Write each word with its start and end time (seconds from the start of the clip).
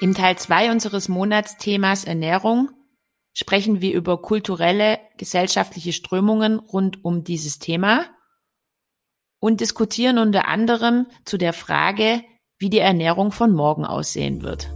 Im 0.00 0.14
Teil 0.14 0.36
2 0.36 0.70
unseres 0.72 1.08
Monatsthemas 1.08 2.04
Ernährung 2.04 2.70
sprechen 3.34 3.80
wir 3.80 3.94
über 3.94 4.22
kulturelle, 4.22 4.98
gesellschaftliche 5.18 5.92
Strömungen 5.92 6.58
rund 6.58 7.04
um 7.04 7.22
dieses 7.22 7.58
Thema 7.58 8.06
und 9.40 9.60
diskutieren 9.60 10.18
unter 10.18 10.48
anderem 10.48 11.06
zu 11.24 11.36
der 11.36 11.52
Frage, 11.52 12.22
wie 12.58 12.70
die 12.70 12.78
Ernährung 12.78 13.30
von 13.30 13.52
morgen 13.52 13.84
aussehen 13.84 14.42
wird. 14.42 14.70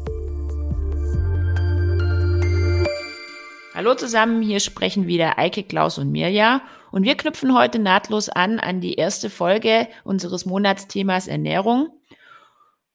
Hallo 3.75 3.95
zusammen, 3.95 4.41
hier 4.41 4.61
sprechen 4.61 5.07
wieder 5.07 5.39
Eike, 5.39 5.65
Klaus 5.65 5.99
und 5.99 6.13
Mirja 6.13 6.63
und 6.95 7.05
wir 7.05 7.17
knüpfen 7.17 7.55
heute 7.55 7.79
nahtlos 7.79 8.29
an 8.29 8.59
an 8.59 8.81
die 8.81 8.95
erste 8.95 9.29
Folge 9.29 9.89
unseres 10.05 10.47
Monatsthemas 10.47 11.29
Ernährung 11.29 11.89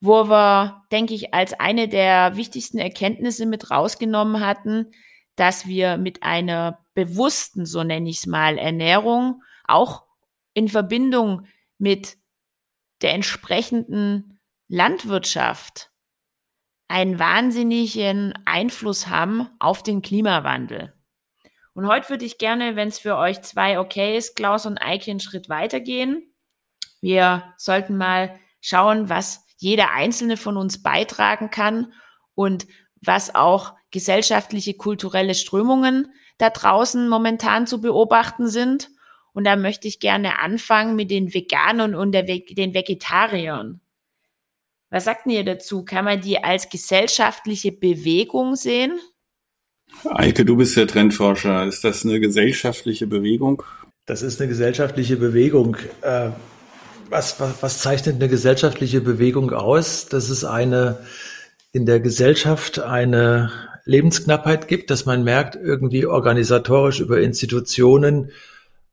wo 0.02 0.30
wir, 0.30 0.86
denke 0.92 1.14
ich, 1.14 1.34
als 1.34 1.54
eine 1.54 1.88
der 1.88 2.36
wichtigsten 2.36 2.78
Erkenntnisse 2.78 3.46
mit 3.46 3.70
rausgenommen 3.70 4.46
hatten, 4.46 4.92
dass 5.36 5.68
wir 5.68 5.98
mit 5.98 6.24
einer 6.24 6.86
bewussten, 6.94 7.66
so 7.66 7.84
nenne 7.84 8.10
ich 8.10 8.20
es 8.20 8.26
mal, 8.26 8.58
Ernährung 8.58 9.44
auch 9.66 10.06
in 10.54 10.68
Verbindung 10.68 11.48
mit 11.78 12.18
der 13.02 13.14
entsprechenden 13.14 14.40
Landwirtschaft 14.68 15.92
einen 16.88 17.20
wahnsinnigen 17.20 18.34
Einfluss 18.46 19.08
haben 19.08 19.48
auf 19.60 19.84
den 19.84 20.02
Klimawandel. 20.02 20.94
Und 21.80 21.88
heute 21.88 22.10
würde 22.10 22.26
ich 22.26 22.38
gerne, 22.38 22.76
wenn 22.76 22.90
es 22.90 23.00
für 23.00 23.16
euch 23.16 23.42
zwei 23.42 23.80
okay 23.80 24.18
ist, 24.18 24.36
Klaus 24.36 24.66
und 24.66 24.80
Eike 24.80 25.12
einen 25.12 25.22
Schritt 25.22 25.48
weitergehen. 25.48 26.30
Wir 27.00 27.54
sollten 27.56 27.96
mal 27.96 28.38
schauen, 28.60 29.08
was 29.08 29.46
jeder 29.56 29.94
einzelne 29.94 30.36
von 30.36 30.58
uns 30.58 30.84
beitragen 30.84 31.52
kann 31.52 31.94
und 32.36 32.68
was 33.00 33.34
auch 33.34 33.76
gesellschaftliche, 33.92 34.74
kulturelle 34.74 35.34
Strömungen 35.34 36.12
da 36.38 36.50
draußen 36.50 37.08
momentan 37.08 37.66
zu 37.66 37.80
beobachten 37.80 38.50
sind. 38.50 38.90
Und 39.32 39.46
da 39.46 39.56
möchte 39.56 39.88
ich 39.88 40.02
gerne 40.02 40.40
anfangen 40.40 40.98
mit 40.98 41.10
den 41.10 41.34
Veganern 41.34 41.96
und 41.96 42.12
der, 42.12 42.24
den 42.24 42.74
Vegetariern. 42.74 43.80
Was 44.90 45.06
sagt 45.06 45.28
ihr 45.28 45.46
dazu? 45.46 45.86
Kann 45.86 46.04
man 46.04 46.20
die 46.20 46.44
als 46.44 46.68
gesellschaftliche 46.68 47.72
Bewegung 47.72 48.58
sehen? 48.58 49.00
Eike, 50.06 50.46
du 50.46 50.56
bist 50.58 50.78
der 50.78 50.88
Trendforscher. 50.88 51.66
Ist 51.66 51.84
das 51.84 52.06
eine 52.06 52.20
gesellschaftliche 52.20 53.08
Bewegung? 53.08 53.64
Das 54.06 54.22
ist 54.22 54.40
eine 54.40 54.50
gesellschaftliche 54.50 55.18
Bewegung. 55.18 55.78
Äh, 56.02 56.30
was, 57.10 57.40
was, 57.40 57.62
was 57.62 57.80
zeichnet 57.80 58.16
eine 58.16 58.30
gesellschaftliche 58.30 59.02
Bewegung 59.02 59.52
aus? 59.52 60.08
Dass 60.08 60.30
es 60.30 60.46
eine 60.46 61.00
in 61.72 61.86
der 61.86 62.00
Gesellschaft 62.00 62.80
eine 62.80 63.52
Lebensknappheit 63.86 64.68
gibt, 64.68 64.90
dass 64.90 65.06
man 65.06 65.24
merkt, 65.24 65.56
irgendwie 65.56 66.06
organisatorisch 66.06 67.00
über 67.00 67.22
Institutionen 67.22 68.32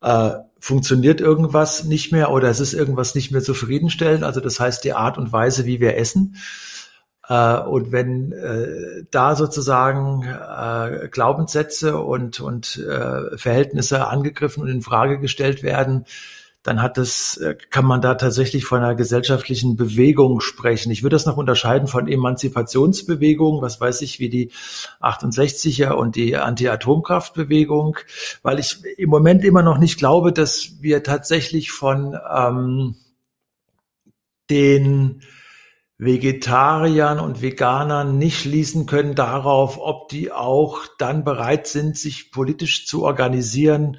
äh, 0.03 0.31
funktioniert 0.59 1.21
irgendwas 1.21 1.85
nicht 1.85 2.13
mehr 2.13 2.31
oder 2.31 2.49
es 2.49 2.61
ist 2.61 2.75
irgendwas 2.75 3.15
nicht 3.15 3.31
mehr 3.31 3.43
zufriedenstellend. 3.43 4.25
Also 4.25 4.41
das 4.41 4.59
heißt 4.59 4.85
die 4.85 4.93
Art 4.93 5.19
und 5.19 5.33
Weise, 5.33 5.65
wie 5.65 5.81
wir 5.81 5.97
essen. 5.97 6.37
Äh, 7.29 7.59
und 7.61 7.93
wenn 7.93 8.33
äh, 8.33 9.05
da 9.11 9.35
sozusagen 9.35 10.23
äh, 10.25 11.09
Glaubenssätze 11.09 11.99
und, 11.99 12.41
und 12.41 12.79
äh, 12.79 13.37
Verhältnisse 13.37 14.07
angegriffen 14.09 14.63
und 14.63 14.69
in 14.69 14.83
Frage 14.83 15.19
gestellt 15.19 15.63
werden, 15.63 16.05
dann 16.67 16.83
hat 16.83 16.99
es, 16.99 17.37
äh, 17.37 17.57
kann 17.71 17.85
man 17.85 18.01
da 18.01 18.15
tatsächlich 18.17 18.65
von 18.65 18.79
einer 18.79 18.97
gesellschaftlichen 18.97 19.77
Bewegung 19.77 20.41
sprechen. 20.41 20.91
Ich 20.91 21.03
würde 21.03 21.15
das 21.15 21.27
noch 21.27 21.37
unterscheiden 21.37 21.87
von 21.87 22.09
Emanzipationsbewegungen, 22.09 23.63
was 23.63 23.81
weiß 23.81 24.03
ich, 24.03 24.19
wie 24.19 24.29
die 24.29 24.51
68er 25.01 25.91
und 25.93 26.17
die 26.17 26.37
Anti-Atomkraftbewegung, 26.37 27.99
weil 28.43 28.59
ich 28.59 28.79
im 28.99 29.11
Moment 29.11 29.45
immer 29.45 29.63
noch 29.63 29.79
nicht 29.79 29.97
glaube, 29.99 30.33
dass 30.33 30.81
wir 30.81 31.05
tatsächlich 31.05 31.71
von 31.71 32.19
ähm, 32.35 32.97
den 34.51 35.23
Vegetariern 35.99 37.19
und 37.19 37.41
Veganern 37.41 38.19
nicht 38.19 38.41
schließen 38.41 38.87
können 38.87 39.15
darauf, 39.15 39.79
ob 39.81 40.11
die 40.11 40.31
auch 40.31 40.81
dann 40.99 41.25
bereit 41.25 41.67
sind, 41.67 41.97
sich 41.97 42.31
politisch 42.31 42.87
zu 42.87 43.05
organisieren 43.05 43.99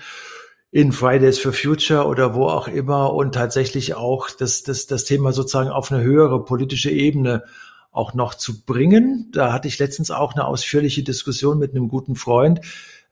in 0.70 0.92
Fridays 0.92 1.40
for 1.40 1.54
Future 1.54 2.06
oder 2.06 2.36
wo 2.36 2.48
auch 2.48 2.68
immer 2.68 3.14
und 3.14 3.34
tatsächlich 3.34 3.96
auch 3.96 4.30
das, 4.30 4.62
das, 4.64 4.86
das 4.86 5.06
Thema 5.06 5.34
sozusagen 5.34 5.70
auf 5.70 5.92
eine 5.92 6.04
höhere 6.04 6.46
politische 6.46 6.92
Ebene 6.92 7.44
auch 7.92 8.14
noch 8.14 8.36
zu 8.36 8.64
bringen. 8.64 9.32
Da 9.34 9.52
hatte 9.52 9.68
ich 9.68 9.80
letztens 9.80 10.12
auch 10.12 10.34
eine 10.34 10.46
ausführliche 10.46 11.02
Diskussion 11.02 11.58
mit 11.58 11.72
einem 11.72 11.88
guten 11.88 12.16
Freund, 12.16 12.62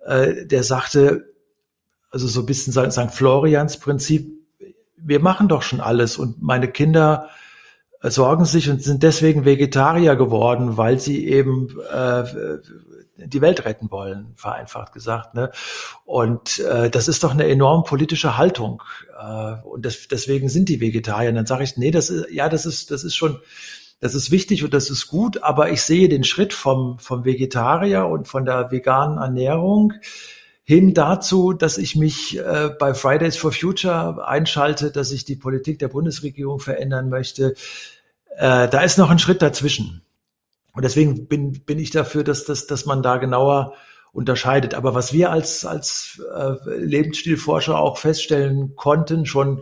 äh, 0.05 0.45
der 0.45 0.63
sagte, 0.63 1.33
also 2.11 2.27
so 2.27 2.41
ein 2.41 2.45
bisschen 2.45 2.71
St. 2.71 3.11
Florians 3.11 3.79
Prinzip, 3.79 4.31
wir 4.97 5.19
machen 5.19 5.47
doch 5.47 5.63
schon 5.63 5.81
alles 5.81 6.17
und 6.17 6.43
meine 6.43 6.67
Kinder 6.67 7.29
sorgen 8.11 8.45
sich 8.45 8.69
und 8.69 8.83
sind 8.83 9.03
deswegen 9.03 9.45
Vegetarier 9.45 10.15
geworden, 10.15 10.77
weil 10.77 10.99
sie 10.99 11.27
eben 11.27 11.69
äh, 11.91 12.23
die 13.17 13.41
Welt 13.41 13.65
retten 13.65 13.89
wollen, 13.91 14.33
vereinfacht 14.35 14.93
gesagt. 14.93 15.35
Ne? 15.35 15.51
Und 16.05 16.59
äh, 16.59 16.89
das 16.89 17.07
ist 17.07 17.23
doch 17.23 17.31
eine 17.31 17.47
enorm 17.47 17.83
politische 17.83 18.37
Haltung. 18.37 18.83
Äh, 19.19 19.55
und 19.63 19.85
das, 19.85 20.07
deswegen 20.09 20.49
sind 20.49 20.69
die 20.69 20.81
Vegetarier. 20.81 21.29
Und 21.29 21.35
dann 21.35 21.45
sage 21.45 21.63
ich, 21.63 21.77
nee, 21.77 21.91
das 21.91 22.09
ist, 22.09 22.29
ja, 22.31 22.49
das 22.49 22.65
ist, 22.65 22.91
das 22.91 23.03
ist 23.03 23.15
schon, 23.15 23.39
das 24.01 24.13
ist 24.13 24.31
wichtig 24.31 24.63
und 24.63 24.73
das 24.73 24.89
ist 24.89 25.07
gut, 25.07 25.41
aber 25.41 25.71
ich 25.71 25.81
sehe 25.81 26.09
den 26.09 26.23
Schritt 26.23 26.53
vom, 26.53 26.99
vom 26.99 27.23
Vegetarier 27.23 28.05
und 28.05 28.27
von 28.27 28.45
der 28.45 28.69
veganen 28.71 29.17
Ernährung 29.17 29.93
hin 30.63 30.93
dazu, 30.93 31.53
dass 31.53 31.77
ich 31.77 31.95
mich 31.95 32.37
äh, 32.39 32.69
bei 32.77 32.93
Fridays 32.93 33.37
for 33.37 33.51
Future 33.51 34.27
einschalte, 34.27 34.91
dass 34.91 35.11
ich 35.11 35.23
die 35.23 35.35
Politik 35.35 35.79
der 35.79 35.89
Bundesregierung 35.89 36.59
verändern 36.59 37.07
möchte. 37.09 37.53
Äh, 38.37 38.67
da 38.67 38.81
ist 38.81 38.97
noch 38.97 39.09
ein 39.09 39.19
Schritt 39.19 39.41
dazwischen. 39.41 40.01
Und 40.73 40.83
deswegen 40.83 41.27
bin, 41.27 41.63
bin 41.63 41.79
ich 41.79 41.91
dafür, 41.91 42.23
dass, 42.23 42.43
dass, 42.43 42.67
dass 42.67 42.85
man 42.85 43.01
da 43.01 43.17
genauer 43.17 43.73
unterscheidet. 44.11 44.73
Aber 44.73 44.93
was 44.93 45.13
wir 45.13 45.31
als, 45.31 45.65
als 45.65 46.21
äh, 46.33 46.53
Lebensstilforscher 46.65 47.77
auch 47.77 47.97
feststellen 47.97 48.75
konnten, 48.75 49.25
schon 49.25 49.61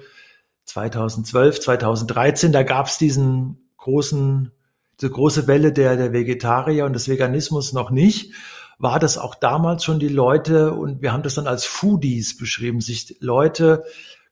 2012, 0.66 1.60
2013, 1.60 2.52
da 2.52 2.64
gab 2.64 2.88
es 2.88 2.98
diesen 2.98 3.70
großen, 3.78 4.52
diese 5.00 5.12
große 5.12 5.48
Welle 5.48 5.72
der, 5.72 5.98
der 5.98 6.14
Vegetarier 6.14 6.86
und 6.86 6.94
des 6.94 7.08
Veganismus 7.08 7.74
noch 7.74 7.92
nicht, 7.92 8.34
war 8.80 9.00
das 9.00 9.18
auch 9.18 9.36
damals 9.36 9.84
schon 9.84 10.00
die 10.00 10.08
Leute, 10.08 10.74
und 10.74 11.02
wir 11.02 11.14
haben 11.14 11.24
das 11.24 11.36
dann 11.36 11.48
als 11.48 11.66
Foodies 11.66 12.38
beschrieben, 12.38 12.82
sich 12.82 13.18
Leute, 13.20 13.84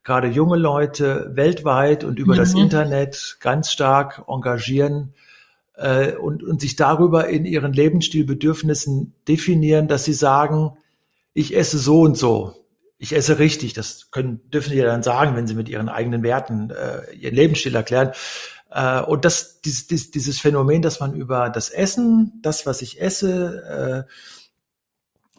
gerade 0.03 0.27
junge 0.27 0.57
Leute 0.57 1.31
weltweit 1.33 2.03
und 2.03 2.19
über 2.19 2.33
mhm. 2.33 2.37
das 2.37 2.53
Internet 2.53 3.37
ganz 3.39 3.71
stark 3.71 4.23
engagieren, 4.27 5.13
äh, 5.81 6.15
und, 6.15 6.43
und 6.43 6.61
sich 6.61 6.75
darüber 6.75 7.27
in 7.27 7.45
ihren 7.45 7.73
Lebensstilbedürfnissen 7.73 9.13
definieren, 9.27 9.87
dass 9.87 10.05
sie 10.05 10.13
sagen, 10.13 10.77
ich 11.33 11.55
esse 11.55 11.77
so 11.77 12.01
und 12.01 12.17
so. 12.17 12.53
Ich 12.97 13.15
esse 13.15 13.39
richtig. 13.39 13.73
Das 13.73 14.11
können, 14.11 14.41
dürfen 14.51 14.71
sie 14.71 14.77
ja 14.77 14.85
dann 14.85 15.03
sagen, 15.03 15.35
wenn 15.35 15.47
sie 15.47 15.55
mit 15.55 15.69
ihren 15.69 15.89
eigenen 15.89 16.23
Werten 16.23 16.69
äh, 16.69 17.11
ihren 17.15 17.35
Lebensstil 17.35 17.73
erklären. 17.73 18.11
Äh, 18.69 19.01
und 19.01 19.25
das, 19.25 19.61
dieses, 19.61 19.87
dieses, 19.87 20.11
dieses 20.11 20.39
Phänomen, 20.39 20.81
dass 20.81 20.99
man 20.99 21.13
über 21.13 21.49
das 21.49 21.69
Essen, 21.69 22.39
das, 22.43 22.65
was 22.65 22.81
ich 22.81 23.01
esse, 23.01 24.07
äh, 24.07 24.11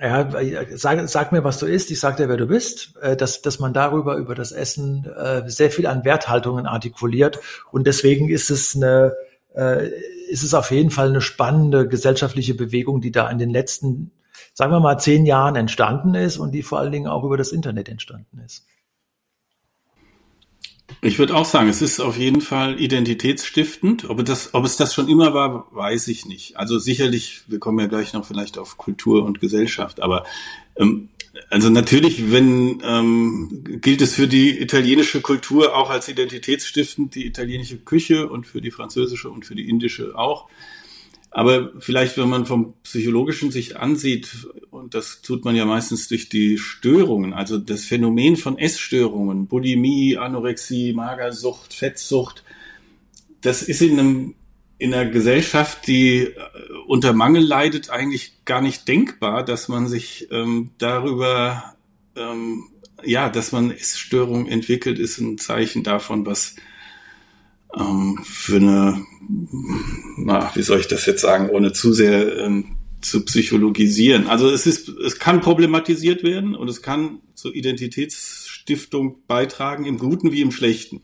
ja, 0.03 0.65
sag, 0.77 1.09
sag 1.09 1.33
mir, 1.33 1.45
was 1.45 1.59
du 1.59 1.67
isst, 1.67 1.91
ich 1.91 2.01
sag 2.01 2.17
dir, 2.17 2.29
wer 2.29 2.37
du 2.37 2.47
bist, 2.47 2.97
äh, 3.01 3.17
dass, 3.17 3.41
dass 3.41 3.61
man 3.61 3.73
darüber, 3.73 4.17
über 4.17 4.35
das 4.35 4.51
Essen 4.51 5.05
äh, 5.05 5.49
sehr 5.49 5.71
viel 5.71 5.87
an 5.87 6.05
Werthaltungen 6.05 6.67
artikuliert. 6.67 7.39
Und 7.71 7.87
deswegen 7.87 8.29
ist 8.29 8.51
es 8.51 8.75
eine, 8.75 9.15
äh, 9.55 9.89
ist 10.29 10.43
es 10.43 10.55
auf 10.55 10.71
jeden 10.73 10.91
Fall 10.91 11.11
eine 11.11 11.21
spannende 11.21 11.87
gesellschaftliche 11.87 12.55
Bewegung, 12.55 13.01
die 13.01 13.13
da 13.13 13.31
in 13.31 13.39
den 13.39 13.51
letzten, 13.51 14.11
sagen 14.55 14.73
wir 14.73 14.81
mal, 14.81 14.99
zehn 14.99 15.25
Jahren 15.25 15.55
entstanden 15.55 16.15
ist 16.15 16.37
und 16.37 16.53
die 16.53 16.63
vor 16.63 16.81
allen 16.81 16.93
Dingen 16.93 17.07
auch 17.07 17.23
über 17.23 17.37
das 17.37 17.53
Internet 17.53 17.89
entstanden 17.89 18.41
ist. 18.45 18.67
Ich 21.01 21.19
würde 21.19 21.35
auch 21.35 21.45
sagen, 21.45 21.69
es 21.69 21.83
ist 21.83 22.01
auf 22.01 22.17
jeden 22.17 22.41
Fall 22.41 22.81
identitätsstiftend. 22.81 24.09
Ob, 24.09 24.25
das, 24.25 24.55
ob 24.55 24.65
es 24.65 24.77
das 24.77 24.95
schon 24.95 25.09
immer 25.09 25.35
war, 25.35 25.67
weiß 25.73 26.09
ich 26.09 26.27
nicht. 26.27 26.57
Also 26.57 26.79
sicherlich, 26.79 27.43
wir 27.47 27.59
kommen 27.59 27.79
ja 27.81 27.87
gleich 27.87 28.13
noch 28.13 28.25
vielleicht 28.25 28.59
auf 28.59 28.77
Kultur 28.77 29.25
und 29.25 29.41
Gesellschaft, 29.41 30.03
aber 30.03 30.25
ähm, 30.77 31.09
also 31.51 31.71
natürlich, 31.71 32.31
wenn 32.31 32.83
ähm, 32.85 33.65
gilt 33.81 34.03
es 34.03 34.15
für 34.15 34.29
die 34.29 34.61
italienische 34.61 35.21
Kultur 35.21 35.75
auch 35.75 35.91
als 35.91 36.09
identitätsstiftend, 36.09 37.15
die 37.15 37.27
italienische 37.27 37.79
Küche 37.79 38.29
und 38.29 38.47
für 38.47 38.61
die 38.61 38.71
französische 38.71 39.31
und 39.31 39.47
für 39.47 39.55
die 39.55 39.69
indische 39.69 40.17
auch. 40.17 40.49
Aber 41.35 41.73
vielleicht, 41.79 42.19
wenn 42.19 42.29
man 42.29 42.45
vom 42.45 42.75
Psychologischen 42.83 43.51
sich 43.51 43.79
ansieht, 43.79 44.47
und 44.71 44.95
das 44.95 45.23
tut 45.23 45.45
man 45.45 45.57
ja 45.57 45.65
meistens 45.65 46.09
durch 46.09 46.29
die 46.29 46.59
Störungen, 46.59 47.33
also 47.33 47.59
das 47.59 47.85
Phänomen 47.85 48.37
von 48.37 48.59
Essstörungen, 48.59 49.47
Bulimie, 49.47 50.19
Anorexie, 50.19 50.93
Magersucht, 50.93 51.73
Fettsucht, 51.73 52.45
das 53.41 53.63
ist 53.63 53.81
in 53.83 53.99
einem 53.99 54.35
in 54.83 54.93
einer 54.93 55.09
Gesellschaft, 55.09 55.87
die 55.87 56.23
äh, 56.23 56.35
unter 56.89 57.13
Mangel 57.13 57.45
leidet, 57.45 57.89
eigentlich 57.91 58.45
gar 58.45 58.61
nicht 58.61 58.89
denkbar, 58.89 59.45
dass 59.45 59.69
man 59.69 59.87
sich 59.87 60.27
ähm, 60.33 60.71
darüber, 60.79 61.77
ähm, 62.17 62.65
ja, 63.05 63.29
dass 63.29 63.53
man 63.53 63.71
Essstörungen 63.71 64.49
entwickelt, 64.49 64.99
ist 64.99 65.19
ein 65.19 65.39
Zeichen 65.39 65.85
davon, 65.85 66.27
was 66.27 66.57
ähm, 67.79 68.19
für 68.25 68.57
eine, 68.57 69.07
na, 70.17 70.51
wie 70.55 70.63
soll 70.63 70.81
ich 70.81 70.89
das 70.89 71.07
jetzt 71.07 71.21
sagen, 71.21 71.51
ohne 71.51 71.73
zu 71.73 71.93
sehr 71.93 72.39
ähm, 72.39 72.77
zu 73.03 73.25
psychologisieren. 73.25 74.29
Also 74.29 74.49
es 74.49 74.67
ist, 74.67 74.89
es 74.89 75.19
kann 75.19 75.41
problematisiert 75.41 76.23
werden 76.23 76.55
und 76.55 76.69
es 76.69 76.83
kann 76.83 77.21
zur 77.35 77.55
Identitätsstiftung 77.55 79.17
beitragen, 79.27 79.85
im 79.85 79.99
Guten 79.99 80.33
wie 80.33 80.41
im 80.41 80.53
Schlechten. 80.53 81.03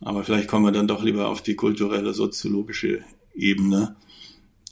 Aber 0.00 0.24
vielleicht 0.24 0.48
kommen 0.48 0.64
wir 0.64 0.72
dann 0.72 0.88
doch 0.88 1.02
lieber 1.02 1.28
auf 1.28 1.42
die 1.42 1.56
kulturelle, 1.56 2.12
soziologische 2.12 3.00
Ebene. 3.34 3.96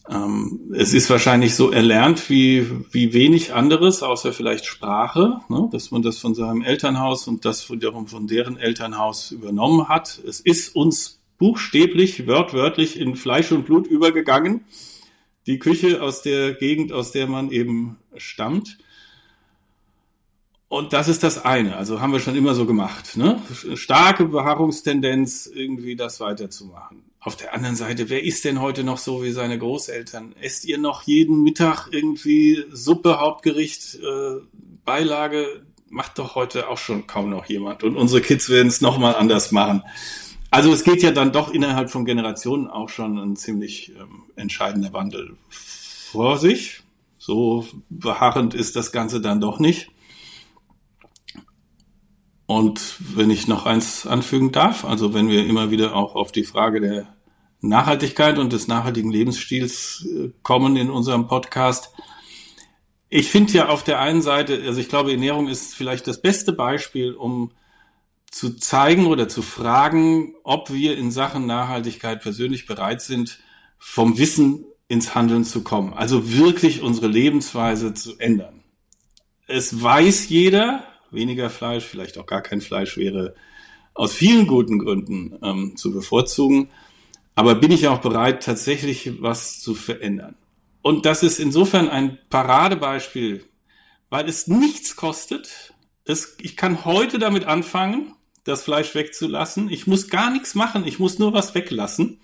Ähm, 0.08 0.70
es 0.74 0.92
ist 0.92 1.08
wahrscheinlich 1.08 1.54
so 1.54 1.70
erlernt 1.70 2.28
wie, 2.28 2.66
wie 2.92 3.14
wenig 3.14 3.54
anderes, 3.54 4.02
außer 4.02 4.34
vielleicht 4.34 4.66
Sprache, 4.66 5.40
ne? 5.48 5.68
dass 5.72 5.90
man 5.90 6.02
das 6.02 6.18
von 6.18 6.34
seinem 6.34 6.60
Elternhaus 6.60 7.26
und 7.26 7.46
das 7.46 7.70
wiederum 7.70 8.06
von 8.06 8.26
deren 8.26 8.58
Elternhaus 8.58 9.30
übernommen 9.30 9.88
hat. 9.88 10.20
Es 10.26 10.40
ist 10.40 10.76
uns 10.76 11.23
buchstäblich, 11.38 12.26
wörtwörtlich 12.26 12.98
in 12.98 13.16
Fleisch 13.16 13.52
und 13.52 13.64
Blut 13.64 13.86
übergegangen. 13.86 14.64
Die 15.46 15.58
Küche 15.58 16.02
aus 16.02 16.22
der 16.22 16.54
Gegend, 16.54 16.92
aus 16.92 17.12
der 17.12 17.26
man 17.26 17.50
eben 17.50 17.98
stammt. 18.16 18.78
Und 20.68 20.92
das 20.92 21.06
ist 21.06 21.22
das 21.22 21.44
eine. 21.44 21.76
Also 21.76 22.00
haben 22.00 22.12
wir 22.12 22.18
schon 22.18 22.34
immer 22.34 22.54
so 22.54 22.66
gemacht. 22.66 23.16
Ne? 23.16 23.40
Starke 23.74 24.24
Beharrungstendenz, 24.24 25.46
irgendwie 25.46 25.94
das 25.94 26.18
weiterzumachen. 26.18 27.04
Auf 27.20 27.36
der 27.36 27.54
anderen 27.54 27.76
Seite, 27.76 28.10
wer 28.10 28.24
ist 28.24 28.44
denn 28.44 28.60
heute 28.60 28.82
noch 28.82 28.98
so 28.98 29.22
wie 29.22 29.30
seine 29.30 29.58
Großeltern? 29.58 30.34
Esst 30.40 30.64
ihr 30.64 30.78
noch 30.78 31.04
jeden 31.04 31.42
Mittag 31.42 31.88
irgendwie 31.90 32.64
Suppe, 32.72 33.20
Hauptgericht, 33.20 33.94
äh, 33.96 34.40
Beilage? 34.84 35.64
Macht 35.90 36.18
doch 36.18 36.34
heute 36.34 36.68
auch 36.68 36.78
schon 36.78 37.06
kaum 37.06 37.30
noch 37.30 37.46
jemand. 37.46 37.84
Und 37.84 37.96
unsere 37.96 38.20
Kids 38.20 38.48
werden 38.48 38.68
es 38.68 38.80
nochmal 38.80 39.14
anders 39.14 39.52
machen. 39.52 39.84
Also 40.54 40.72
es 40.72 40.84
geht 40.84 41.02
ja 41.02 41.10
dann 41.10 41.32
doch 41.32 41.52
innerhalb 41.52 41.90
von 41.90 42.04
Generationen 42.04 42.68
auch 42.68 42.88
schon 42.88 43.18
ein 43.18 43.34
ziemlich 43.34 43.90
ähm, 43.98 44.22
entscheidender 44.36 44.92
Wandel 44.92 45.36
vor 45.48 46.38
sich. 46.38 46.84
So 47.18 47.66
beharrend 47.90 48.54
ist 48.54 48.76
das 48.76 48.92
Ganze 48.92 49.20
dann 49.20 49.40
doch 49.40 49.58
nicht. 49.58 49.90
Und 52.46 52.98
wenn 53.16 53.30
ich 53.30 53.48
noch 53.48 53.66
eins 53.66 54.06
anfügen 54.06 54.52
darf, 54.52 54.84
also 54.84 55.12
wenn 55.12 55.26
wir 55.26 55.44
immer 55.44 55.72
wieder 55.72 55.96
auch 55.96 56.14
auf 56.14 56.30
die 56.30 56.44
Frage 56.44 56.80
der 56.80 57.16
Nachhaltigkeit 57.60 58.38
und 58.38 58.52
des 58.52 58.68
nachhaltigen 58.68 59.10
Lebensstils 59.10 60.06
äh, 60.06 60.30
kommen 60.44 60.76
in 60.76 60.88
unserem 60.88 61.26
Podcast. 61.26 61.90
Ich 63.08 63.28
finde 63.28 63.54
ja 63.54 63.68
auf 63.70 63.82
der 63.82 63.98
einen 63.98 64.22
Seite, 64.22 64.62
also 64.64 64.80
ich 64.80 64.88
glaube, 64.88 65.10
Ernährung 65.10 65.48
ist 65.48 65.74
vielleicht 65.74 66.06
das 66.06 66.22
beste 66.22 66.52
Beispiel, 66.52 67.12
um 67.12 67.50
zu 68.34 68.56
zeigen 68.56 69.06
oder 69.06 69.28
zu 69.28 69.42
fragen, 69.42 70.34
ob 70.42 70.72
wir 70.72 70.98
in 70.98 71.12
Sachen 71.12 71.46
Nachhaltigkeit 71.46 72.20
persönlich 72.20 72.66
bereit 72.66 73.00
sind, 73.00 73.38
vom 73.78 74.18
Wissen 74.18 74.64
ins 74.88 75.14
Handeln 75.14 75.44
zu 75.44 75.62
kommen. 75.62 75.94
Also 75.94 76.32
wirklich 76.32 76.82
unsere 76.82 77.06
Lebensweise 77.06 77.94
zu 77.94 78.18
ändern. 78.18 78.64
Es 79.46 79.80
weiß 79.80 80.30
jeder, 80.30 80.82
weniger 81.12 81.48
Fleisch, 81.48 81.84
vielleicht 81.84 82.18
auch 82.18 82.26
gar 82.26 82.42
kein 82.42 82.60
Fleisch 82.60 82.96
wäre 82.96 83.36
aus 83.94 84.12
vielen 84.12 84.48
guten 84.48 84.80
Gründen 84.80 85.38
ähm, 85.40 85.76
zu 85.76 85.92
bevorzugen. 85.92 86.70
Aber 87.36 87.54
bin 87.54 87.70
ich 87.70 87.86
auch 87.86 88.00
bereit, 88.00 88.42
tatsächlich 88.42 89.22
was 89.22 89.60
zu 89.60 89.76
verändern? 89.76 90.34
Und 90.82 91.06
das 91.06 91.22
ist 91.22 91.38
insofern 91.38 91.88
ein 91.88 92.18
Paradebeispiel, 92.30 93.44
weil 94.10 94.28
es 94.28 94.48
nichts 94.48 94.96
kostet. 94.96 95.72
Es, 96.04 96.36
ich 96.40 96.56
kann 96.56 96.84
heute 96.84 97.20
damit 97.20 97.44
anfangen, 97.44 98.16
das 98.44 98.62
Fleisch 98.62 98.94
wegzulassen. 98.94 99.70
Ich 99.70 99.86
muss 99.86 100.08
gar 100.08 100.30
nichts 100.30 100.54
machen. 100.54 100.86
Ich 100.86 100.98
muss 100.98 101.18
nur 101.18 101.32
was 101.32 101.54
weglassen. 101.54 102.20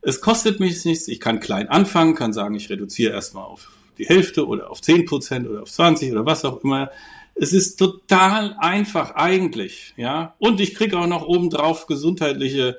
Es 0.00 0.20
kostet 0.20 0.60
mich 0.60 0.84
nichts. 0.84 1.08
Ich 1.08 1.20
kann 1.20 1.40
klein 1.40 1.68
anfangen, 1.68 2.14
kann 2.14 2.32
sagen, 2.32 2.54
ich 2.54 2.70
reduziere 2.70 3.12
erstmal 3.12 3.44
auf 3.44 3.70
die 3.98 4.06
Hälfte 4.06 4.46
oder 4.46 4.70
auf 4.70 4.80
10 4.80 5.04
Prozent 5.04 5.48
oder 5.48 5.62
auf 5.62 5.70
20 5.70 6.10
oder 6.10 6.26
was 6.26 6.44
auch 6.44 6.64
immer. 6.64 6.90
Es 7.34 7.52
ist 7.52 7.76
total 7.76 8.56
einfach 8.58 9.14
eigentlich, 9.14 9.94
ja. 9.96 10.34
Und 10.38 10.60
ich 10.60 10.74
kriege 10.74 10.98
auch 10.98 11.06
noch 11.06 11.26
obendrauf 11.26 11.86
gesundheitliche 11.86 12.78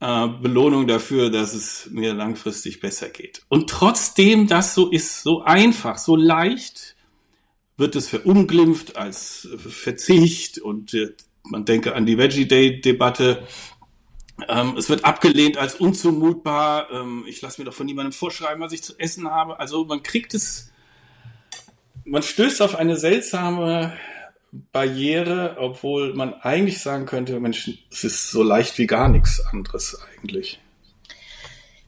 äh, 0.00 0.28
Belohnung 0.28 0.86
dafür, 0.86 1.30
dass 1.30 1.54
es 1.54 1.88
mir 1.90 2.14
langfristig 2.14 2.80
besser 2.80 3.08
geht. 3.08 3.42
Und 3.48 3.70
trotzdem 3.70 4.46
das 4.46 4.74
so 4.74 4.90
ist, 4.90 5.22
so 5.22 5.42
einfach, 5.42 5.98
so 5.98 6.16
leicht, 6.16 6.96
wird 7.76 7.94
es 7.94 8.08
verunglimpft 8.08 8.96
als 8.96 9.48
Verzicht 9.56 10.58
und 10.58 10.92
man 11.50 11.64
denke 11.64 11.94
an 11.94 12.06
die 12.06 12.18
Veggie 12.18 12.46
Day 12.46 12.80
Debatte. 12.80 13.46
Ähm, 14.48 14.76
es 14.76 14.88
wird 14.88 15.04
abgelehnt 15.04 15.56
als 15.56 15.74
unzumutbar. 15.74 16.90
Ähm, 16.92 17.24
ich 17.26 17.42
lasse 17.42 17.60
mir 17.60 17.64
doch 17.64 17.74
von 17.74 17.86
niemandem 17.86 18.12
vorschreiben, 18.12 18.62
was 18.62 18.72
ich 18.72 18.82
zu 18.82 18.98
essen 18.98 19.28
habe. 19.28 19.58
Also 19.58 19.84
man 19.84 20.02
kriegt 20.02 20.34
es 20.34 20.68
man 22.08 22.22
stößt 22.22 22.62
auf 22.62 22.76
eine 22.76 22.96
seltsame 22.96 23.96
Barriere, 24.72 25.56
obwohl 25.58 26.14
man 26.14 26.34
eigentlich 26.34 26.80
sagen 26.80 27.06
könnte, 27.06 27.38
Mensch, 27.38 27.70
es 27.90 28.04
ist 28.04 28.30
so 28.30 28.42
leicht 28.42 28.78
wie 28.78 28.86
gar 28.86 29.08
nichts 29.08 29.42
anderes 29.52 30.00
eigentlich. 30.10 30.58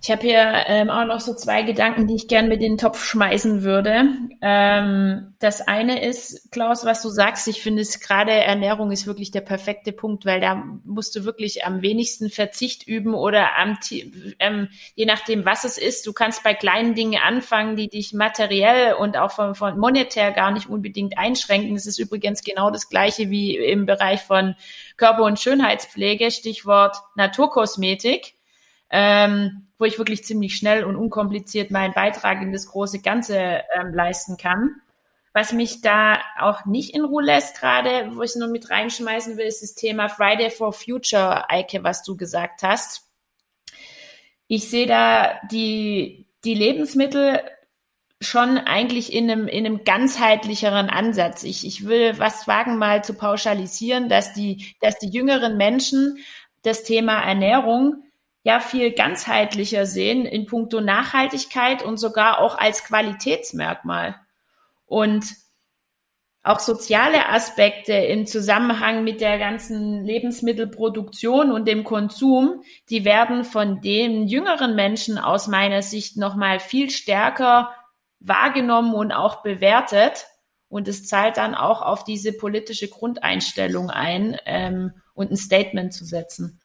Ich 0.02 0.10
habe 0.10 0.22
hier 0.22 0.64
ähm, 0.66 0.88
auch 0.88 1.04
noch 1.04 1.20
so 1.20 1.34
zwei 1.34 1.62
Gedanken, 1.62 2.06
die 2.06 2.14
ich 2.14 2.26
gern 2.26 2.48
mit 2.48 2.62
in 2.62 2.72
den 2.72 2.78
Topf 2.78 3.04
schmeißen 3.04 3.62
würde. 3.62 4.04
Ähm, 4.40 5.34
das 5.40 5.60
eine 5.60 6.02
ist, 6.02 6.50
Klaus, 6.50 6.86
was 6.86 7.02
du 7.02 7.10
sagst, 7.10 7.46
ich 7.48 7.60
finde 7.60 7.82
es 7.82 8.00
gerade 8.00 8.32
Ernährung 8.32 8.92
ist 8.92 9.06
wirklich 9.06 9.30
der 9.30 9.42
perfekte 9.42 9.92
Punkt, 9.92 10.24
weil 10.24 10.40
da 10.40 10.54
musst 10.84 11.16
du 11.16 11.26
wirklich 11.26 11.66
am 11.66 11.82
wenigsten 11.82 12.30
Verzicht 12.30 12.88
üben 12.88 13.12
oder 13.12 13.58
am, 13.58 13.78
ähm, 14.38 14.68
je 14.94 15.04
nachdem, 15.04 15.44
was 15.44 15.64
es 15.64 15.76
ist. 15.76 16.06
Du 16.06 16.14
kannst 16.14 16.42
bei 16.44 16.54
kleinen 16.54 16.94
Dingen 16.94 17.20
anfangen, 17.22 17.76
die 17.76 17.88
dich 17.88 18.14
materiell 18.14 18.94
und 18.94 19.18
auch 19.18 19.32
von, 19.32 19.54
von 19.54 19.78
monetär 19.78 20.32
gar 20.32 20.50
nicht 20.50 20.70
unbedingt 20.70 21.18
einschränken. 21.18 21.76
Es 21.76 21.84
ist 21.84 21.98
übrigens 21.98 22.42
genau 22.42 22.70
das 22.70 22.88
Gleiche 22.88 23.28
wie 23.28 23.54
im 23.54 23.84
Bereich 23.84 24.22
von 24.22 24.54
Körper- 24.96 25.24
und 25.24 25.38
Schönheitspflege, 25.38 26.30
Stichwort 26.30 26.96
Naturkosmetik. 27.16 28.32
Ähm, 28.88 29.66
wo 29.80 29.86
ich 29.86 29.98
wirklich 29.98 30.24
ziemlich 30.24 30.56
schnell 30.56 30.84
und 30.84 30.94
unkompliziert 30.94 31.70
meinen 31.70 31.94
Beitrag 31.94 32.42
in 32.42 32.52
das 32.52 32.66
große 32.66 33.00
Ganze 33.00 33.62
ähm, 33.74 33.94
leisten 33.94 34.36
kann. 34.36 34.76
Was 35.32 35.52
mich 35.52 35.80
da 35.80 36.18
auch 36.38 36.66
nicht 36.66 36.94
in 36.94 37.04
Ruhe 37.04 37.22
lässt 37.22 37.58
gerade, 37.58 38.10
wo 38.14 38.22
ich 38.22 38.36
nur 38.36 38.48
mit 38.48 38.68
reinschmeißen 38.68 39.36
will, 39.36 39.46
ist 39.46 39.62
das 39.62 39.74
Thema 39.74 40.08
Friday 40.08 40.50
for 40.50 40.72
Future, 40.72 41.48
Eike, 41.48 41.82
was 41.82 42.02
du 42.02 42.16
gesagt 42.16 42.62
hast. 42.62 43.08
Ich 44.48 44.68
sehe 44.68 44.86
da 44.86 45.40
die, 45.50 46.26
die 46.44 46.54
Lebensmittel 46.54 47.40
schon 48.20 48.58
eigentlich 48.58 49.12
in 49.14 49.30
einem, 49.30 49.48
in 49.48 49.64
einem 49.64 49.84
ganzheitlicheren 49.84 50.90
Ansatz. 50.90 51.42
Ich, 51.42 51.66
ich 51.66 51.86
will 51.86 52.18
was 52.18 52.46
wagen, 52.46 52.76
mal 52.76 53.02
zu 53.02 53.14
pauschalisieren, 53.14 54.10
dass 54.10 54.34
die, 54.34 54.74
dass 54.80 54.98
die 54.98 55.08
jüngeren 55.08 55.56
Menschen 55.56 56.18
das 56.62 56.82
Thema 56.82 57.22
Ernährung 57.22 58.02
ja 58.42 58.60
viel 58.60 58.92
ganzheitlicher 58.92 59.86
sehen 59.86 60.24
in 60.24 60.46
puncto 60.46 60.80
Nachhaltigkeit 60.80 61.82
und 61.82 61.98
sogar 61.98 62.38
auch 62.38 62.56
als 62.56 62.84
Qualitätsmerkmal. 62.84 64.16
Und 64.86 65.24
auch 66.42 66.58
soziale 66.58 67.28
Aspekte 67.28 67.92
im 67.92 68.26
Zusammenhang 68.26 69.04
mit 69.04 69.20
der 69.20 69.38
ganzen 69.38 70.04
Lebensmittelproduktion 70.04 71.52
und 71.52 71.68
dem 71.68 71.84
Konsum, 71.84 72.62
die 72.88 73.04
werden 73.04 73.44
von 73.44 73.82
den 73.82 74.26
jüngeren 74.26 74.74
Menschen 74.74 75.18
aus 75.18 75.48
meiner 75.48 75.82
Sicht 75.82 76.16
nochmal 76.16 76.58
viel 76.58 76.90
stärker 76.90 77.74
wahrgenommen 78.20 78.94
und 78.94 79.12
auch 79.12 79.42
bewertet. 79.42 80.26
Und 80.68 80.88
es 80.88 81.06
zahlt 81.06 81.36
dann 81.36 81.54
auch 81.54 81.82
auf 81.82 82.04
diese 82.04 82.32
politische 82.32 82.88
Grundeinstellung 82.88 83.90
ein 83.90 84.38
ähm, 84.46 84.92
und 85.14 85.30
ein 85.30 85.36
Statement 85.36 85.92
zu 85.92 86.04
setzen. 86.04 86.60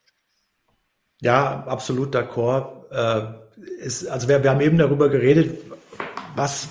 Ja, 1.22 1.64
absolut 1.68 2.16
d'accord. 2.16 2.92
Äh, 2.92 3.46
ist, 3.84 4.08
also 4.08 4.28
wir, 4.28 4.44
wir 4.44 4.50
haben 4.52 4.62
eben 4.62 4.78
darüber 4.78 5.10
geredet, 5.10 5.58
was, 6.36 6.68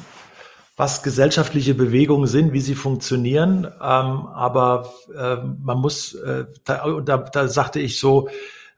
was 0.77 1.03
gesellschaftliche 1.03 1.75
Bewegungen 1.75 2.27
sind, 2.27 2.53
wie 2.53 2.61
sie 2.61 2.75
funktionieren. 2.75 3.65
Ähm, 3.65 3.71
aber 3.81 4.93
äh, 5.17 5.37
man 5.63 5.79
muss, 5.79 6.15
äh, 6.15 6.45
da, 6.65 7.01
da, 7.01 7.19
da 7.19 7.49
sagte 7.49 7.81
ich 7.81 7.99
so, 7.99 8.29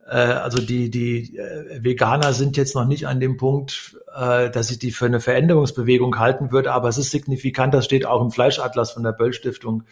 äh, 0.09 0.17
also 0.17 0.61
die, 0.61 0.91
die 0.91 1.37
äh, 1.37 1.83
Veganer 1.83 2.33
sind 2.33 2.57
jetzt 2.57 2.75
noch 2.75 2.87
nicht 2.87 3.07
an 3.07 3.21
dem 3.21 3.37
Punkt, 3.37 3.97
äh, 4.17 4.51
dass 4.51 4.71
ich 4.71 4.79
die 4.79 4.93
für 4.93 5.07
eine 5.07 5.21
Veränderungsbewegung 5.21 6.19
halten 6.19 6.53
würde, 6.53 6.73
aber 6.73 6.89
es 6.89 6.99
ist 6.99 7.11
signifikant, 7.11 7.75
das 7.75 7.85
steht 7.85 8.07
auch 8.07 8.23
im 8.23 8.31
Fleischatlas 8.31 8.93
von 8.93 9.03
der 9.03 9.13
Böll 9.13 9.33
Stiftung 9.33 9.83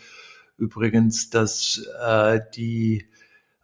übrigens, 0.57 1.31
dass 1.31 1.85
äh, 2.07 2.41
die 2.55 3.09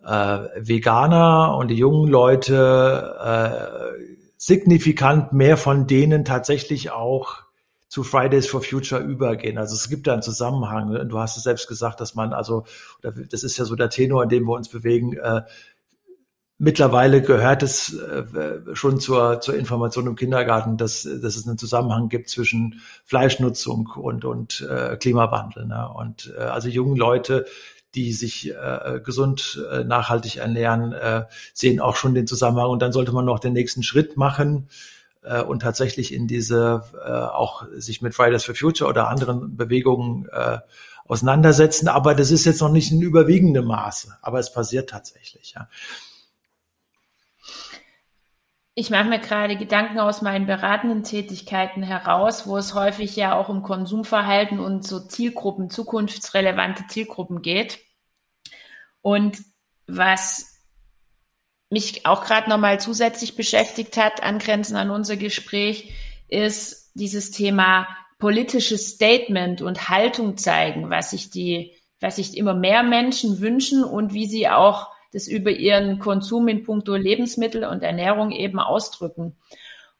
äh, 0.04 0.38
Veganer 0.56 1.56
und 1.56 1.68
die 1.68 1.76
jungen 1.76 2.08
Leute 2.08 3.16
äh, 3.22 4.20
signifikant 4.36 5.32
mehr 5.32 5.56
von 5.56 5.86
denen 5.86 6.24
tatsächlich 6.24 6.90
auch 6.90 7.42
zu 7.88 8.04
Fridays 8.04 8.46
for 8.46 8.62
Future 8.62 9.02
übergehen. 9.02 9.58
Also 9.58 9.74
es 9.74 9.88
gibt 9.88 10.06
da 10.06 10.12
einen 10.12 10.22
Zusammenhang. 10.22 10.90
Ne? 10.90 11.06
Du 11.06 11.18
hast 11.18 11.36
es 11.36 11.42
selbst 11.42 11.66
gesagt, 11.66 12.00
dass 12.00 12.14
man 12.14 12.32
also, 12.32 12.64
das 13.02 13.42
ist 13.42 13.58
ja 13.58 13.64
so 13.64 13.74
der 13.74 13.90
Tenor, 13.90 14.22
in 14.22 14.28
dem 14.28 14.44
wir 14.44 14.54
uns 14.54 14.68
bewegen, 14.68 15.16
äh, 15.16 15.42
Mittlerweile 16.62 17.22
gehört 17.22 17.62
es 17.62 17.94
äh, 17.94 18.22
schon 18.74 19.00
zur, 19.00 19.40
zur 19.40 19.54
Information 19.54 20.06
im 20.06 20.14
Kindergarten, 20.14 20.76
dass, 20.76 21.04
dass 21.04 21.36
es 21.36 21.48
einen 21.48 21.56
Zusammenhang 21.56 22.10
gibt 22.10 22.28
zwischen 22.28 22.82
Fleischnutzung 23.06 23.86
und, 23.96 24.26
und 24.26 24.68
äh, 24.70 24.98
Klimawandel. 24.98 25.64
Ne? 25.64 25.88
Und 25.88 26.34
äh, 26.36 26.42
also 26.42 26.68
junge 26.68 26.98
Leute, 26.98 27.46
die 27.94 28.12
sich 28.12 28.50
äh, 28.50 29.00
gesund, 29.02 29.60
äh, 29.70 29.84
nachhaltig 29.84 30.36
ernähren, 30.36 30.92
äh, 30.92 31.24
sehen 31.52 31.80
auch 31.80 31.96
schon 31.96 32.14
den 32.14 32.26
Zusammenhang. 32.26 32.70
Und 32.70 32.82
dann 32.82 32.92
sollte 32.92 33.12
man 33.12 33.24
noch 33.24 33.40
den 33.40 33.52
nächsten 33.52 33.82
Schritt 33.82 34.16
machen 34.16 34.68
äh, 35.22 35.42
und 35.42 35.60
tatsächlich 35.60 36.12
in 36.12 36.26
diese 36.26 36.84
äh, 37.04 37.10
auch 37.10 37.64
sich 37.76 38.02
mit 38.02 38.14
Fridays 38.14 38.44
for 38.44 38.54
Future 38.54 38.88
oder 38.88 39.08
anderen 39.08 39.56
Bewegungen 39.56 40.28
äh, 40.32 40.58
auseinandersetzen. 41.06 41.88
Aber 41.88 42.14
das 42.14 42.30
ist 42.30 42.44
jetzt 42.44 42.60
noch 42.60 42.70
nicht 42.70 42.92
in 42.92 43.02
überwiegendem 43.02 43.66
Maße. 43.66 44.16
Aber 44.22 44.38
es 44.38 44.52
passiert 44.52 44.90
tatsächlich. 44.90 45.54
Ja. 45.56 45.68
Ich 48.80 48.88
mache 48.88 49.10
mir 49.10 49.18
gerade 49.18 49.56
Gedanken 49.56 49.98
aus 49.98 50.22
meinen 50.22 50.46
beratenden 50.46 51.02
Tätigkeiten 51.02 51.82
heraus, 51.82 52.46
wo 52.46 52.56
es 52.56 52.72
häufig 52.72 53.14
ja 53.14 53.38
auch 53.38 53.50
um 53.50 53.62
Konsumverhalten 53.62 54.58
und 54.58 54.86
so 54.86 55.00
Zielgruppen, 55.00 55.68
zukunftsrelevante 55.68 56.86
Zielgruppen 56.88 57.42
geht. 57.42 57.78
Und 59.02 59.36
was 59.86 60.62
mich 61.68 62.06
auch 62.06 62.24
gerade 62.24 62.48
nochmal 62.48 62.80
zusätzlich 62.80 63.36
beschäftigt 63.36 63.98
hat, 63.98 64.22
angrenzend 64.22 64.78
an 64.78 64.88
unser 64.88 65.18
Gespräch, 65.18 65.92
ist 66.28 66.92
dieses 66.94 67.32
Thema 67.32 67.86
politisches 68.18 68.92
Statement 68.92 69.60
und 69.60 69.90
Haltung 69.90 70.38
zeigen, 70.38 70.88
was 70.88 71.10
sich 71.10 71.28
die, 71.28 71.76
was 72.00 72.16
sich 72.16 72.34
immer 72.34 72.54
mehr 72.54 72.82
Menschen 72.82 73.40
wünschen 73.40 73.84
und 73.84 74.14
wie 74.14 74.26
sie 74.26 74.48
auch 74.48 74.88
das 75.12 75.26
über 75.28 75.50
ihren 75.50 75.98
Konsum 75.98 76.48
in 76.48 76.62
puncto 76.64 76.94
Lebensmittel 76.94 77.64
und 77.64 77.82
Ernährung 77.82 78.30
eben 78.30 78.58
ausdrücken. 78.58 79.36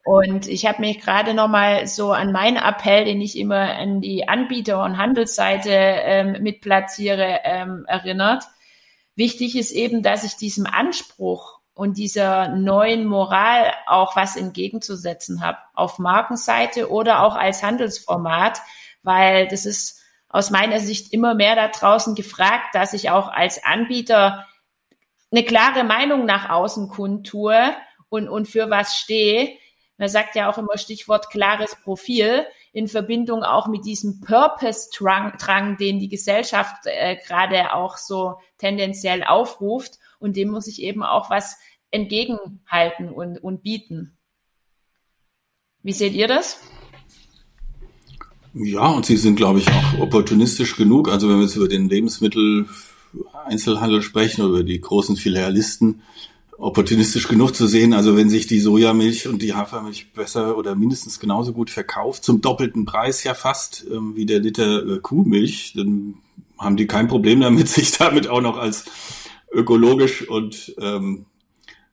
Und 0.03 0.49
ich 0.49 0.67
habe 0.67 0.81
mich 0.81 1.01
gerade 1.01 1.35
noch 1.35 1.49
mal 1.49 1.87
so 1.87 2.13
an 2.13 2.33
meinen 2.33 2.57
Appell, 2.57 3.05
den 3.05 3.21
ich 3.21 3.37
immer 3.37 3.77
an 3.77 4.01
die 4.01 4.29
Anbieter- 4.29 4.83
und 4.83 4.97
Handelsseite 4.97 5.71
ähm, 5.71 6.43
mit 6.43 6.63
platziere, 6.63 7.41
ähm, 7.45 7.85
erinnert. 7.87 8.45
Wichtig 9.15 9.57
ist 9.57 9.73
eben, 9.73 10.03
dass 10.03 10.25
ich 10.25 10.37
diesem 10.37 10.67
Anspruch 10.67 11.61
und 11.75 11.99
dieser 11.99 12.49
neuen 12.49 13.05
Moral 13.05 13.73
auch 13.87 14.17
was 14.17 14.37
entgegenzusetzen 14.37 15.43
habe, 15.43 15.59
auf 15.75 15.99
Markenseite 15.99 16.91
oder 16.91 17.23
auch 17.23 17.37
als 17.37 17.63
Handelsformat, 17.63 18.61
weil 19.03 19.49
das 19.49 19.67
ist 19.67 20.01
aus 20.29 20.51
meiner 20.51 20.81
Sicht 20.81 21.13
immer 21.13 21.35
mehr 21.35 21.57
da 21.57 21.69
draußen 21.69 22.15
gefragt, 22.15 22.75
dass 22.75 22.95
ich 22.95 23.11
auch 23.11 23.29
als 23.29 23.63
Anbieter 23.65 24.47
eine 25.31 25.45
klare 25.45 25.85
Meinung 25.85 26.25
nach 26.27 26.51
außen 26.51 26.89
kundtue 26.89 27.75
und, 28.09 28.29
und 28.29 28.49
für 28.49 28.71
was 28.71 28.97
stehe. 28.97 29.51
Man 29.99 30.09
sagt 30.09 30.35
ja 30.35 30.51
auch 30.51 30.59
immer 30.59 30.79
Stichwort 30.79 31.31
klares 31.31 31.77
Profil 31.83 32.47
in 32.73 32.89
Verbindung 32.89 33.43
auch 33.43 33.67
mit 33.67 33.85
diesem 33.85 34.21
Purpose-Drang, 34.21 35.77
den 35.77 35.99
die 35.99 36.09
Gesellschaft 36.09 36.87
äh, 36.87 37.17
gerade 37.17 37.75
auch 37.75 37.97
so 37.97 38.37
tendenziell 38.59 39.25
aufruft. 39.25 39.99
Und 40.19 40.37
dem 40.37 40.51
muss 40.51 40.67
ich 40.67 40.83
eben 40.83 41.03
auch 41.03 41.31
was 41.31 41.59
entgegenhalten 41.91 43.11
und, 43.11 43.39
und 43.39 43.63
bieten. 43.63 44.17
Wie 45.83 45.93
seht 45.93 46.15
ihr 46.15 46.29
das? 46.29 46.61
Ja, 48.53 48.89
und 48.89 49.07
sie 49.07 49.17
sind, 49.17 49.37
glaube 49.37 49.61
ich, 49.61 49.69
auch 49.69 50.01
opportunistisch 50.01 50.77
genug. 50.77 51.09
Also 51.09 51.29
wenn 51.29 51.37
wir 51.37 51.45
jetzt 51.45 51.57
über 51.57 51.69
den 51.69 51.89
Lebensmittel 51.89 52.69
Einzelhandel 53.47 54.03
sprechen 54.03 54.43
oder 54.43 54.61
über 54.61 54.65
die 54.65 54.81
großen 54.81 55.17
Filialisten, 55.17 56.03
opportunistisch 56.61 57.27
genug 57.27 57.55
zu 57.55 57.67
sehen. 57.67 57.95
Also 57.95 58.17
wenn 58.17 58.29
sich 58.29 58.47
die 58.47 58.61
Sojamilch 58.61 59.27
und 59.29 59.43
die 59.43 59.55
Hafermilch 59.55 60.13
besser 60.13 60.57
oder 60.57 60.75
mindestens 60.75 61.19
genauso 61.19 61.53
gut 61.53 61.71
verkauft, 61.71 62.25
zum 62.25 62.41
doppelten 62.41 62.85
Preis 62.85 63.25
ja 63.25 63.35
fast 63.35 63.87
ähm, 63.91 64.15
wie 64.15 64.27
der 64.27 64.41
Liter 64.41 64.87
äh, 64.87 64.99
Kuhmilch, 64.99 65.73
dann 65.75 66.15
haben 66.59 66.77
die 66.77 66.87
kein 66.87 67.09
Problem 67.09 67.41
damit, 67.41 67.69
sich 67.69 67.93
damit 67.93 68.29
auch 68.29 68.43
noch 68.43 68.59
als 68.59 68.85
ökologisch 69.53 70.29
und 70.29 70.75
ähm, 70.79 71.25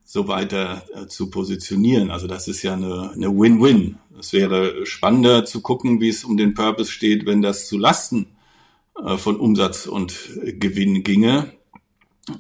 so 0.04 0.28
weiter 0.28 0.84
äh, 0.94 1.08
zu 1.08 1.30
positionieren. 1.30 2.12
Also 2.12 2.28
das 2.28 2.48
ist 2.48 2.62
ja 2.62 2.74
eine 2.74 3.30
Win-Win. 3.30 3.98
Es 4.20 4.34
wäre 4.34 4.86
spannender 4.86 5.46
zu 5.46 5.62
gucken, 5.62 6.00
wie 6.02 6.10
es 6.10 6.24
um 6.24 6.38
den 6.38 6.54
Purpose 6.54 6.92
steht, 6.92 7.26
wenn 7.26 7.42
das 7.42 7.68
zu 7.68 7.78
Lasten 7.78 8.28
von 9.18 9.38
Umsatz 9.38 9.86
und 9.86 10.14
Gewinn 10.44 11.04
ginge. 11.04 11.52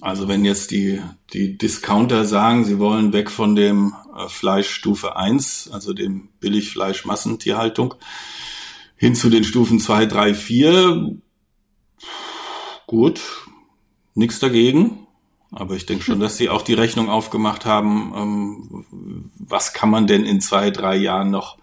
Also 0.02 0.28
wenn 0.28 0.44
jetzt 0.44 0.72
die, 0.72 1.02
die 1.32 1.58
Discounter 1.58 2.26
sagen, 2.26 2.66
sie 2.66 2.78
wollen 2.78 3.14
weg 3.14 3.32
von 3.32 3.56
dem 3.56 3.94
äh, 4.16 4.28
Fleisch 4.28 4.70
Stufe 4.70 5.16
1, 5.16 5.70
also 5.72 5.94
dem 5.94 6.30
Billigfleisch 6.40 7.06
Massentierhaltung, 7.06 7.96
hin 8.98 9.16
zu 9.16 9.30
den 9.30 9.46
Stufen 9.46 9.80
2, 9.80 10.06
3, 10.08 10.34
4, 10.34 11.18
gut, 12.86 13.22
nichts 14.14 14.40
dagegen. 14.40 15.08
Aber 15.52 15.76
ich 15.76 15.86
denke 15.86 16.04
schon, 16.04 16.20
dass 16.20 16.36
sie 16.36 16.50
auch 16.50 16.64
die 16.64 16.74
Rechnung 16.74 17.10
aufgemacht 17.10 17.64
haben, 17.64 18.14
ähm, 18.16 18.86
was 19.38 19.74
kann 19.74 19.90
man 19.90 20.06
denn 20.06 20.26
in 20.26 20.42
zwei, 20.42 20.70
drei 20.70 20.98
Jahren 20.98 21.32
noch 21.32 21.58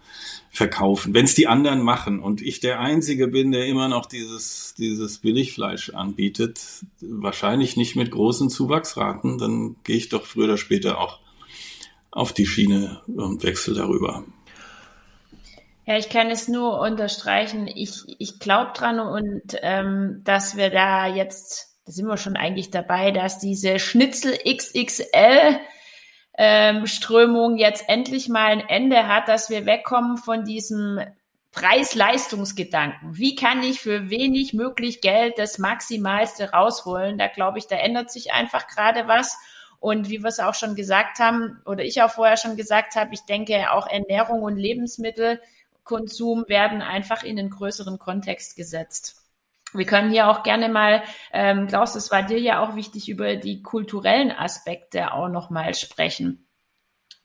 verkaufen. 0.55 1.13
Wenn 1.13 1.25
es 1.25 1.35
die 1.35 1.47
anderen 1.47 1.81
machen 1.81 2.19
und 2.19 2.41
ich 2.41 2.59
der 2.59 2.79
Einzige 2.79 3.27
bin, 3.27 3.51
der 3.51 3.65
immer 3.65 3.89
noch 3.89 4.05
dieses, 4.05 4.73
dieses 4.77 5.19
Billigfleisch 5.19 5.89
anbietet, 5.89 6.59
wahrscheinlich 7.01 7.75
nicht 7.75 7.95
mit 7.95 8.11
großen 8.11 8.49
Zuwachsraten, 8.49 9.37
dann 9.37 9.75
gehe 9.83 9.97
ich 9.97 10.09
doch 10.09 10.25
früher 10.25 10.45
oder 10.45 10.57
später 10.57 10.99
auch 10.99 11.19
auf 12.11 12.31
die 12.31 12.45
Schiene 12.45 13.01
und 13.07 13.43
wechsle 13.43 13.73
darüber. 13.73 14.23
Ja, 15.85 15.97
ich 15.97 16.09
kann 16.09 16.31
es 16.31 16.47
nur 16.47 16.79
unterstreichen. 16.79 17.67
Ich, 17.67 18.03
ich 18.17 18.39
glaube 18.39 18.71
dran 18.73 18.99
und 18.99 19.57
ähm, 19.61 20.21
dass 20.23 20.55
wir 20.55 20.69
da 20.69 21.05
jetzt, 21.05 21.75
da 21.85 21.91
sind 21.91 22.07
wir 22.07 22.17
schon 22.17 22.37
eigentlich 22.37 22.71
dabei, 22.71 23.11
dass 23.11 23.39
diese 23.39 23.77
Schnitzel 23.77 24.37
XXL 24.47 25.59
ähm, 26.37 26.85
Strömung 26.85 27.57
jetzt 27.57 27.87
endlich 27.87 28.29
mal 28.29 28.51
ein 28.51 28.67
Ende 28.67 29.07
hat, 29.07 29.27
dass 29.27 29.49
wir 29.49 29.65
wegkommen 29.65 30.17
von 30.17 30.43
diesem 30.43 30.99
Preis-Leistungsgedanken. 31.51 33.17
Wie 33.17 33.35
kann 33.35 33.63
ich 33.63 33.79
für 33.79 34.09
wenig 34.09 34.53
möglich 34.53 34.99
Geld 34.99 35.37
das 35.37 35.57
Maximalste 35.57 36.51
rausholen? 36.51 37.17
Da 37.17 37.27
glaube 37.27 37.59
ich, 37.59 37.67
da 37.67 37.77
ändert 37.77 38.11
sich 38.11 38.33
einfach 38.33 38.67
gerade 38.67 39.07
was. 39.07 39.37
Und 39.79 40.09
wie 40.09 40.21
wir 40.21 40.27
es 40.27 40.39
auch 40.39 40.55
schon 40.55 40.75
gesagt 40.75 41.19
haben, 41.19 41.61
oder 41.65 41.83
ich 41.83 42.01
auch 42.01 42.11
vorher 42.11 42.37
schon 42.37 42.57
gesagt 42.57 42.95
habe, 42.95 43.13
ich 43.13 43.21
denke, 43.21 43.71
auch 43.71 43.87
Ernährung 43.87 44.41
und 44.41 44.57
Lebensmittelkonsum 44.57 46.45
werden 46.47 46.81
einfach 46.81 47.23
in 47.23 47.39
einen 47.39 47.49
größeren 47.49 47.99
Kontext 47.99 48.57
gesetzt. 48.57 49.24
Wir 49.77 49.85
können 49.85 50.11
hier 50.11 50.29
auch 50.29 50.43
gerne 50.43 50.69
mal, 50.69 51.03
ähm, 51.33 51.67
Klaus, 51.67 51.93
das 51.93 52.11
war 52.11 52.23
dir 52.23 52.39
ja 52.39 52.63
auch 52.63 52.75
wichtig, 52.75 53.09
über 53.09 53.35
die 53.35 53.61
kulturellen 53.61 54.31
Aspekte 54.31 55.13
auch 55.13 55.29
nochmal 55.29 55.73
sprechen. 55.73 56.47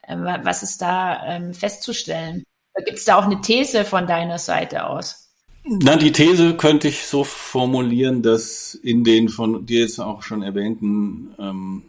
Ähm, 0.07 0.25
was 0.42 0.62
ist 0.62 0.83
da 0.83 1.26
ähm, 1.26 1.54
festzustellen? 1.54 2.45
Gibt 2.85 2.99
es 2.99 3.04
da 3.04 3.16
auch 3.16 3.25
eine 3.25 3.40
These 3.40 3.85
von 3.85 4.07
deiner 4.07 4.38
Seite 4.38 4.87
aus? 4.87 5.30
Na, 5.64 5.97
die 5.97 6.12
These 6.12 6.57
könnte 6.57 6.88
ich 6.88 7.07
so 7.07 7.25
formulieren, 7.25 8.23
dass 8.23 8.75
in 8.75 9.04
den 9.04 9.28
von 9.28 9.66
dir 9.66 9.80
jetzt 9.80 10.00
auch 10.00 10.23
schon 10.23 10.42
erwähnten 10.42 11.35
ähm, 11.38 11.83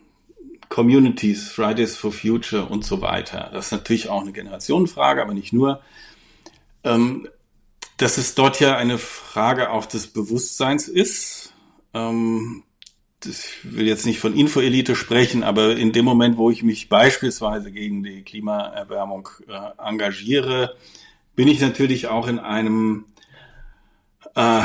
Communities, 0.67 1.49
Fridays 1.49 1.95
for 1.95 2.11
Future 2.11 2.65
und 2.65 2.85
so 2.85 3.01
weiter, 3.01 3.49
das 3.53 3.67
ist 3.67 3.71
natürlich 3.71 4.09
auch 4.09 4.21
eine 4.21 4.31
Generationenfrage, 4.31 5.21
aber 5.21 5.33
nicht 5.33 5.53
nur, 5.53 5.81
ähm, 6.83 7.27
dass 8.01 8.17
es 8.17 8.36
dort 8.36 8.60
ja 8.60 8.75
eine 8.75 8.98
Frage 8.98 9.70
auch 9.70 9.86
des 9.86 10.08
Bewusstseins 10.08 10.88
ist. 10.88 11.53
Ähm, 11.93 12.63
ich 13.24 13.60
will 13.63 13.88
jetzt 13.88 14.05
nicht 14.08 14.20
von 14.20 14.36
Infoelite 14.36 14.96
sprechen, 14.96 15.43
aber 15.43 15.75
in 15.77 15.91
dem 15.91 16.05
Moment, 16.05 16.38
wo 16.38 16.50
ich 16.50 16.63
mich 16.63 16.89
beispielsweise 16.89 17.72
gegen 17.72 18.03
die 18.03 18.24
Klimaerwärmung 18.24 19.29
äh, 19.48 19.88
engagiere, 19.88 20.75
bin 21.36 21.48
ich 21.48 21.62
natürlich 21.62 22.08
auch 22.08 22.27
in 22.27 22.39
einem 22.39 23.05
äh, 24.36 24.63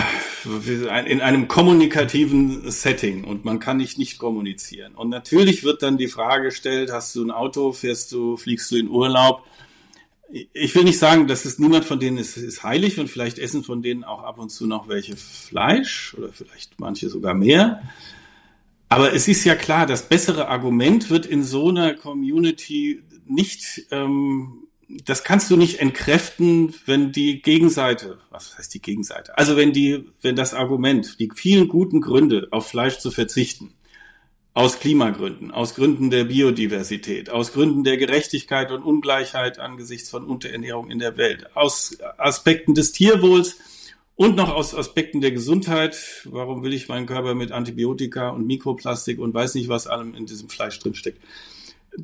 in 1.06 1.20
einem 1.20 1.48
kommunikativen 1.48 2.70
Setting 2.70 3.24
und 3.24 3.44
man 3.44 3.58
kann 3.58 3.76
nicht 3.76 3.98
nicht 3.98 4.18
kommunizieren. 4.18 4.94
Und 4.94 5.10
natürlich 5.10 5.64
wird 5.64 5.82
dann 5.82 5.98
die 5.98 6.08
Frage 6.08 6.44
gestellt, 6.44 6.90
hast 6.92 7.14
du 7.14 7.24
ein 7.24 7.30
Auto, 7.30 7.72
fährst 7.72 8.12
du, 8.12 8.36
fliegst 8.36 8.70
du 8.70 8.76
in 8.76 8.88
Urlaub? 8.88 9.44
Ich 10.52 10.74
will 10.74 10.84
nicht 10.84 10.98
sagen, 10.98 11.28
dass 11.28 11.44
es 11.44 11.58
niemand 11.58 11.84
von 11.84 12.00
denen 12.00 12.18
ist, 12.18 12.36
ist 12.36 12.62
heilig 12.62 12.98
und 12.98 13.08
vielleicht 13.08 13.38
essen 13.38 13.62
von 13.62 13.82
denen 13.82 14.04
auch 14.04 14.22
ab 14.22 14.38
und 14.38 14.50
zu 14.50 14.66
noch 14.66 14.88
welche 14.88 15.16
Fleisch 15.16 16.14
oder 16.18 16.32
vielleicht 16.32 16.80
manche 16.80 17.08
sogar 17.08 17.34
mehr. 17.34 17.82
Aber 18.88 19.12
es 19.12 19.28
ist 19.28 19.44
ja 19.44 19.54
klar, 19.54 19.86
das 19.86 20.08
bessere 20.08 20.48
Argument 20.48 21.10
wird 21.10 21.26
in 21.26 21.42
so 21.42 21.68
einer 21.68 21.94
Community 21.94 23.02
nicht 23.26 23.86
ähm, 23.90 24.66
das 24.88 25.24
kannst 25.24 25.50
du 25.50 25.56
nicht 25.56 25.80
entkräften, 25.80 26.74
wenn 26.86 27.10
die 27.10 27.42
Gegenseite, 27.42 28.18
was 28.30 28.56
heißt 28.56 28.72
die 28.72 28.82
Gegenseite? 28.82 29.36
Also 29.36 29.56
wenn 29.56 29.72
die, 29.72 30.04
wenn 30.22 30.36
das 30.36 30.54
Argument, 30.54 31.18
die 31.18 31.30
vielen 31.34 31.68
guten 31.68 32.00
Gründe, 32.00 32.48
auf 32.52 32.68
Fleisch 32.68 32.98
zu 32.98 33.10
verzichten, 33.10 33.74
aus 34.56 34.80
Klimagründen, 34.80 35.50
aus 35.50 35.74
Gründen 35.74 36.08
der 36.08 36.24
Biodiversität, 36.24 37.28
aus 37.28 37.52
Gründen 37.52 37.84
der 37.84 37.98
Gerechtigkeit 37.98 38.72
und 38.72 38.82
Ungleichheit 38.82 39.58
angesichts 39.58 40.08
von 40.08 40.24
Unterernährung 40.24 40.90
in 40.90 40.98
der 40.98 41.18
Welt, 41.18 41.54
aus 41.54 41.98
Aspekten 42.16 42.74
des 42.74 42.92
Tierwohls 42.92 43.58
und 44.14 44.34
noch 44.34 44.50
aus 44.50 44.74
Aspekten 44.74 45.20
der 45.20 45.32
Gesundheit. 45.32 46.22
Warum 46.24 46.62
will 46.62 46.72
ich 46.72 46.88
meinen 46.88 47.04
Körper 47.04 47.34
mit 47.34 47.52
Antibiotika 47.52 48.30
und 48.30 48.46
Mikroplastik 48.46 49.18
und 49.18 49.34
weiß 49.34 49.56
nicht, 49.56 49.68
was 49.68 49.86
allem 49.86 50.14
in 50.14 50.24
diesem 50.24 50.48
Fleisch 50.48 50.78
drinsteckt? 50.78 51.20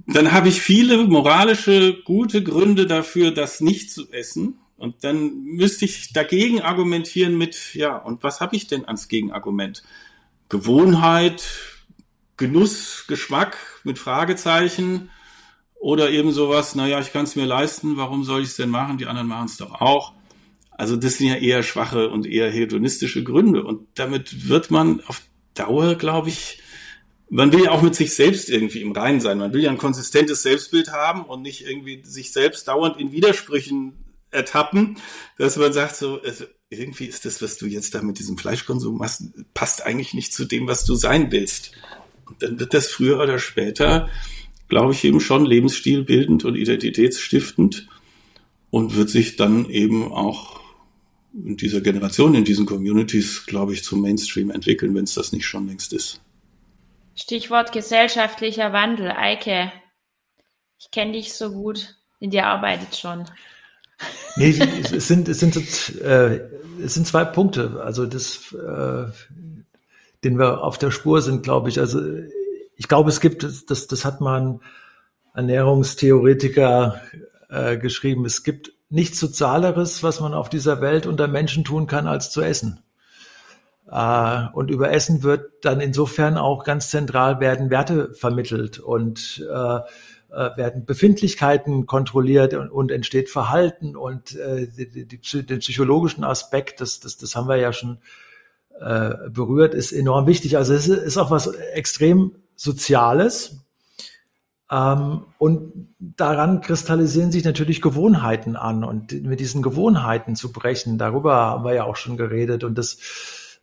dann 0.06 0.32
habe 0.32 0.48
ich 0.48 0.62
viele 0.62 0.96
moralische, 1.06 2.02
gute 2.04 2.42
Gründe 2.42 2.86
dafür, 2.86 3.30
das 3.30 3.60
nicht 3.60 3.90
zu 3.90 4.10
essen. 4.10 4.58
Und 4.78 5.04
dann 5.04 5.42
müsste 5.44 5.84
ich 5.84 6.14
dagegen 6.14 6.62
argumentieren 6.62 7.36
mit, 7.36 7.74
ja, 7.74 7.96
und 7.96 8.22
was 8.22 8.40
habe 8.40 8.56
ich 8.56 8.66
denn 8.66 8.86
als 8.86 9.08
Gegenargument? 9.08 9.82
Gewohnheit, 10.48 11.71
Genuss, 12.36 13.04
Geschmack 13.08 13.56
mit 13.84 13.98
Fragezeichen 13.98 15.10
oder 15.74 16.10
eben 16.10 16.32
sowas, 16.32 16.74
naja, 16.74 17.00
ich 17.00 17.12
kann 17.12 17.24
es 17.24 17.36
mir 17.36 17.44
leisten, 17.44 17.96
warum 17.96 18.24
soll 18.24 18.42
ich 18.42 18.48
es 18.48 18.56
denn 18.56 18.70
machen? 18.70 18.98
Die 18.98 19.06
anderen 19.06 19.28
machen 19.28 19.46
es 19.46 19.56
doch 19.56 19.80
auch. 19.80 20.12
Also 20.70 20.96
das 20.96 21.18
sind 21.18 21.28
ja 21.28 21.36
eher 21.36 21.62
schwache 21.62 22.08
und 22.10 22.26
eher 22.26 22.50
hedonistische 22.50 23.22
Gründe. 23.22 23.64
Und 23.64 23.86
damit 23.94 24.48
wird 24.48 24.70
man 24.70 25.00
auf 25.02 25.22
Dauer, 25.54 25.96
glaube 25.96 26.30
ich, 26.30 26.60
man 27.28 27.52
will 27.52 27.64
ja 27.64 27.70
auch 27.70 27.82
mit 27.82 27.94
sich 27.94 28.14
selbst 28.14 28.50
irgendwie 28.50 28.82
im 28.82 28.92
Reinen 28.92 29.20
sein. 29.20 29.38
Man 29.38 29.52
will 29.52 29.62
ja 29.62 29.70
ein 29.70 29.78
konsistentes 29.78 30.42
Selbstbild 30.42 30.92
haben 30.92 31.24
und 31.24 31.42
nicht 31.42 31.66
irgendwie 31.66 32.02
sich 32.04 32.32
selbst 32.32 32.68
dauernd 32.68 32.98
in 32.98 33.12
Widersprüchen 33.12 33.94
ertappen, 34.30 34.98
dass 35.38 35.56
man 35.56 35.72
sagt 35.72 35.96
so, 35.96 36.20
also 36.20 36.44
irgendwie 36.68 37.06
ist 37.06 37.24
das, 37.24 37.40
was 37.42 37.56
du 37.56 37.66
jetzt 37.66 37.94
da 37.94 38.02
mit 38.02 38.18
diesem 38.18 38.36
Fleischkonsum 38.36 38.98
machst, 38.98 39.22
passt 39.54 39.82
eigentlich 39.84 40.14
nicht 40.14 40.34
zu 40.34 40.44
dem, 40.44 40.66
was 40.66 40.84
du 40.84 40.94
sein 40.94 41.32
willst. 41.32 41.72
Dann 42.38 42.58
wird 42.60 42.74
das 42.74 42.88
früher 42.88 43.20
oder 43.20 43.38
später, 43.38 44.08
glaube 44.68 44.92
ich, 44.92 45.04
eben 45.04 45.20
schon 45.20 45.44
lebensstilbildend 45.44 46.44
und 46.44 46.56
identitätsstiftend 46.56 47.88
und 48.70 48.96
wird 48.96 49.10
sich 49.10 49.36
dann 49.36 49.68
eben 49.68 50.10
auch 50.12 50.60
in 51.34 51.56
dieser 51.56 51.80
Generation, 51.80 52.34
in 52.34 52.44
diesen 52.44 52.66
Communities, 52.66 53.46
glaube 53.46 53.72
ich, 53.72 53.84
zum 53.84 54.00
Mainstream 54.00 54.50
entwickeln, 54.50 54.94
wenn 54.94 55.04
es 55.04 55.14
das 55.14 55.32
nicht 55.32 55.46
schon 55.46 55.66
längst 55.66 55.92
ist. 55.92 56.20
Stichwort 57.14 57.72
gesellschaftlicher 57.72 58.72
Wandel. 58.72 59.10
Eike, 59.10 59.72
ich 60.78 60.90
kenne 60.90 61.12
dich 61.12 61.34
so 61.34 61.52
gut, 61.52 61.96
in 62.20 62.30
dir 62.30 62.46
arbeitet 62.46 62.96
schon. 62.96 63.24
Nee, 64.36 64.50
es 64.50 65.08
sind, 65.08 65.28
es 65.28 65.40
sind, 65.40 65.56
äh, 66.00 66.48
es 66.82 66.94
sind 66.94 67.06
zwei 67.06 67.24
Punkte, 67.24 67.80
also 67.84 68.06
das, 68.06 68.52
äh, 68.52 69.04
den 70.24 70.38
wir 70.38 70.62
auf 70.62 70.78
der 70.78 70.90
Spur 70.90 71.22
sind, 71.22 71.42
glaube 71.42 71.68
ich. 71.68 71.78
Also 71.78 72.00
ich 72.76 72.88
glaube, 72.88 73.10
es 73.10 73.20
gibt, 73.20 73.42
das, 73.42 73.86
das 73.86 74.04
hat 74.04 74.20
man 74.20 74.60
Ernährungstheoretiker 75.34 77.00
äh, 77.48 77.76
geschrieben, 77.78 78.24
es 78.24 78.42
gibt 78.42 78.72
nichts 78.88 79.18
Sozialeres, 79.18 80.02
was 80.02 80.20
man 80.20 80.34
auf 80.34 80.50
dieser 80.50 80.80
Welt 80.80 81.06
unter 81.06 81.26
Menschen 81.26 81.64
tun 81.64 81.86
kann, 81.86 82.06
als 82.06 82.30
zu 82.30 82.42
essen. 82.42 82.80
Äh, 83.90 84.46
und 84.52 84.70
über 84.70 84.90
Essen 84.92 85.22
wird 85.22 85.64
dann 85.64 85.80
insofern 85.80 86.36
auch 86.36 86.64
ganz 86.64 86.90
zentral 86.90 87.40
werden 87.40 87.70
Werte 87.70 88.12
vermittelt 88.14 88.78
und 88.78 89.46
äh, 89.50 89.80
äh, 90.32 90.56
werden 90.56 90.84
Befindlichkeiten 90.86 91.86
kontrolliert 91.86 92.54
und, 92.54 92.70
und 92.70 92.90
entsteht 92.90 93.28
Verhalten 93.28 93.96
und 93.96 94.34
äh, 94.36 94.66
die, 94.66 95.06
die, 95.06 95.46
den 95.46 95.58
psychologischen 95.58 96.24
Aspekt, 96.24 96.80
das, 96.80 97.00
das, 97.00 97.18
das 97.18 97.36
haben 97.36 97.48
wir 97.48 97.56
ja 97.56 97.72
schon 97.72 97.98
äh, 98.80 99.30
berührt, 99.30 99.74
ist 99.74 99.92
enorm 99.92 100.26
wichtig. 100.26 100.56
Also 100.56 100.74
es 100.74 100.88
ist 100.88 101.18
auch 101.18 101.30
was 101.30 101.46
extrem 101.46 102.32
Soziales. 102.56 103.60
Ähm, 104.70 105.24
und 105.38 105.88
daran 105.98 106.60
kristallisieren 106.60 107.32
sich 107.32 107.44
natürlich 107.44 107.82
Gewohnheiten 107.82 108.56
an 108.56 108.84
und 108.84 109.12
mit 109.22 109.40
diesen 109.40 109.62
Gewohnheiten 109.62 110.36
zu 110.36 110.52
brechen, 110.52 110.98
darüber 110.98 111.34
haben 111.34 111.64
wir 111.64 111.74
ja 111.74 111.84
auch 111.84 111.96
schon 111.96 112.16
geredet 112.16 112.64
und 112.64 112.78
das 112.78 112.98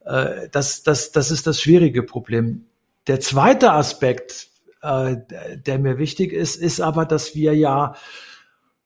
äh, 0.06 0.50
das, 0.52 0.84
das, 0.84 1.12
das 1.12 1.32
ist 1.32 1.48
das 1.48 1.62
schwierige 1.62 2.04
Problem. 2.04 2.66
Der 3.08 3.20
zweite 3.20 3.74
Aspekt, 3.74 4.48
äh, 4.82 5.18
der 5.56 5.80
mir 5.80 5.98
wichtig 5.98 6.34
ist, 6.34 6.56
ist 6.56 6.82
aber, 6.82 7.06
dass 7.06 7.36
wir 7.36 7.56
ja, 7.56 7.96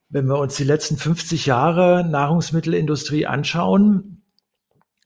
wenn 0.09 0.27
wir 0.27 0.38
uns 0.38 0.55
die 0.55 0.63
letzten 0.63 0.97
50 0.97 1.45
Jahre 1.45 2.07
Nahrungsmittelindustrie 2.07 3.25
anschauen, 3.25 4.12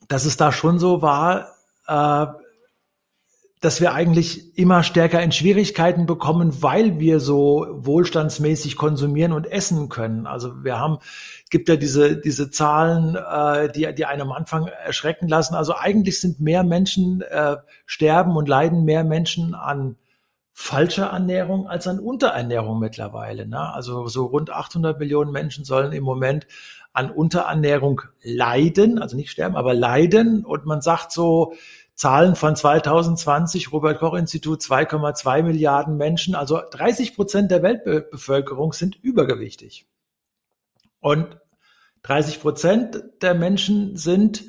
dass 0.08 0.24
es 0.24 0.36
da 0.36 0.52
schon 0.52 0.78
so 0.78 1.02
war, 1.02 1.54
äh, 1.86 2.26
dass 3.60 3.80
wir 3.80 3.92
eigentlich 3.92 4.56
immer 4.56 4.84
stärker 4.84 5.20
in 5.20 5.32
Schwierigkeiten 5.32 6.06
bekommen, 6.06 6.62
weil 6.62 7.00
wir 7.00 7.18
so 7.18 7.66
wohlstandsmäßig 7.70 8.76
konsumieren 8.76 9.32
und 9.32 9.50
essen 9.50 9.88
können. 9.88 10.26
Also 10.26 10.64
wir 10.64 10.78
haben, 10.78 10.98
gibt 11.50 11.68
ja 11.68 11.76
diese, 11.76 12.16
diese 12.16 12.50
Zahlen, 12.50 13.16
äh, 13.16 13.70
die, 13.72 13.92
die 13.94 14.06
einem 14.06 14.28
am 14.28 14.32
Anfang 14.32 14.66
erschrecken 14.66 15.28
lassen. 15.28 15.54
Also 15.54 15.74
eigentlich 15.76 16.20
sind 16.20 16.40
mehr 16.40 16.62
Menschen 16.62 17.22
äh, 17.22 17.56
sterben 17.84 18.36
und 18.36 18.48
leiden 18.48 18.84
mehr 18.84 19.02
Menschen 19.02 19.54
an 19.54 19.96
falscher 20.52 21.06
Ernährung 21.06 21.68
als 21.68 21.86
an 21.86 21.98
Unterernährung 22.00 22.78
mittlerweile. 22.78 23.46
Ne? 23.46 23.72
Also 23.74 24.06
so 24.08 24.26
rund 24.26 24.50
800 24.50 24.98
Millionen 24.98 25.32
Menschen 25.32 25.64
sollen 25.64 25.92
im 25.92 26.04
Moment 26.04 26.46
an 26.98 27.12
Unterernährung 27.12 28.02
leiden, 28.22 28.98
also 28.98 29.16
nicht 29.16 29.30
sterben, 29.30 29.54
aber 29.54 29.72
leiden. 29.72 30.44
Und 30.44 30.66
man 30.66 30.80
sagt 30.80 31.12
so, 31.12 31.54
Zahlen 31.94 32.34
von 32.34 32.56
2020, 32.56 33.72
Robert 33.72 34.00
Koch 34.00 34.14
Institut, 34.14 34.60
2,2 34.60 35.44
Milliarden 35.44 35.96
Menschen, 35.96 36.34
also 36.34 36.60
30 36.70 37.14
Prozent 37.14 37.52
der 37.52 37.62
Weltbevölkerung 37.62 38.72
sind 38.72 38.96
übergewichtig. 38.96 39.86
Und 40.98 41.38
30 42.02 42.40
Prozent 42.40 43.02
der 43.22 43.34
Menschen 43.34 43.96
sind 43.96 44.44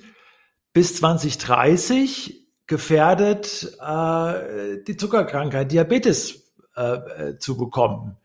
bis 0.74 0.96
2030 0.98 2.48
gefährdet, 2.66 3.78
äh, 3.80 4.84
die 4.88 4.98
Zuckerkrankheit, 4.98 5.72
Diabetes 5.72 6.52
äh, 6.76 7.36
zu 7.38 7.58
bekommen. 7.58 8.18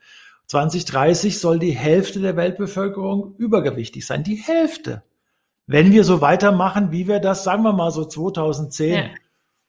2030 0.46 1.38
soll 1.38 1.58
die 1.58 1.72
Hälfte 1.72 2.20
der 2.20 2.36
Weltbevölkerung 2.36 3.34
übergewichtig 3.36 4.06
sein. 4.06 4.24
Die 4.24 4.36
Hälfte 4.36 5.02
wenn 5.66 5.92
wir 5.92 6.04
so 6.04 6.20
weitermachen, 6.20 6.92
wie 6.92 7.08
wir 7.08 7.20
das, 7.20 7.44
sagen 7.44 7.62
wir 7.62 7.72
mal 7.72 7.90
so 7.90 8.04
2010 8.04 8.92
ja. 8.92 9.04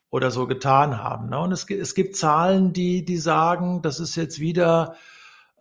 oder 0.10 0.32
so 0.32 0.46
getan 0.48 1.02
haben. 1.02 1.30
Ne? 1.30 1.40
Und 1.40 1.52
es, 1.52 1.70
es 1.70 1.96
gibt 1.96 2.16
Zahlen, 2.16 2.74
die, 2.74 3.06
die 3.06 3.18
sagen, 3.18 3.82
das 3.82 4.00
ist 4.00 4.16
jetzt 4.16 4.40
wieder 4.40 4.96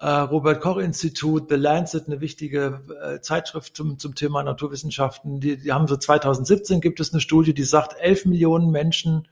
äh, 0.01 0.09
Robert 0.09 0.61
Koch 0.61 0.79
Institut, 0.79 1.49
The 1.49 1.55
Lancet, 1.55 2.09
eine 2.09 2.21
wichtige 2.21 2.83
äh, 3.01 3.21
Zeitschrift 3.21 3.77
zum, 3.77 3.99
zum 3.99 4.17
Thema 4.17 4.43
Naturwissenschaften. 4.43 5.39
Die, 5.39 5.57
die 5.57 5.73
haben 5.73 5.87
so 5.87 5.97
2017 5.97 6.81
gibt 6.81 6.99
es 6.99 7.13
eine 7.13 7.21
Studie, 7.21 7.55
die 7.55 7.63
sagt, 7.63 7.95
11 7.99 8.27
Millionen 8.27 8.71
Menschen 8.71 9.29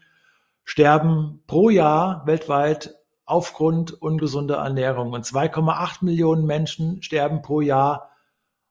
sterben 0.62 1.42
pro 1.48 1.68
Jahr 1.68 2.24
weltweit 2.26 2.94
aufgrund 3.24 3.92
ungesunder 4.02 4.56
Ernährung 4.56 5.12
und 5.12 5.24
2,8 5.24 6.04
Millionen 6.04 6.44
Menschen 6.44 7.02
sterben 7.02 7.42
pro 7.42 7.60
Jahr 7.60 8.10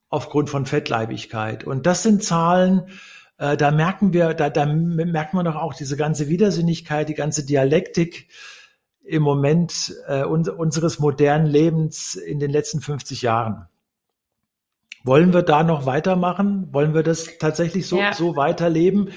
aufgrund 0.10 0.50
von 0.50 0.66
Fettleibigkeit. 0.66 1.64
Und 1.64 1.86
das 1.86 2.04
sind 2.04 2.24
Zahlen, 2.24 2.88
äh, 3.38 3.58
da 3.58 3.72
merken 3.72 4.14
wir, 4.14 4.34
da, 4.34 4.50
da 4.50 4.66
merkt 4.66 5.34
man 5.34 5.46
doch 5.46 5.56
auch 5.56 5.74
diese 5.74 5.98
ganze 5.98 6.28
Widersinnigkeit, 6.28 7.10
die 7.10 7.16
ganze 7.16 7.46
Dialektik 7.46 8.28
im 9.04 9.24
Moment 9.24 9.96
äh, 10.08 10.24
uns, 10.24 10.48
unseres 10.48 11.00
modernen 11.00 11.48
Lebens 11.48 12.16
in 12.16 12.40
den 12.40 12.52
letzten 12.52 12.82
50 12.82 13.24
Jahren. 13.24 13.68
Wollen 15.04 15.34
wir 15.34 15.42
da 15.42 15.64
noch 15.64 15.86
weitermachen? 15.86 16.68
Wollen 16.72 16.94
wir 16.94 17.04
das 17.04 17.38
tatsächlich 17.40 17.88
so, 17.88 17.98
ja. 17.98 18.14
so 18.14 18.36
weiterleben? 18.36 19.10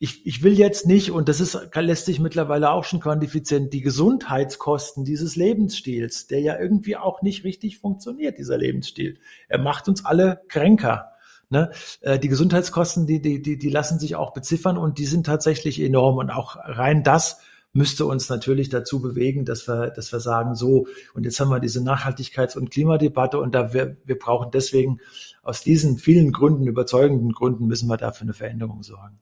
Ich, 0.00 0.24
ich 0.26 0.42
will 0.44 0.56
jetzt 0.56 0.86
nicht, 0.86 1.10
und 1.10 1.28
das 1.28 1.40
ist, 1.40 1.58
lässt 1.74 2.06
sich 2.06 2.20
mittlerweile 2.20 2.70
auch 2.70 2.84
schon 2.84 3.00
quantifizieren, 3.00 3.68
die 3.68 3.80
Gesundheitskosten 3.80 5.04
dieses 5.04 5.34
Lebensstils, 5.34 6.28
der 6.28 6.40
ja 6.40 6.58
irgendwie 6.58 6.96
auch 6.96 7.20
nicht 7.22 7.42
richtig 7.42 7.78
funktioniert, 7.78 8.38
dieser 8.38 8.58
Lebensstil. 8.58 9.18
Er 9.48 9.58
macht 9.58 9.88
uns 9.88 10.04
alle 10.04 10.42
kränker. 10.48 11.12
Ne? 11.50 11.72
Äh, 12.00 12.20
die 12.20 12.28
Gesundheitskosten, 12.28 13.08
die, 13.08 13.20
die, 13.20 13.42
die, 13.42 13.58
die 13.58 13.70
lassen 13.70 13.98
sich 13.98 14.14
auch 14.14 14.32
beziffern 14.32 14.78
und 14.78 14.98
die 14.98 15.06
sind 15.06 15.26
tatsächlich 15.26 15.80
enorm. 15.80 16.18
Und 16.18 16.30
auch 16.30 16.56
rein 16.56 17.02
das 17.02 17.40
müsste 17.72 18.06
uns 18.06 18.28
natürlich 18.28 18.68
dazu 18.68 19.00
bewegen, 19.00 19.44
dass 19.44 19.66
wir, 19.66 19.90
dass 19.90 20.12
wir 20.12 20.20
sagen, 20.20 20.54
so, 20.54 20.86
und 21.14 21.24
jetzt 21.24 21.40
haben 21.40 21.50
wir 21.50 21.58
diese 21.58 21.80
Nachhaltigkeits- 21.80 22.56
und 22.56 22.70
Klimadebatte 22.70 23.40
und 23.40 23.52
da 23.52 23.72
wir, 23.72 23.96
wir 24.04 24.18
brauchen 24.18 24.50
deswegen 24.52 25.00
aus 25.42 25.62
diesen 25.64 25.98
vielen 25.98 26.30
Gründen, 26.30 26.68
überzeugenden 26.68 27.32
Gründen, 27.32 27.66
müssen 27.66 27.88
wir 27.88 27.96
dafür 27.96 28.26
eine 28.26 28.34
Veränderung 28.34 28.84
sorgen 28.84 29.18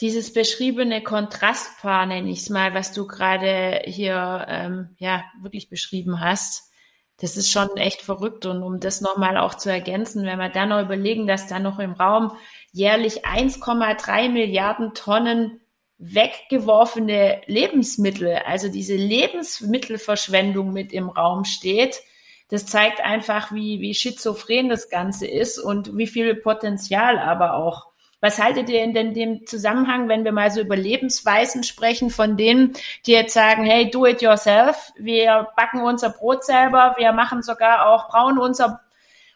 dieses 0.00 0.32
beschriebene 0.32 1.02
Kontrastpaar, 1.02 2.06
nenne 2.06 2.30
ich 2.30 2.40
es 2.40 2.50
mal, 2.50 2.74
was 2.74 2.92
du 2.92 3.06
gerade 3.06 3.82
hier 3.86 4.44
ähm, 4.48 4.96
ja 4.98 5.24
wirklich 5.40 5.70
beschrieben 5.70 6.20
hast, 6.20 6.70
das 7.18 7.38
ist 7.38 7.50
schon 7.50 7.76
echt 7.76 8.02
verrückt. 8.02 8.44
Und 8.44 8.62
um 8.62 8.78
das 8.78 9.00
nochmal 9.00 9.38
auch 9.38 9.54
zu 9.54 9.70
ergänzen, 9.70 10.26
wenn 10.26 10.38
wir 10.38 10.50
dann 10.50 10.68
noch 10.68 10.82
überlegen, 10.82 11.26
dass 11.26 11.46
da 11.46 11.58
noch 11.58 11.78
im 11.78 11.92
Raum 11.92 12.32
jährlich 12.72 13.24
1,3 13.24 14.28
Milliarden 14.28 14.92
Tonnen 14.94 15.60
weggeworfene 15.98 17.40
Lebensmittel, 17.46 18.34
also 18.46 18.68
diese 18.68 18.96
Lebensmittelverschwendung 18.96 20.74
mit 20.74 20.92
im 20.92 21.08
Raum 21.08 21.44
steht, 21.44 22.02
das 22.48 22.66
zeigt 22.66 23.00
einfach, 23.00 23.52
wie, 23.52 23.80
wie 23.80 23.94
schizophren 23.94 24.68
das 24.68 24.90
Ganze 24.90 25.26
ist 25.26 25.58
und 25.58 25.96
wie 25.96 26.06
viel 26.06 26.34
Potenzial 26.34 27.18
aber 27.18 27.54
auch 27.54 27.86
was 28.26 28.42
haltet 28.42 28.68
ihr 28.68 28.82
in 28.82 29.14
dem 29.14 29.46
Zusammenhang, 29.46 30.08
wenn 30.08 30.24
wir 30.24 30.32
mal 30.32 30.50
so 30.50 30.60
über 30.60 30.74
Lebensweisen 30.74 31.62
sprechen, 31.62 32.10
von 32.10 32.36
denen, 32.36 32.72
die 33.06 33.12
jetzt 33.12 33.34
sagen, 33.34 33.62
hey, 33.62 33.88
do 33.88 34.04
it 34.04 34.20
yourself, 34.20 34.92
wir 34.96 35.46
backen 35.56 35.80
unser 35.80 36.10
Brot 36.10 36.44
selber, 36.44 36.96
wir 36.98 37.12
machen 37.12 37.44
sogar 37.44 37.86
auch, 37.86 38.08
brauen 38.08 38.38
unser, 38.38 38.80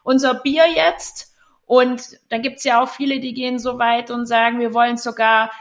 unser 0.03 0.35
Bier 0.35 0.65
jetzt. 0.67 1.37
Und 1.67 2.19
dann 2.31 2.43
gibt's 2.43 2.65
ja 2.65 2.83
auch 2.83 2.89
viele, 2.89 3.21
die 3.21 3.33
gehen 3.33 3.61
so 3.61 3.79
weit 3.79 4.11
und 4.11 4.27
sagen, 4.27 4.59
wir 4.59 4.75
wollen 4.75 4.97
sogar 4.97 5.53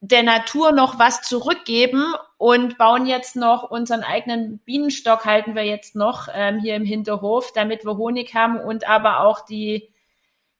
der 0.00 0.24
Natur 0.24 0.72
noch 0.72 0.98
was 0.98 1.22
zurückgeben 1.22 2.14
und 2.36 2.78
bauen 2.78 3.06
jetzt 3.06 3.36
noch 3.36 3.70
unseren 3.70 4.02
eigenen 4.02 4.58
Bienenstock, 4.58 5.24
halten 5.24 5.54
wir 5.54 5.64
jetzt 5.64 5.94
noch 5.94 6.26
ähm, 6.34 6.58
hier 6.58 6.74
im 6.74 6.84
Hinterhof, 6.84 7.52
damit 7.52 7.84
wir 7.84 7.96
Honig 7.96 8.34
haben 8.34 8.58
und 8.58 8.88
aber 8.88 9.20
auch 9.20 9.44
die 9.44 9.88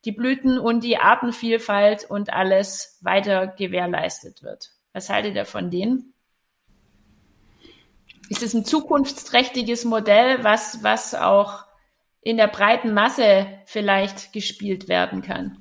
die 0.07 0.12
Blüten 0.12 0.59
und 0.59 0.85
die 0.85 0.97
Artenvielfalt 0.97 2.07
und 2.09 2.33
alles 2.33 2.99
weiter 3.03 3.49
gewährleistet 3.49 4.42
wird. 4.42 4.71
Was 4.92 5.11
haltet 5.11 5.35
ihr 5.35 5.45
von 5.45 5.71
denen? 5.71 6.14
Ist 8.29 8.42
es 8.42 8.55
ein 8.55 8.64
zukunftsträchtiges 8.64 9.85
Modell, 9.85 10.42
was, 10.42 10.83
was 10.83 11.14
auch 11.14 11.64
in 12.23 12.37
der 12.37 12.49
breiten 12.49 12.95
Masse 12.95 13.47
vielleicht 13.66 14.33
gespielt 14.33 14.88
werden 14.88 15.23
kann? 15.23 15.59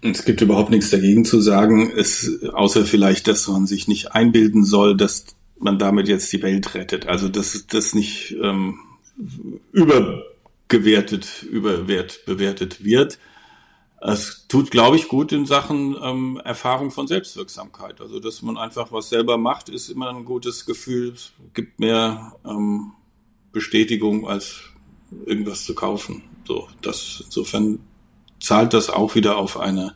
Es 0.00 0.24
gibt 0.24 0.40
überhaupt 0.40 0.70
nichts 0.70 0.90
dagegen 0.90 1.24
zu 1.24 1.40
sagen, 1.40 1.92
es, 1.96 2.42
außer 2.52 2.84
vielleicht, 2.84 3.28
dass 3.28 3.46
man 3.46 3.66
sich 3.66 3.86
nicht 3.86 4.12
einbilden 4.12 4.64
soll, 4.64 4.96
dass 4.96 5.26
man 5.58 5.78
damit 5.78 6.08
jetzt 6.08 6.32
die 6.32 6.42
Welt 6.42 6.74
rettet. 6.74 7.06
Also 7.06 7.28
dass 7.28 7.66
das 7.68 7.94
nicht 7.94 8.36
ähm, 8.42 8.78
über 9.72 10.24
gewertet, 10.72 11.42
überwert 11.42 12.24
bewertet 12.24 12.82
wird. 12.82 13.18
Es 14.00 14.46
tut, 14.48 14.72
glaube 14.72 14.96
ich, 14.96 15.06
gut 15.06 15.30
in 15.30 15.46
Sachen 15.46 15.94
ähm, 16.02 16.40
Erfahrung 16.42 16.90
von 16.90 17.06
Selbstwirksamkeit. 17.06 18.00
Also, 18.00 18.18
dass 18.18 18.42
man 18.42 18.56
einfach 18.56 18.90
was 18.90 19.10
selber 19.10 19.36
macht, 19.36 19.68
ist 19.68 19.90
immer 19.90 20.08
ein 20.08 20.24
gutes 20.24 20.66
Gefühl. 20.66 21.12
Es 21.12 21.32
gibt 21.54 21.78
mehr 21.78 22.34
ähm, 22.44 22.92
Bestätigung, 23.52 24.26
als 24.26 24.62
irgendwas 25.26 25.64
zu 25.64 25.74
kaufen. 25.74 26.24
So, 26.48 26.68
das, 26.80 27.22
insofern 27.26 27.78
zahlt 28.40 28.72
das 28.72 28.88
auch 28.88 29.14
wieder 29.14 29.36
auf 29.36 29.60
eine, 29.60 29.94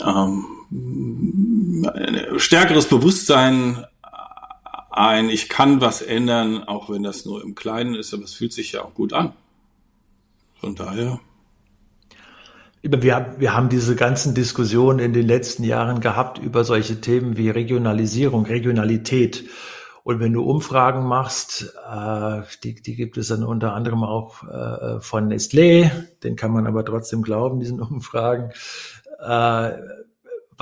ähm, 0.00 0.46
ein 1.94 2.38
stärkeres 2.38 2.88
Bewusstsein 2.88 3.84
ein, 4.92 5.30
ich 5.30 5.48
kann 5.48 5.80
was 5.80 6.02
ändern, 6.02 6.64
auch 6.64 6.90
wenn 6.90 7.02
das 7.02 7.24
nur 7.24 7.42
im 7.42 7.54
Kleinen 7.54 7.94
ist, 7.94 8.12
aber 8.12 8.24
es 8.24 8.34
fühlt 8.34 8.52
sich 8.52 8.72
ja 8.72 8.84
auch 8.84 8.94
gut 8.94 9.12
an. 9.12 9.32
Von 10.62 10.76
daher. 10.76 11.18
Wir, 12.82 13.34
wir 13.36 13.52
haben 13.52 13.68
diese 13.68 13.96
ganzen 13.96 14.32
Diskussionen 14.32 15.00
in 15.00 15.12
den 15.12 15.26
letzten 15.26 15.64
Jahren 15.64 15.98
gehabt 15.98 16.38
über 16.38 16.62
solche 16.62 17.00
Themen 17.00 17.36
wie 17.36 17.50
Regionalisierung, 17.50 18.46
Regionalität. 18.46 19.42
Und 20.04 20.20
wenn 20.20 20.32
du 20.32 20.44
Umfragen 20.44 21.04
machst, 21.04 21.74
äh, 21.92 22.42
die, 22.62 22.80
die 22.80 22.94
gibt 22.94 23.16
es 23.16 23.26
dann 23.26 23.42
unter 23.42 23.74
anderem 23.74 24.04
auch 24.04 24.44
äh, 24.44 25.00
von 25.00 25.32
Nestlé, 25.32 25.90
den 26.22 26.36
kann 26.36 26.52
man 26.52 26.68
aber 26.68 26.84
trotzdem 26.84 27.22
glauben, 27.22 27.58
diesen 27.58 27.80
Umfragen, 27.80 28.52
äh, 29.18 29.72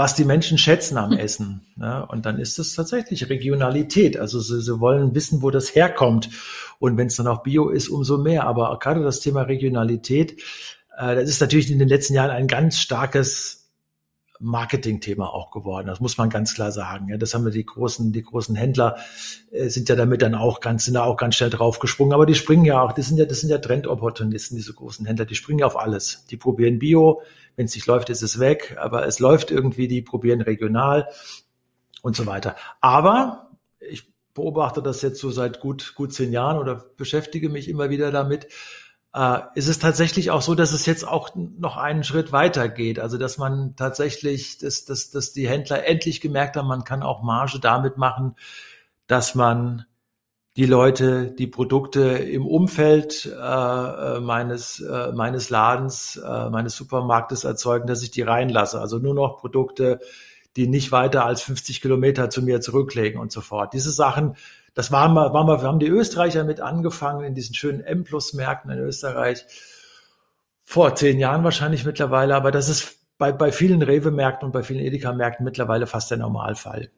was 0.01 0.15
die 0.15 0.25
Menschen 0.25 0.57
schätzen 0.57 0.97
am 0.97 1.13
Essen. 1.13 1.61
Ja, 1.79 2.01
und 2.01 2.25
dann 2.25 2.39
ist 2.39 2.59
es 2.59 2.75
tatsächlich 2.75 3.29
Regionalität. 3.29 4.17
Also 4.17 4.41
sie, 4.41 4.63
sie 4.63 4.81
wollen 4.81 5.15
wissen, 5.15 5.43
wo 5.43 5.51
das 5.51 5.75
herkommt. 5.75 6.31
Und 6.79 6.97
wenn 6.97 7.09
es 7.09 7.17
dann 7.17 7.27
auch 7.27 7.43
Bio 7.43 7.69
ist, 7.69 7.91
umso 7.91 8.17
mehr. 8.17 8.45
Aber 8.47 8.79
gerade 8.79 9.03
das 9.03 9.21
Thema 9.21 9.43
Regionalität, 9.43 10.41
äh, 10.97 11.17
das 11.17 11.29
ist 11.29 11.43
natürlich 11.43 11.71
in 11.71 11.79
den 11.79 11.89
letzten 11.89 12.15
Jahren 12.15 12.31
ein 12.31 12.49
ganz 12.49 12.79
starkes 12.79 13.60
Marketingthema 14.41 15.27
auch 15.27 15.51
geworden. 15.51 15.87
Das 15.87 16.01
muss 16.01 16.17
man 16.17 16.31
ganz 16.31 16.55
klar 16.55 16.73
sagen. 16.73 17.09
Ja, 17.09 17.19
das 17.19 17.35
haben 17.35 17.45
wir 17.45 17.53
die 17.53 17.65
großen, 17.65 18.11
die 18.11 18.23
großen 18.23 18.57
Händler 18.57 18.97
äh, 19.51 19.69
sind 19.69 19.89
ja 19.89 19.97
damit 19.97 20.23
dann 20.23 20.35
auch 20.35 20.61
ganz, 20.61 20.87
sind 20.87 20.95
da 20.95 21.05
auch 21.05 21.19
ganz 21.19 21.37
schnell 21.37 21.51
draufgesprungen. 21.51 22.15
Aber 22.15 22.27
die 22.27 22.35
springen 22.35 22.65
ja 22.65 22.81
auch, 22.81 22.93
das 22.93 23.09
sind 23.09 23.19
ja, 23.19 23.27
das 23.27 23.41
sind 23.41 23.51
ja 23.51 23.59
Trendopportunisten, 23.59 24.57
diese 24.57 24.73
großen 24.73 25.05
Händler. 25.05 25.27
Die 25.27 25.35
springen 25.35 25.61
ja 25.61 25.67
auf 25.67 25.79
alles. 25.79 26.25
Die 26.31 26.37
probieren 26.39 26.79
Bio. 26.79 27.21
Wenn 27.57 27.67
es 27.67 27.75
nicht 27.75 27.87
läuft, 27.87 28.09
ist 28.09 28.23
es 28.23 28.41
weg. 28.41 28.77
Aber 28.81 29.07
es 29.07 29.19
läuft 29.19 29.51
irgendwie. 29.51 29.89
Die 29.89 30.01
probieren 30.01 30.41
regional 30.41 31.09
und 32.03 32.17
so 32.17 32.27
weiter. 32.27 32.57
Aber 32.81 33.51
ich 33.79 34.11
beobachte 34.33 34.83
das 34.83 35.03
jetzt 35.03 35.21
so 35.21 35.31
seit 35.31 35.61
gut, 35.61 35.95
gut 35.95 36.15
zehn 36.15 36.33
Jahren 36.33 36.59
oder 36.59 36.87
beschäftige 36.97 37.51
mich 37.51 37.69
immer 37.69 37.91
wieder 37.91 38.11
damit 38.11 38.47
äh, 39.15 39.41
ist 39.55 39.69
es 39.69 39.79
tatsächlich 39.79 40.31
auch 40.31 40.43
so, 40.43 40.55
dass 40.55 40.73
es 40.73 40.87
jetzt 40.87 41.07
auch 41.07 41.31
noch 41.35 41.77
einen 41.77 42.05
Schritt 42.05 42.33
weiter 42.33 42.69
geht. 42.69 43.01
Also 43.01 43.19
dass 43.19 43.39
man 43.39 43.75
tatsächlich, 43.77 44.59
dass, 44.59 44.85
dass, 44.85 45.11
dass 45.11 45.33
die 45.33 45.49
Händler 45.49 45.87
endlich 45.87 46.21
gemerkt 46.21 46.57
haben, 46.57 46.69
man 46.69 46.85
kann 46.85 47.03
auch 47.03 47.23
Marge 47.23 47.59
damit 47.61 47.97
machen, 47.97 48.37
dass 49.07 49.35
man 49.35 49.87
die 50.57 50.67
Leute, 50.67 51.31
die 51.33 51.47
Produkte 51.47 52.01
im 52.01 52.47
Umfeld 52.47 53.25
äh, 53.27 53.31
äh 53.37 54.21
meines, 54.21 54.81
äh, 54.81 55.13
meines 55.13 55.49
Ladens, 55.49 56.17
äh, 56.17 56.51
meines 56.51 56.77
Supermarktes 56.77 57.45
erzeugen, 57.45 57.87
dass 57.87 58.03
ich 58.03 58.11
die 58.11 58.23
reinlasse. 58.23 58.81
Also 58.81 58.99
nur 58.99 59.15
noch 59.15 59.39
Produkte, 59.39 60.01
die 60.57 60.67
nicht 60.67 60.93
weiter 60.93 61.25
als 61.25 61.43
50 61.43 61.81
Kilometer 61.81 62.31
zu 62.31 62.43
mir 62.43 62.61
zurücklegen 62.61 63.21
und 63.21 63.31
so 63.33 63.41
fort. 63.41 63.73
Diese 63.73 63.93
Sachen 63.93 64.37
das 64.75 64.93
waren 64.93 65.15
wir, 65.15 65.33
waren 65.33 65.47
wir, 65.47 65.61
wir 65.61 65.69
haben 65.69 65.79
die 65.79 65.89
Österreicher 65.89 66.45
mit 66.45 66.61
angefangen 66.61 67.25
in 67.25 67.35
diesen 67.35 67.55
schönen 67.55 67.81
M-Plus-Märkten 67.81 68.71
in 68.71 68.79
Österreich. 68.79 69.45
Vor 70.63 70.95
zehn 70.95 71.19
Jahren 71.19 71.45
wahrscheinlich 71.45 71.85
mittlerweile, 71.85 72.35
aber 72.37 72.51
das 72.51 72.69
ist 72.69 72.99
bei, 73.19 73.33
bei 73.33 73.53
vielen 73.53 73.83
Rewe-Märkten 73.83 74.47
und 74.47 74.53
bei 74.53 74.63
vielen 74.63 74.81
Edeka-Märkten 74.81 75.45
mittlerweile 75.45 75.87
fast 75.87 76.11
der 76.11 76.19
Normalfall. 76.19 76.91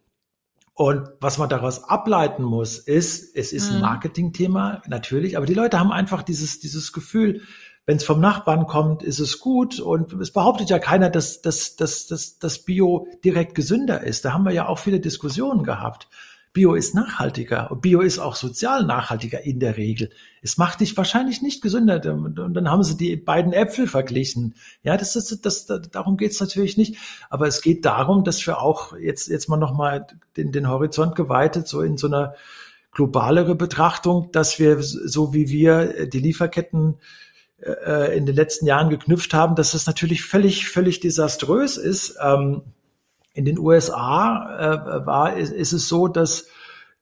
Und 0.75 1.09
was 1.21 1.39
man 1.39 1.49
daraus 1.49 1.85
ableiten 1.85 2.43
muss, 2.43 2.79
ist, 2.79 3.37
es 3.37 3.53
ist 3.53 3.71
ein 3.71 3.77
mhm. 3.77 3.83
Marketingthema, 3.83 4.83
natürlich, 4.87 5.37
aber 5.37 5.47
die 5.47 5.55
Leute 5.55 5.79
haben 5.79 5.93
einfach 5.93 6.23
dieses, 6.23 6.61
dieses 6.61 6.93
Gefühl, 6.93 7.43
wenn 7.85 7.97
es 7.97 8.05
vom 8.05 8.21
Nachbarn 8.21 8.67
kommt, 8.67 9.03
ist 9.03 9.19
es 9.19 9.41
gut. 9.41 9.81
Und 9.81 10.13
es 10.15 10.33
behauptet 10.33 10.71
ja 10.71 10.79
keiner, 10.79 11.11
dass, 11.11 11.43
dass, 11.43 11.77
dass, 11.77 12.07
dass, 12.07 12.39
dass 12.39 12.65
Bio 12.65 13.09
direkt 13.25 13.55
gesünder 13.55 14.03
ist. 14.03 14.25
Da 14.25 14.33
haben 14.33 14.45
wir 14.45 14.53
ja 14.53 14.69
auch 14.69 14.79
viele 14.79 15.01
Diskussionen 15.01 15.65
gehabt. 15.65 16.09
Bio 16.53 16.75
ist 16.75 16.95
nachhaltiger. 16.95 17.75
Bio 17.81 18.01
ist 18.01 18.19
auch 18.19 18.37
sozial 18.37 18.85
nachhaltiger 18.85 19.43
in 19.43 19.59
der 19.59 19.79
Regel. 19.79 20.11
Es 20.43 20.59
macht 20.59 20.81
dich 20.81 20.95
wahrscheinlich 20.97 21.41
nicht 21.41 21.63
gesünder. 21.63 22.03
Und 22.13 22.55
dann 22.55 22.71
haben 22.71 22.83
sie 22.83 22.97
die 22.97 23.17
beiden 23.17 23.55
Äpfel 23.55 23.87
verglichen. 23.87 24.55
Ja, 24.83 24.99
das 24.99 25.17
ist, 25.17 25.47
das, 25.47 25.65
das 25.65 25.91
darum 25.91 26.19
geht's 26.19 26.41
natürlich 26.41 26.77
nicht. 26.77 26.97
Aber 27.31 27.47
es 27.47 27.63
geht 27.63 27.87
darum, 27.87 28.23
dass 28.23 28.47
wir 28.47 28.61
auch 28.61 28.95
jetzt, 28.99 29.29
jetzt 29.29 29.49
mal 29.49 29.57
nochmal 29.57 30.07
den, 30.37 30.53
den 30.53 30.69
Horizont 30.69 31.17
geweitet, 31.17 31.69
so 31.69 31.81
in 31.81 31.97
so 31.97 32.07
einer 32.07 32.35
globalere 32.93 33.55
Betrachtung, 33.55 34.31
dass 34.33 34.59
wir, 34.59 34.83
so 34.83 35.33
wie 35.33 35.49
wir 35.49 36.07
die 36.07 36.21
Lieferketten 36.21 36.99
äh, 37.63 38.17
in 38.17 38.27
den 38.27 38.37
letzten 38.37 38.67
Jahren 38.67 38.91
geknüpft 38.91 39.33
haben, 39.33 39.55
dass 39.55 39.73
das 39.73 39.87
natürlich 39.87 40.23
völlig, 40.23 40.69
völlig 40.69 41.01
desaströs 41.01 41.79
ist. 41.79 42.17
Ähm, 42.23 42.63
in 43.35 43.45
den 43.45 43.59
USA 43.59 44.59
äh, 44.59 45.07
war, 45.07 45.37
ist, 45.37 45.53
ist 45.53 45.73
es 45.73 45.89
so, 45.89 46.09
dass 46.09 46.47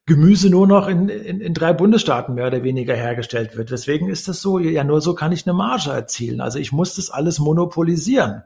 Gemüse 0.05 0.49
nur 0.49 0.67
noch 0.67 0.87
in, 0.87 1.09
in, 1.09 1.41
in 1.41 1.53
drei 1.53 1.73
Bundesstaaten 1.73 2.35
mehr 2.35 2.47
oder 2.47 2.63
weniger 2.63 2.95
hergestellt 2.95 3.55
wird. 3.55 3.71
Weswegen 3.71 4.09
ist 4.09 4.27
das 4.27 4.41
so? 4.41 4.59
Ja, 4.59 4.83
nur 4.83 5.01
so 5.01 5.13
kann 5.13 5.31
ich 5.31 5.45
eine 5.45 5.53
Marge 5.53 5.91
erzielen. 5.91 6.41
Also 6.41 6.59
ich 6.59 6.71
muss 6.71 6.95
das 6.95 7.11
alles 7.11 7.39
monopolisieren. 7.39 8.43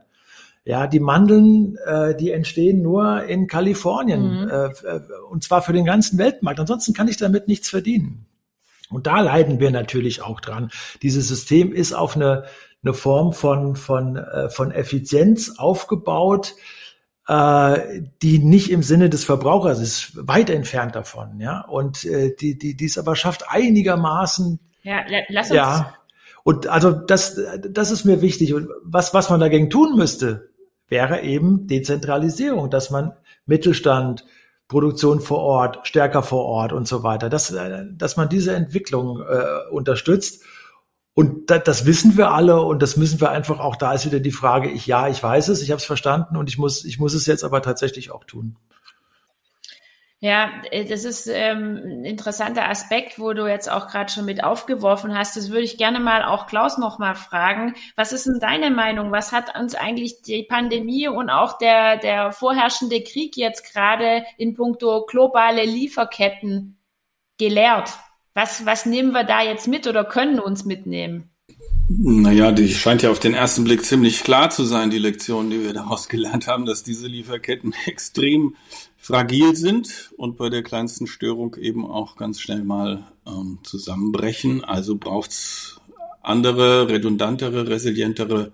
Ja, 0.64 0.86
die 0.86 1.00
Mandeln, 1.00 1.76
äh, 1.86 2.16
die 2.16 2.32
entstehen 2.32 2.82
nur 2.82 3.22
in 3.24 3.46
Kalifornien 3.46 4.42
mhm. 4.42 4.50
äh, 4.50 4.70
und 5.30 5.44
zwar 5.44 5.62
für 5.62 5.72
den 5.72 5.84
ganzen 5.84 6.18
Weltmarkt. 6.18 6.60
Ansonsten 6.60 6.92
kann 6.92 7.08
ich 7.08 7.16
damit 7.16 7.46
nichts 7.48 7.70
verdienen. 7.70 8.26
Und 8.90 9.06
da 9.06 9.20
leiden 9.20 9.58
wir 9.58 9.70
natürlich 9.70 10.22
auch 10.22 10.40
dran. 10.40 10.70
Dieses 11.02 11.26
System 11.28 11.72
ist 11.72 11.92
auf 11.92 12.16
eine 12.16 12.44
eine 12.86 12.94
Form 12.94 13.32
von, 13.32 13.74
von, 13.74 14.16
äh, 14.16 14.48
von 14.48 14.70
Effizienz 14.70 15.54
aufgebaut, 15.58 16.54
äh, 17.28 18.02
die 18.22 18.38
nicht 18.38 18.70
im 18.70 18.82
Sinne 18.82 19.10
des 19.10 19.24
Verbrauchers 19.24 19.80
ist, 19.80 20.12
weit 20.14 20.50
entfernt 20.50 20.94
davon, 20.94 21.40
ja. 21.40 21.62
Und 21.62 22.04
äh, 22.04 22.34
die, 22.34 22.56
die, 22.56 22.76
die 22.76 22.84
es 22.84 22.98
aber 22.98 23.16
schafft, 23.16 23.44
einigermaßen. 23.48 24.60
Ja, 24.82 25.00
lass 25.28 25.50
uns. 25.50 25.56
Ja. 25.56 25.94
Und 26.44 26.68
also 26.68 26.92
das, 26.92 27.40
das 27.68 27.90
ist 27.90 28.04
mir 28.04 28.22
wichtig. 28.22 28.54
Und 28.54 28.68
was, 28.84 29.12
was 29.12 29.30
man 29.30 29.40
dagegen 29.40 29.68
tun 29.68 29.96
müsste, 29.96 30.50
wäre 30.88 31.22
eben 31.22 31.66
Dezentralisierung, 31.66 32.70
dass 32.70 32.90
man 32.90 33.12
Mittelstand, 33.46 34.24
Produktion 34.68 35.20
vor 35.20 35.38
Ort, 35.38 35.86
stärker 35.86 36.22
vor 36.22 36.44
Ort 36.44 36.72
und 36.72 36.86
so 36.86 37.02
weiter, 37.02 37.28
dass, 37.28 37.50
äh, 37.52 37.84
dass 37.92 38.16
man 38.16 38.28
diese 38.28 38.54
Entwicklung 38.54 39.20
äh, 39.20 39.70
unterstützt. 39.72 40.44
Und 41.18 41.48
da, 41.48 41.56
das 41.56 41.86
wissen 41.86 42.18
wir 42.18 42.32
alle 42.32 42.60
und 42.60 42.82
das 42.82 42.98
müssen 42.98 43.22
wir 43.22 43.30
einfach 43.30 43.58
auch, 43.58 43.76
da 43.76 43.94
ist 43.94 44.04
wieder 44.04 44.20
die 44.20 44.32
Frage, 44.32 44.68
ich 44.68 44.86
ja, 44.86 45.08
ich 45.08 45.22
weiß 45.22 45.48
es, 45.48 45.62
ich 45.62 45.70
habe 45.70 45.78
es 45.78 45.86
verstanden 45.86 46.36
und 46.36 46.50
ich 46.50 46.58
muss, 46.58 46.84
ich 46.84 46.98
muss 46.98 47.14
es 47.14 47.24
jetzt 47.24 47.42
aber 47.42 47.62
tatsächlich 47.62 48.10
auch 48.10 48.24
tun. 48.24 48.58
Ja, 50.18 50.50
äh, 50.70 50.84
das 50.84 51.06
ist 51.06 51.26
ähm, 51.26 51.80
ein 51.82 52.04
interessanter 52.04 52.68
Aspekt, 52.68 53.18
wo 53.18 53.32
du 53.32 53.46
jetzt 53.46 53.70
auch 53.70 53.88
gerade 53.88 54.12
schon 54.12 54.26
mit 54.26 54.44
aufgeworfen 54.44 55.16
hast. 55.16 55.38
Das 55.38 55.48
würde 55.48 55.62
ich 55.62 55.78
gerne 55.78 56.00
mal 56.00 56.22
auch 56.22 56.46
Klaus 56.46 56.76
noch 56.76 56.98
mal 56.98 57.14
fragen. 57.14 57.74
Was 57.96 58.12
ist 58.12 58.26
denn 58.26 58.38
deine 58.38 58.70
Meinung? 58.70 59.10
Was 59.10 59.32
hat 59.32 59.58
uns 59.58 59.74
eigentlich 59.74 60.20
die 60.20 60.42
Pandemie 60.42 61.08
und 61.08 61.30
auch 61.30 61.56
der, 61.56 61.96
der 61.96 62.30
vorherrschende 62.30 63.02
Krieg 63.02 63.38
jetzt 63.38 63.72
gerade 63.72 64.22
in 64.36 64.52
puncto 64.52 65.06
globale 65.06 65.64
Lieferketten 65.64 66.78
gelehrt? 67.38 67.88
Was, 68.36 68.66
was 68.66 68.84
nehmen 68.84 69.12
wir 69.12 69.24
da 69.24 69.42
jetzt 69.42 69.66
mit 69.66 69.86
oder 69.86 70.04
können 70.04 70.38
uns 70.38 70.66
mitnehmen? 70.66 71.30
Naja, 71.88 72.52
die 72.52 72.68
scheint 72.68 73.00
ja 73.00 73.10
auf 73.10 73.18
den 73.18 73.32
ersten 73.32 73.64
Blick 73.64 73.82
ziemlich 73.82 74.24
klar 74.24 74.50
zu 74.50 74.64
sein, 74.64 74.90
die 74.90 74.98
Lektion, 74.98 75.48
die 75.48 75.64
wir 75.64 75.72
daraus 75.72 76.10
gelernt 76.10 76.46
haben, 76.46 76.66
dass 76.66 76.82
diese 76.82 77.06
Lieferketten 77.06 77.74
extrem 77.86 78.54
fragil 78.98 79.56
sind 79.56 80.10
und 80.18 80.36
bei 80.36 80.50
der 80.50 80.62
kleinsten 80.62 81.06
Störung 81.06 81.56
eben 81.56 81.86
auch 81.86 82.16
ganz 82.16 82.38
schnell 82.38 82.62
mal 82.62 83.06
ähm, 83.26 83.60
zusammenbrechen. 83.62 84.62
Also 84.62 84.98
braucht's 84.98 85.80
andere, 86.20 86.90
redundantere, 86.90 87.68
resilientere 87.68 88.52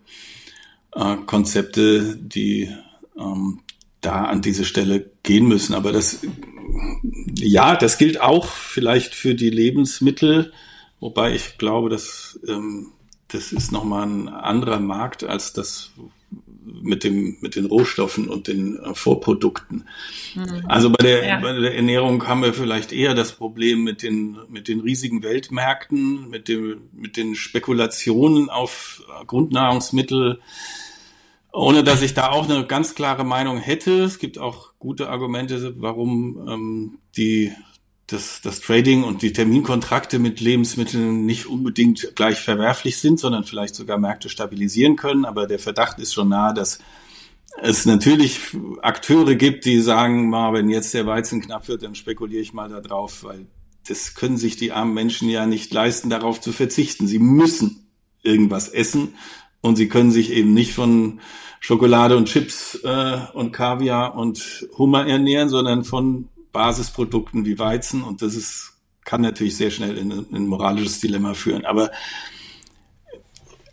äh, 0.95 1.17
Konzepte, 1.27 2.17
die 2.19 2.71
ähm, 3.19 3.63
da 4.01 4.27
an 4.27 4.43
diese 4.43 4.65
Stelle 4.65 5.11
gehen 5.25 5.49
müssen. 5.49 5.75
Aber 5.75 5.91
das 5.91 6.21
ja, 7.35 7.77
das 7.77 7.99
gilt 7.99 8.21
auch 8.21 8.47
vielleicht 8.47 9.15
für 9.15 9.35
die 9.35 9.51
Lebensmittel, 9.51 10.53
wobei 11.01 11.35
ich 11.35 11.59
glaube, 11.59 11.89
dass 11.89 12.39
ähm, 12.47 12.93
das 13.29 13.53
ist 13.53 13.73
nochmal 13.73 14.07
ein 14.07 14.29
anderer 14.29 14.81
Markt 14.81 15.25
als 15.25 15.53
das 15.53 15.93
mit 16.65 17.03
dem 17.05 17.39
mit 17.41 17.57
den 17.57 17.67
Rohstoffen 17.67 18.29
und 18.29 18.47
den 18.47 18.79
äh, 18.79 18.95
Vorprodukten. 18.95 19.89
Mhm. 20.35 20.65
Also 20.69 20.91
bei 20.91 21.03
der 21.03 21.27
ja. 21.27 21.41
bei 21.41 21.53
der 21.53 21.75
Ernährung 21.75 22.27
haben 22.27 22.43
wir 22.43 22.55
vielleicht 22.55 22.93
eher 22.93 23.15
das 23.15 23.33
Problem 23.33 23.83
mit 23.83 24.03
den 24.03 24.39
mit 24.49 24.69
den 24.69 24.81
riesigen 24.81 25.23
Weltmärkten, 25.23 26.29
mit 26.29 26.49
dem 26.49 26.89
mit 26.93 27.17
den 27.17 27.35
Spekulationen 27.35 28.49
auf 28.51 29.03
Grundnahrungsmittel 29.27 30.41
ohne 31.53 31.85
dass 31.85 32.03
ich 32.03 32.15
da 32.15 32.31
auch 32.31 32.49
eine 32.49 32.67
ganz 32.67 32.95
klare 32.95 33.25
Meinung 33.25 33.59
hätte. 33.59 34.03
Es 34.03 34.19
gibt 34.19 34.39
auch 34.39 34.72
gute 34.83 35.09
Argumente, 35.09 35.75
warum 35.79 36.49
ähm, 36.49 36.99
die 37.17 37.53
das, 38.09 38.41
das 38.43 38.61
Trading 38.61 39.05
und 39.05 39.23
die 39.23 39.33
Terminkontrakte 39.33 40.19
mit 40.19 40.41
Lebensmitteln 40.41 41.25
nicht 41.25 41.47
unbedingt 41.47 42.17
gleich 42.17 42.41
verwerflich 42.41 42.99
sind, 42.99 43.21
sondern 43.21 43.45
vielleicht 43.45 43.77
sogar 43.77 43.97
Märkte 43.97 44.29
stabilisieren 44.29 44.97
können. 44.97 45.25
Aber 45.25 45.47
der 45.47 45.61
Verdacht 45.61 46.01
ist 46.01 46.13
schon 46.13 46.31
nahe, 46.31 46.53
dass 46.53 46.81
es 47.61 47.87
natürlich 47.87 48.41
Akteure 48.83 49.37
gibt, 49.37 49.67
die 49.67 49.81
sagen, 49.81 50.29
mal, 50.29 50.53
wenn 50.53 50.69
jetzt 50.69 50.93
der 50.95 51.07
Weizen 51.07 51.41
knapp 51.41 51.69
wird, 51.69 51.85
dann 51.85 51.95
spekuliere 51.95 52.43
ich 52.43 52.53
mal 52.53 52.69
da 52.69 52.81
drauf, 52.81 53.23
weil 53.23 53.47
das 53.87 54.17
können 54.17 54.37
sich 54.37 54.57
die 54.57 54.73
armen 54.73 54.95
Menschen 54.95 55.29
ja 55.29 55.47
nicht 55.47 55.73
leisten, 55.73 56.11
darauf 56.11 56.41
zu 56.41 56.51
verzichten. 56.51 57.07
Sie 57.07 57.21
müssen 57.21 57.89
irgendwas 58.25 58.69
essen 58.69 59.15
und 59.63 59.77
sie 59.77 59.89
können 59.89 60.11
sich 60.11 60.31
eben 60.33 60.53
nicht 60.53 60.75
von 60.75 61.21
Schokolade 61.61 62.17
und 62.17 62.27
Chips 62.27 62.75
äh, 62.83 63.19
und 63.33 63.53
Kaviar 63.53 64.17
und 64.17 64.67
Hummer 64.77 65.07
ernähren, 65.07 65.49
sondern 65.49 65.85
von 65.85 66.29
Basisprodukten 66.53 67.45
wie 67.47 67.59
Weizen. 67.59 68.03
Und 68.03 68.21
das 68.21 68.35
ist, 68.35 68.73
kann 69.05 69.23
natürlich 69.23 69.57
sehr 69.57 69.71
schnell 69.71 69.97
in, 69.97 70.11
in 70.11 70.27
ein 70.35 70.47
moralisches 70.49 71.01
Dilemma 71.01 71.35
führen. 71.35 71.65
Aber 71.65 71.93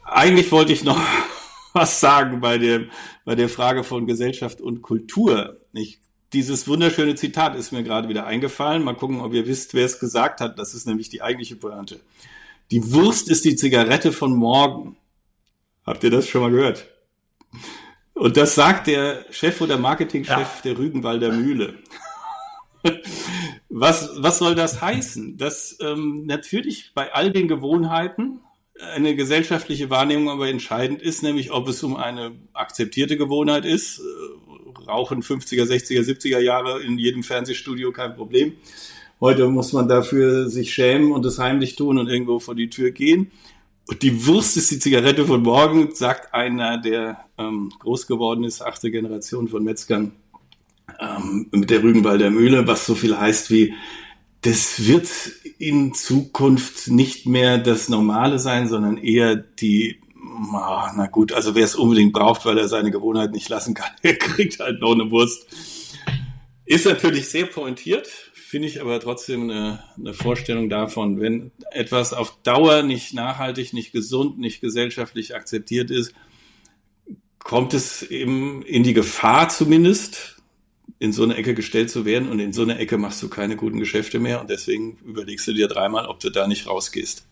eigentlich 0.06 0.52
wollte 0.52 0.72
ich 0.72 0.84
noch 0.84 1.02
was 1.74 2.00
sagen 2.00 2.40
bei 2.40 2.60
der, 2.60 2.86
bei 3.26 3.34
der 3.34 3.50
Frage 3.50 3.84
von 3.84 4.06
Gesellschaft 4.06 4.62
und 4.62 4.84
Kultur. 4.84 5.58
Ich, 5.74 6.00
dieses 6.32 6.68
wunderschöne 6.68 7.16
Zitat 7.16 7.56
ist 7.56 7.72
mir 7.72 7.82
gerade 7.82 8.08
wieder 8.08 8.28
eingefallen. 8.28 8.84
Mal 8.84 8.96
gucken, 8.96 9.22
ob 9.22 9.34
ihr 9.34 9.48
wisst, 9.48 9.74
wer 9.74 9.86
es 9.86 10.00
gesagt 10.00 10.42
hat. 10.42 10.60
Das 10.60 10.76
ist 10.76 10.86
nämlich 10.86 11.10
die 11.10 11.24
eigentliche 11.24 11.56
Pointe. 11.56 12.00
Die 12.70 12.94
Wurst 12.94 13.30
ist 13.30 13.46
die 13.46 13.56
Zigarette 13.56 14.12
von 14.12 14.36
morgen. 14.36 14.96
Habt 15.90 16.04
ihr 16.04 16.12
das 16.12 16.28
schon 16.28 16.42
mal 16.42 16.52
gehört? 16.52 16.86
Und 18.14 18.38
das 18.38 18.54
sagt 18.54 18.86
der 18.86 19.26
Chef 19.32 19.60
oder 19.60 19.80
Marketingchef 19.80 20.30
ja. 20.30 20.62
der 20.64 20.78
Rügenwalder 20.78 21.32
Mühle. 21.32 21.80
was, 23.70 24.12
was 24.18 24.38
soll 24.38 24.54
das 24.54 24.84
heißen? 24.84 25.38
Dass 25.38 25.80
ähm, 25.82 26.28
natürlich 26.28 26.92
bei 26.94 27.12
all 27.12 27.32
den 27.32 27.48
Gewohnheiten 27.48 28.42
eine 28.94 29.16
gesellschaftliche 29.16 29.90
Wahrnehmung 29.90 30.30
aber 30.30 30.48
entscheidend 30.48 31.02
ist, 31.02 31.24
nämlich 31.24 31.52
ob 31.52 31.68
es 31.68 31.82
um 31.82 31.96
eine 31.96 32.34
akzeptierte 32.54 33.18
Gewohnheit 33.18 33.66
ist. 33.66 33.98
Äh, 33.98 34.88
Rauchen 34.88 35.24
50er, 35.24 35.64
60er, 35.64 36.04
70er 36.04 36.40
Jahre 36.40 36.84
in 36.84 37.00
jedem 37.00 37.24
Fernsehstudio 37.24 37.92
kein 37.92 38.14
Problem. 38.14 38.54
Heute 39.20 39.48
muss 39.48 39.74
man 39.74 39.88
dafür 39.88 40.50
sich 40.50 40.72
schämen 40.72 41.12
und 41.12 41.26
es 41.26 41.40
heimlich 41.40 41.76
tun 41.76 41.98
und 41.98 42.10
irgendwo 42.10 42.38
vor 42.38 42.54
die 42.54 42.70
Tür 42.70 42.92
gehen. 42.92 43.32
Und 43.90 44.04
die 44.04 44.28
Wurst 44.28 44.56
ist 44.56 44.70
die 44.70 44.78
Zigarette 44.78 45.26
von 45.26 45.42
morgen, 45.42 45.96
sagt 45.96 46.36
einer, 46.36 46.78
der 46.78 47.26
ähm, 47.40 47.72
groß 47.80 48.06
geworden 48.06 48.44
ist, 48.44 48.62
achte 48.62 48.92
Generation 48.92 49.48
von 49.48 49.64
Metzgern 49.64 50.12
ähm, 51.00 51.48
mit 51.50 51.72
der 51.72 51.82
Rügenwalder 51.82 52.30
Mühle, 52.30 52.68
was 52.68 52.86
so 52.86 52.94
viel 52.94 53.18
heißt 53.18 53.50
wie, 53.50 53.74
das 54.42 54.86
wird 54.86 55.08
in 55.58 55.96
Zukunft 55.96 56.90
nicht 56.90 57.26
mehr 57.26 57.58
das 57.58 57.90
Normale 57.90 58.38
sein, 58.38 58.70
sondern 58.70 58.98
eher 58.98 59.36
die, 59.36 60.00
ah, 60.54 60.94
na 60.96 61.08
gut, 61.08 61.34
also 61.34 61.56
wer 61.56 61.66
es 61.66 61.76
unbedingt 61.76 62.14
braucht, 62.14 62.46
weil 62.46 62.60
er 62.60 62.68
seine 62.68 62.92
Gewohnheit 62.92 63.32
nicht 63.32 63.50
lassen 63.50 63.74
kann, 63.74 63.90
der 64.04 64.20
kriegt 64.20 64.60
halt 64.60 64.82
noch 64.82 64.94
eine 64.94 65.10
Wurst. 65.10 65.48
Ist 66.64 66.86
natürlich 66.86 67.28
sehr 67.28 67.48
pointiert, 67.48 68.08
finde 68.50 68.68
ich 68.68 68.82
aber 68.82 69.00
trotzdem 69.00 69.44
eine, 69.44 69.84
eine 69.96 70.16
Vorstellung 70.16 70.70
davon, 70.70 71.22
wenn 71.22 71.52
etwas 71.70 72.14
auf 72.14 72.42
Dauer 72.42 72.82
nicht 72.82 73.14
nachhaltig, 73.14 73.74
nicht 73.74 73.92
gesund, 73.92 74.40
nicht 74.40 74.60
gesellschaftlich 74.60 75.36
akzeptiert 75.36 75.92
ist, 75.92 76.14
kommt 77.38 77.76
es 77.76 78.02
eben 78.02 78.64
in 78.64 78.82
die 78.82 78.94
Gefahr 78.94 79.50
zumindest, 79.50 80.42
in 80.98 81.14
so 81.14 81.24
eine 81.24 81.36
Ecke 81.36 81.54
gestellt 81.54 81.92
zu 81.92 82.06
werden 82.06 82.28
und 82.28 82.40
in 82.40 82.52
so 82.52 82.64
eine 82.64 82.80
Ecke 82.80 82.98
machst 82.98 83.22
du 83.22 83.30
keine 83.30 83.56
guten 83.56 83.80
Geschäfte 83.80 84.20
mehr 84.20 84.42
und 84.42 84.50
deswegen 84.50 84.98
überlegst 85.06 85.48
du 85.48 85.54
dir 85.54 85.68
dreimal, 85.68 86.08
ob 86.08 86.20
du 86.20 86.32
da 86.32 86.48
nicht 86.48 86.66
rausgehst. 86.66 87.29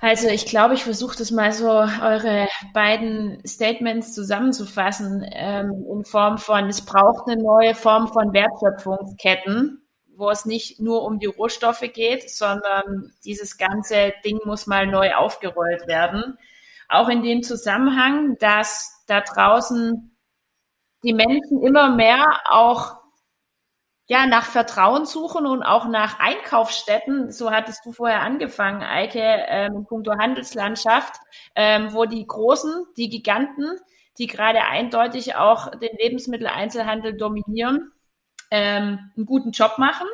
Also 0.00 0.28
ich 0.28 0.46
glaube, 0.46 0.74
ich 0.74 0.84
versuche 0.84 1.18
das 1.18 1.32
mal 1.32 1.52
so 1.52 1.68
eure 1.68 2.48
beiden 2.72 3.44
Statements 3.44 4.14
zusammenzufassen 4.14 5.26
ähm, 5.32 5.84
in 5.92 6.04
Form 6.04 6.38
von, 6.38 6.66
es 6.66 6.84
braucht 6.84 7.28
eine 7.28 7.42
neue 7.42 7.74
Form 7.74 8.06
von 8.06 8.32
Wertschöpfungsketten, 8.32 9.82
wo 10.16 10.30
es 10.30 10.44
nicht 10.44 10.80
nur 10.80 11.02
um 11.02 11.18
die 11.18 11.26
Rohstoffe 11.26 11.84
geht, 11.92 12.30
sondern 12.30 13.10
dieses 13.24 13.58
ganze 13.58 14.12
Ding 14.24 14.38
muss 14.44 14.68
mal 14.68 14.86
neu 14.86 15.14
aufgerollt 15.14 15.88
werden. 15.88 16.38
Auch 16.88 17.08
in 17.08 17.22
dem 17.22 17.42
Zusammenhang, 17.42 18.36
dass 18.38 19.02
da 19.08 19.20
draußen 19.20 20.16
die 21.02 21.12
Menschen 21.12 21.60
immer 21.62 21.94
mehr 21.94 22.24
auch 22.48 22.97
ja, 24.08 24.26
nach 24.26 24.44
Vertrauen 24.44 25.04
suchen 25.04 25.46
und 25.46 25.62
auch 25.62 25.86
nach 25.86 26.18
Einkaufsstätten. 26.18 27.30
So 27.30 27.50
hattest 27.50 27.84
du 27.84 27.92
vorher 27.92 28.22
angefangen, 28.22 28.82
Eike, 28.82 29.20
ähm, 29.20 29.76
in 29.76 29.86
puncto 29.86 30.12
Handelslandschaft, 30.18 31.14
ähm, 31.54 31.92
wo 31.92 32.06
die 32.06 32.26
Großen, 32.26 32.86
die 32.96 33.10
Giganten, 33.10 33.78
die 34.16 34.26
gerade 34.26 34.64
eindeutig 34.64 35.36
auch 35.36 35.70
den 35.72 35.94
Lebensmitteleinzelhandel 35.98 37.18
dominieren, 37.18 37.92
ähm, 38.50 39.12
einen 39.14 39.26
guten 39.26 39.50
Job 39.50 39.76
machen. 39.76 40.08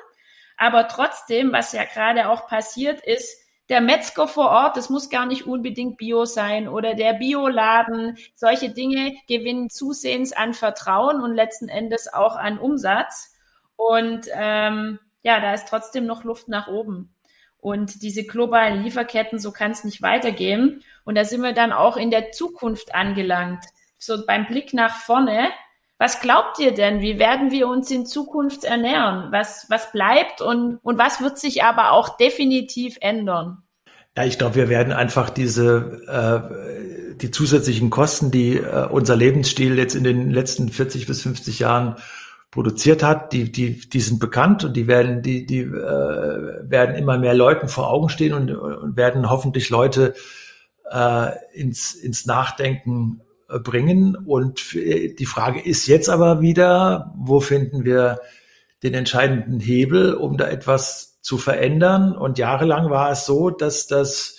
Aber 0.57 0.89
trotzdem, 0.89 1.53
was 1.53 1.73
ja 1.73 1.85
gerade 1.85 2.29
auch 2.29 2.49
passiert 2.49 3.01
ist, 3.01 3.45
der 3.69 3.81
Metzger 3.81 4.27
vor 4.27 4.51
Ort, 4.51 4.77
das 4.77 4.91
muss 4.91 5.09
gar 5.09 5.25
nicht 5.25 5.47
unbedingt 5.47 5.99
Bio 5.99 6.25
sein 6.25 6.69
oder 6.69 6.95
der 6.95 7.15
Bioladen, 7.15 8.19
solche 8.35 8.71
Dinge 8.71 9.15
gewinnen 9.29 9.71
zusehends 9.71 10.33
an 10.33 10.53
Vertrauen 10.53 11.21
und 11.23 11.35
letzten 11.35 11.69
Endes 11.69 12.13
auch 12.13 12.35
an 12.35 12.59
Umsatz. 12.59 13.34
Und 13.77 14.27
ähm, 14.33 14.99
ja, 15.23 15.41
da 15.41 15.55
ist 15.55 15.69
trotzdem 15.69 16.07
noch 16.07 16.25
Luft 16.25 16.49
nach 16.49 16.69
oben. 16.69 17.15
Und 17.59 18.03
diese 18.03 18.25
globalen 18.25 18.83
Lieferketten, 18.83 19.39
so 19.39 19.51
kann 19.51 19.71
es 19.71 19.85
nicht 19.85 20.03
weitergehen. 20.03 20.83
Und 21.05 21.17
da 21.17 21.25
sind 21.25 21.43
wir 21.43 21.55
dann 21.55 21.73
auch 21.73 21.97
in 21.97 22.11
der 22.11 22.31
Zukunft 22.31 22.95
angelangt. 22.95 23.65
So 23.97 24.27
beim 24.27 24.47
Blick 24.47 24.75
nach 24.75 24.97
vorne. 24.97 25.49
Was 25.97 26.21
glaubt 26.21 26.59
ihr 26.59 26.75
denn? 26.75 27.01
Wie 27.01 27.19
werden 27.19 27.51
wir 27.51 27.69
uns 27.69 27.91
in 27.91 28.05
Zukunft 28.05 28.65
ernähren? 28.65 29.33
Was, 29.33 29.67
was 29.71 29.93
bleibt 29.93 30.43
und, 30.43 30.79
und 30.83 30.99
was 30.99 31.23
wird 31.23 31.39
sich 31.39 31.65
aber 31.65 31.93
auch 31.93 32.19
definitiv 32.19 32.99
ändern? 33.01 33.63
Ja, 34.17 34.25
ich 34.25 34.39
glaube, 34.39 34.57
wir 34.57 34.69
werden 34.69 34.93
einfach 34.93 35.31
diese 35.31 36.03
äh, 36.07 37.15
die 37.17 37.31
zusätzlichen 37.31 37.91
Kosten, 37.91 38.31
die 38.31 38.57
äh, 38.57 38.87
unser 38.89 39.17
Lebensstil 39.17 39.79
jetzt 39.79 39.95
in 39.95 40.05
den 40.05 40.31
letzten 40.31 40.69
40 40.69 41.07
bis 41.07 41.23
50 41.23 41.61
Jahren 41.61 41.97
produziert 42.55 43.03
hat, 43.03 43.33
die, 43.33 43.51
die, 43.51 43.81
die 43.81 44.01
sind 44.01 44.21
bekannt 44.21 44.63
und 44.63 44.75
die 44.75 44.87
werden, 44.87 45.23
die, 45.23 45.45
die 45.45 45.63
äh, 45.63 46.71
werden 46.71 46.95
immer 46.95 47.19
mehr 47.19 47.35
Leuten 47.35 47.67
vor 47.67 47.91
Augen 47.91 48.09
stehen 48.09 48.33
und, 48.33 48.49
und 48.49 48.97
werden 48.97 49.29
hoffentlich 49.29 49.71
Leute 49.71 50.15
äh, 50.89 51.31
ins, 51.53 51.97
ins 51.97 52.27
Nachdenken 52.27 53.23
äh, 53.51 53.59
bringen. 53.59 54.15
Und 54.15 54.73
die 54.73 55.27
Frage 55.27 55.61
ist 55.63 55.89
jetzt 55.89 56.09
aber 56.09 56.43
wieder, 56.43 57.13
wo 57.17 57.41
finden 57.41 57.85
wir 57.85 58.21
den 58.85 58.95
entscheidenden 58.95 59.59
Hebel, 59.59 60.15
um 60.15 60.37
da 60.37 60.47
etwas 60.47 61.21
zu 61.23 61.39
verändern? 61.39 62.17
Und 62.17 62.39
jahrelang 62.39 62.89
war 62.89 63.11
es 63.11 63.27
so, 63.27 63.51
dass 63.51 63.89
das 63.89 64.39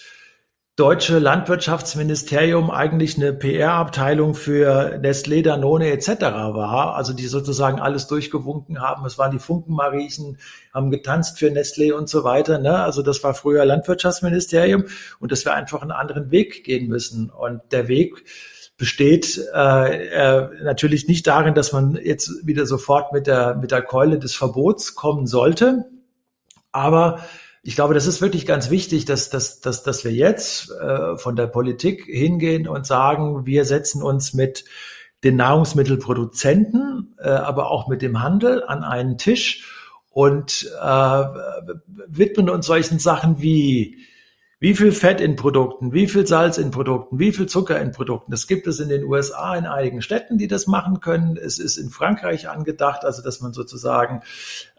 deutsche 0.75 1.19
Landwirtschaftsministerium 1.19 2.69
eigentlich 2.69 3.15
eine 3.15 3.31
PR-Abteilung 3.31 4.35
für 4.35 4.99
Nestlé, 5.01 5.41
Danone 5.41 5.89
etc. 5.89 6.07
war, 6.21 6.95
also 6.95 7.13
die 7.13 7.27
sozusagen 7.27 7.79
alles 7.79 8.07
durchgewunken 8.07 8.81
haben. 8.81 9.05
Es 9.05 9.17
waren 9.17 9.31
die 9.31 9.39
Funkenmariechen, 9.39 10.37
haben 10.73 10.91
getanzt 10.91 11.39
für 11.39 11.47
Nestlé 11.47 11.93
und 11.93 12.09
so 12.09 12.25
weiter. 12.25 12.59
Ne? 12.59 12.77
Also 12.77 13.03
das 13.03 13.23
war 13.23 13.33
früher 13.33 13.63
Landwirtschaftsministerium 13.63 14.85
und 15.19 15.31
dass 15.31 15.45
wir 15.45 15.53
einfach 15.53 15.81
einen 15.81 15.91
anderen 15.91 16.29
Weg 16.29 16.65
gehen 16.65 16.89
müssen. 16.89 17.29
Und 17.29 17.61
der 17.71 17.87
Weg 17.87 18.25
besteht 18.75 19.41
äh, 19.53 20.07
äh, 20.07 20.49
natürlich 20.61 21.07
nicht 21.07 21.25
darin, 21.25 21.53
dass 21.53 21.71
man 21.71 21.95
jetzt 21.95 22.45
wieder 22.45 22.65
sofort 22.65 23.13
mit 23.13 23.27
der 23.27 23.55
mit 23.55 23.71
der 23.71 23.81
Keule 23.81 24.19
des 24.19 24.35
Verbots 24.35 24.95
kommen 24.95 25.25
sollte, 25.25 25.85
aber 26.73 27.21
ich 27.67 27.75
glaube, 27.75 27.95
das 27.95 28.05
ist 28.05 28.21
wirklich 28.21 28.45
ganz 28.45 28.69
wichtig, 28.69 29.05
dass, 29.05 29.31
dass, 29.31 29.59
dass, 29.59 29.81
dass 29.81 30.05
wir 30.05 30.11
jetzt 30.11 30.69
äh, 30.69 31.17
von 31.17 31.35
der 31.35 31.47
Politik 31.47 32.05
hingehen 32.05 32.67
und 32.67 32.85
sagen, 32.85 33.47
wir 33.47 33.65
setzen 33.65 34.03
uns 34.03 34.35
mit 34.35 34.65
den 35.23 35.35
Nahrungsmittelproduzenten, 35.37 37.15
äh, 37.17 37.27
aber 37.27 37.71
auch 37.71 37.87
mit 37.87 38.03
dem 38.03 38.21
Handel 38.21 38.63
an 38.63 38.83
einen 38.83 39.17
Tisch 39.17 39.65
und 40.11 40.71
äh, 40.79 41.23
widmen 42.07 42.51
uns 42.51 42.67
solchen 42.67 42.99
Sachen 42.99 43.41
wie 43.41 43.97
wie 44.59 44.73
viel 44.73 44.91
Fett 44.93 45.19
in 45.19 45.35
Produkten, 45.35 45.91
wie 45.91 46.07
viel 46.07 46.25
Salz 46.25 46.57
in 46.57 46.71
Produkten, 46.71 47.19
wie 47.19 47.31
viel 47.31 47.45
Zucker 47.45 47.79
in 47.79 47.91
Produkten. 47.91 48.31
Das 48.31 48.47
gibt 48.47 48.67
es 48.67 48.79
in 48.79 48.89
den 48.89 49.03
USA 49.03 49.55
in 49.55 49.65
einigen 49.65 50.01
Städten, 50.01 50.37
die 50.37 50.47
das 50.47 50.65
machen 50.65 51.01
können. 51.01 51.35
Es 51.35 51.59
ist 51.59 51.77
in 51.77 51.89
Frankreich 51.89 52.47
angedacht, 52.47 53.03
also 53.03 53.21
dass 53.21 53.41
man 53.41 53.53
sozusagen 53.53 54.21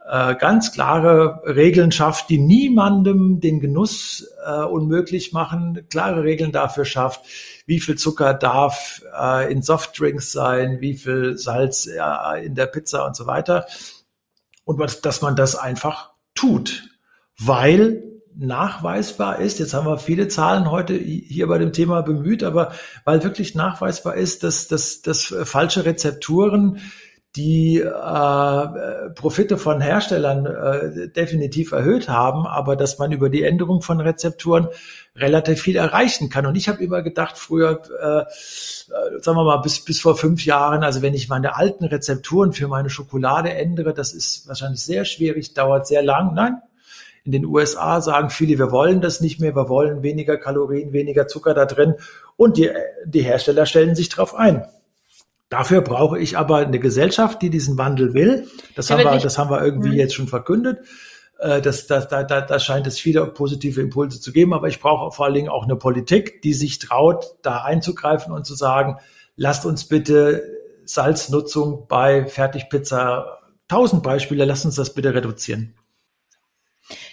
ganz 0.09 0.73
klare 0.73 1.42
Regeln 1.45 1.90
schafft, 1.90 2.29
die 2.29 2.38
niemandem 2.38 3.40
den 3.40 3.59
Genuss 3.59 4.25
äh, 4.47 4.62
unmöglich 4.62 5.33
machen, 5.33 5.87
klare 5.90 6.23
Regeln 6.23 6.53
dafür 6.53 6.85
schafft, 6.85 7.23
wie 7.66 7.81
viel 7.81 7.97
Zucker 7.97 8.33
darf 8.33 9.03
äh, 9.19 9.51
in 9.51 9.62
Softdrinks 9.62 10.31
sein, 10.31 10.81
wie 10.81 10.95
viel 10.95 11.37
Salz 11.37 11.87
äh, 11.87 12.47
in 12.47 12.55
der 12.55 12.66
Pizza 12.66 13.05
und 13.05 13.16
so 13.16 13.27
weiter. 13.27 13.66
Und 14.64 14.79
was, 14.79 15.01
dass 15.01 15.23
man 15.23 15.35
das 15.35 15.57
einfach 15.57 16.11
tut, 16.35 16.88
weil 17.38 18.05
nachweisbar 18.38 19.40
ist, 19.40 19.59
jetzt 19.59 19.75
haben 19.75 19.87
wir 19.87 19.99
viele 19.99 20.29
Zahlen 20.29 20.71
heute 20.71 20.95
hier 20.95 21.47
bei 21.47 21.59
dem 21.59 21.73
Thema 21.73 22.03
bemüht, 22.03 22.42
aber 22.42 22.73
weil 23.05 23.25
wirklich 23.25 23.55
nachweisbar 23.55 24.14
ist, 24.14 24.42
dass, 24.42 24.69
dass, 24.69 25.03
dass 25.03 25.35
falsche 25.45 25.85
Rezepturen 25.85 26.81
die 27.37 27.79
äh, 27.79 29.11
Profite 29.14 29.59
von 29.59 29.81
Herstellern 29.81 30.46
äh, 30.46 31.09
definitiv 31.09 31.72
erhöht 31.72 32.09
haben, 32.09 32.46
aber 32.46 32.77
dass 32.77 32.99
man 32.99 33.12
über 33.12 33.29
die 33.29 33.42
Änderung 33.42 33.83
von 33.83 34.01
Rezepturen 34.01 34.68
relativ 35.14 35.61
viel 35.61 35.77
erreichen 35.77 36.31
kann. 36.31 36.46
Und 36.46 36.57
ich 36.57 36.68
habe 36.68 36.83
immer 36.83 37.03
gedacht, 37.03 37.37
früher, 37.37 37.83
äh, 38.01 38.25
sagen 39.20 39.38
wir 39.38 39.44
mal, 39.44 39.59
bis, 39.59 39.85
bis 39.85 40.01
vor 40.01 40.16
fünf 40.16 40.44
Jahren, 40.46 40.83
also 40.83 41.03
wenn 41.03 41.14
ich 41.14 41.29
meine 41.29 41.57
alten 41.57 41.85
Rezepturen 41.85 42.53
für 42.53 42.68
meine 42.68 42.88
Schokolade 42.88 43.53
ändere, 43.53 43.92
das 43.92 44.14
ist 44.14 44.49
wahrscheinlich 44.49 44.83
sehr 44.83 45.05
schwierig, 45.05 45.53
dauert 45.53 45.87
sehr 45.87 46.03
lang. 46.03 46.33
Nein, 46.35 46.62
in 47.25 47.33
den 47.33 47.44
USA 47.44 48.01
sagen 48.01 48.31
viele, 48.31 48.59
wir 48.59 48.70
wollen 48.70 49.01
das 49.01 49.20
nicht 49.20 49.40
mehr, 49.40 49.55
wir 49.55 49.68
wollen 49.68 50.03
weniger 50.03 50.38
Kalorien, 50.38 50.92
weniger 50.92 51.27
Zucker 51.27 51.53
da 51.53 51.66
drin. 51.66 51.94
Und 52.37 52.57
die, 52.57 52.70
die 53.05 53.22
Hersteller 53.22 53.66
stellen 53.66 53.94
sich 53.94 54.09
darauf 54.09 54.35
ein. 54.35 54.64
Dafür 55.48 55.80
brauche 55.80 56.18
ich 56.18 56.37
aber 56.37 56.59
eine 56.59 56.80
Gesellschaft, 56.80 57.40
die 57.40 57.50
diesen 57.50 57.78
Wandel 57.78 58.14
will. 58.14 58.48
Das, 58.74 58.90
haben, 58.90 59.04
wir, 59.04 59.18
das 59.18 59.38
haben 59.38 59.50
wir 59.50 59.62
irgendwie 59.62 59.90
mhm. 59.90 59.94
jetzt 59.94 60.14
schon 60.14 60.26
verkündet. 60.26 60.80
Äh, 61.38 61.61
das, 61.61 61.87
das, 61.87 62.09
da, 62.09 62.24
da, 62.24 62.40
da 62.40 62.59
scheint 62.59 62.87
es 62.87 62.98
viele 62.98 63.24
positive 63.26 63.80
Impulse 63.80 64.20
zu 64.20 64.32
geben, 64.32 64.54
aber 64.54 64.68
ich 64.68 64.80
brauche 64.80 65.14
vor 65.14 65.26
allen 65.26 65.35
Dingen 65.35 65.48
auch 65.48 65.64
eine 65.64 65.76
Politik, 65.76 66.42
die 66.42 66.52
sich 66.52 66.80
traut, 66.80 67.37
da 67.42 67.62
einzugreifen 67.62 68.32
und 68.32 68.44
zu 68.44 68.54
sagen, 68.54 68.96
lasst 69.37 69.66
uns 69.66 69.85
bitte 69.85 70.42
Salznutzung 70.85 71.87
bei 71.88 72.26
Fertigpizza, 72.26 73.38
tausend 73.68 74.02
Beispiele, 74.02 74.44
lasst 74.44 74.64
uns 74.64 74.74
das 74.74 74.94
bitte 74.94 75.14
reduzieren. 75.14 75.76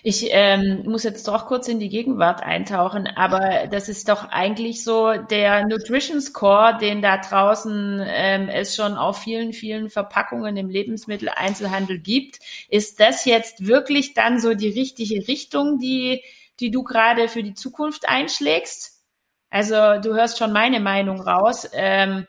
Ich 0.06 0.28
ähm, 0.32 0.84
muss 0.84 1.06
jetzt 1.06 1.30
doch 1.30 1.46
kurz 1.46 1.70
in 1.70 1.80
die 1.80 1.88
Gegenwart 1.88 2.44
eintauchen, 2.44 3.08
aber 3.08 3.68
das 3.68 3.88
ist 3.88 4.10
doch 4.10 4.26
eigentlich 4.26 4.84
so 4.84 5.14
der 5.14 5.66
Nutrition 5.66 6.20
Score, 6.20 6.78
den 6.78 7.02
da 7.02 7.20
draußen 7.20 8.04
ähm, 8.06 8.50
es 8.50 8.76
schon 8.76 8.98
auf 8.98 9.20
vielen, 9.20 9.54
vielen 9.54 9.90
Verpackungen 9.90 10.58
im 10.58 10.70
Lebensmitteleinzelhandel 10.70 12.00
gibt. 12.00 12.40
Ist 12.68 13.00
das 13.00 13.24
jetzt 13.24 13.66
wirklich 13.66 14.14
dann 14.14 14.42
so 14.42 14.54
die 14.56 14.68
richtige 14.68 15.26
Richtung, 15.26 15.80
die, 15.80 16.22
die 16.60 16.70
du 16.70 16.84
gerade 16.84 17.30
für 17.30 17.42
die 17.42 17.54
Zukunft 17.54 18.10
einschlägst? 18.10 19.02
Also 19.50 19.76
du 20.02 20.16
hörst 20.16 20.38
schon 20.38 20.52
meine 20.52 20.82
Meinung 20.82 21.22
raus. 21.22 21.70
Ähm, 21.72 22.28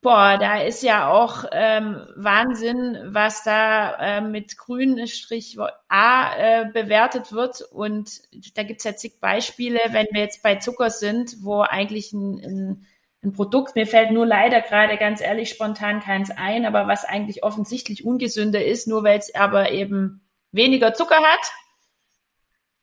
Boah, 0.00 0.38
da 0.38 0.60
ist 0.60 0.84
ja 0.84 1.10
auch 1.10 1.44
ähm, 1.50 2.06
Wahnsinn, 2.14 2.96
was 3.06 3.42
da 3.42 4.18
äh, 4.18 4.20
mit 4.20 4.56
grün 4.56 5.04
Strich 5.08 5.58
A 5.88 6.36
äh, 6.36 6.66
bewertet 6.72 7.32
wird. 7.32 7.62
Und 7.72 8.20
da 8.56 8.62
gibt's 8.62 8.84
ja 8.84 8.94
zig 8.94 9.18
Beispiele, 9.20 9.80
wenn 9.90 10.06
wir 10.12 10.20
jetzt 10.20 10.44
bei 10.44 10.54
Zucker 10.56 10.90
sind, 10.90 11.42
wo 11.42 11.62
eigentlich 11.62 12.12
ein, 12.12 12.38
ein, 12.44 12.86
ein 13.24 13.32
Produkt, 13.32 13.74
mir 13.74 13.88
fällt 13.88 14.12
nur 14.12 14.24
leider 14.24 14.60
gerade 14.60 14.98
ganz 14.98 15.20
ehrlich 15.20 15.50
spontan 15.50 15.98
keins 15.98 16.30
ein, 16.30 16.64
aber 16.64 16.86
was 16.86 17.04
eigentlich 17.04 17.42
offensichtlich 17.42 18.04
ungesünder 18.04 18.64
ist, 18.64 18.86
nur 18.86 19.02
weil 19.02 19.18
es 19.18 19.34
aber 19.34 19.72
eben 19.72 20.20
weniger 20.52 20.94
Zucker 20.94 21.16
hat 21.16 21.52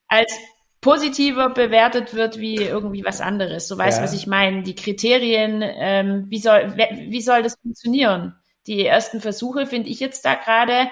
als 0.08 0.38
positiver 0.86 1.50
bewertet 1.50 2.14
wird 2.14 2.38
wie 2.38 2.58
irgendwie 2.58 3.04
was 3.04 3.20
anderes. 3.20 3.68
So 3.68 3.76
weißt, 3.76 3.98
ja. 3.98 4.04
was 4.04 4.14
ich 4.14 4.28
meine. 4.28 4.62
Die 4.62 4.76
Kriterien, 4.76 5.64
ähm, 5.64 6.26
wie 6.30 6.38
soll, 6.38 6.76
wie 6.78 7.22
soll 7.22 7.42
das 7.42 7.56
funktionieren? 7.60 8.36
Die 8.68 8.86
ersten 8.86 9.20
Versuche 9.20 9.66
finde 9.66 9.90
ich 9.90 10.00
jetzt 10.00 10.26
da 10.26 10.36
gerade 10.36 10.92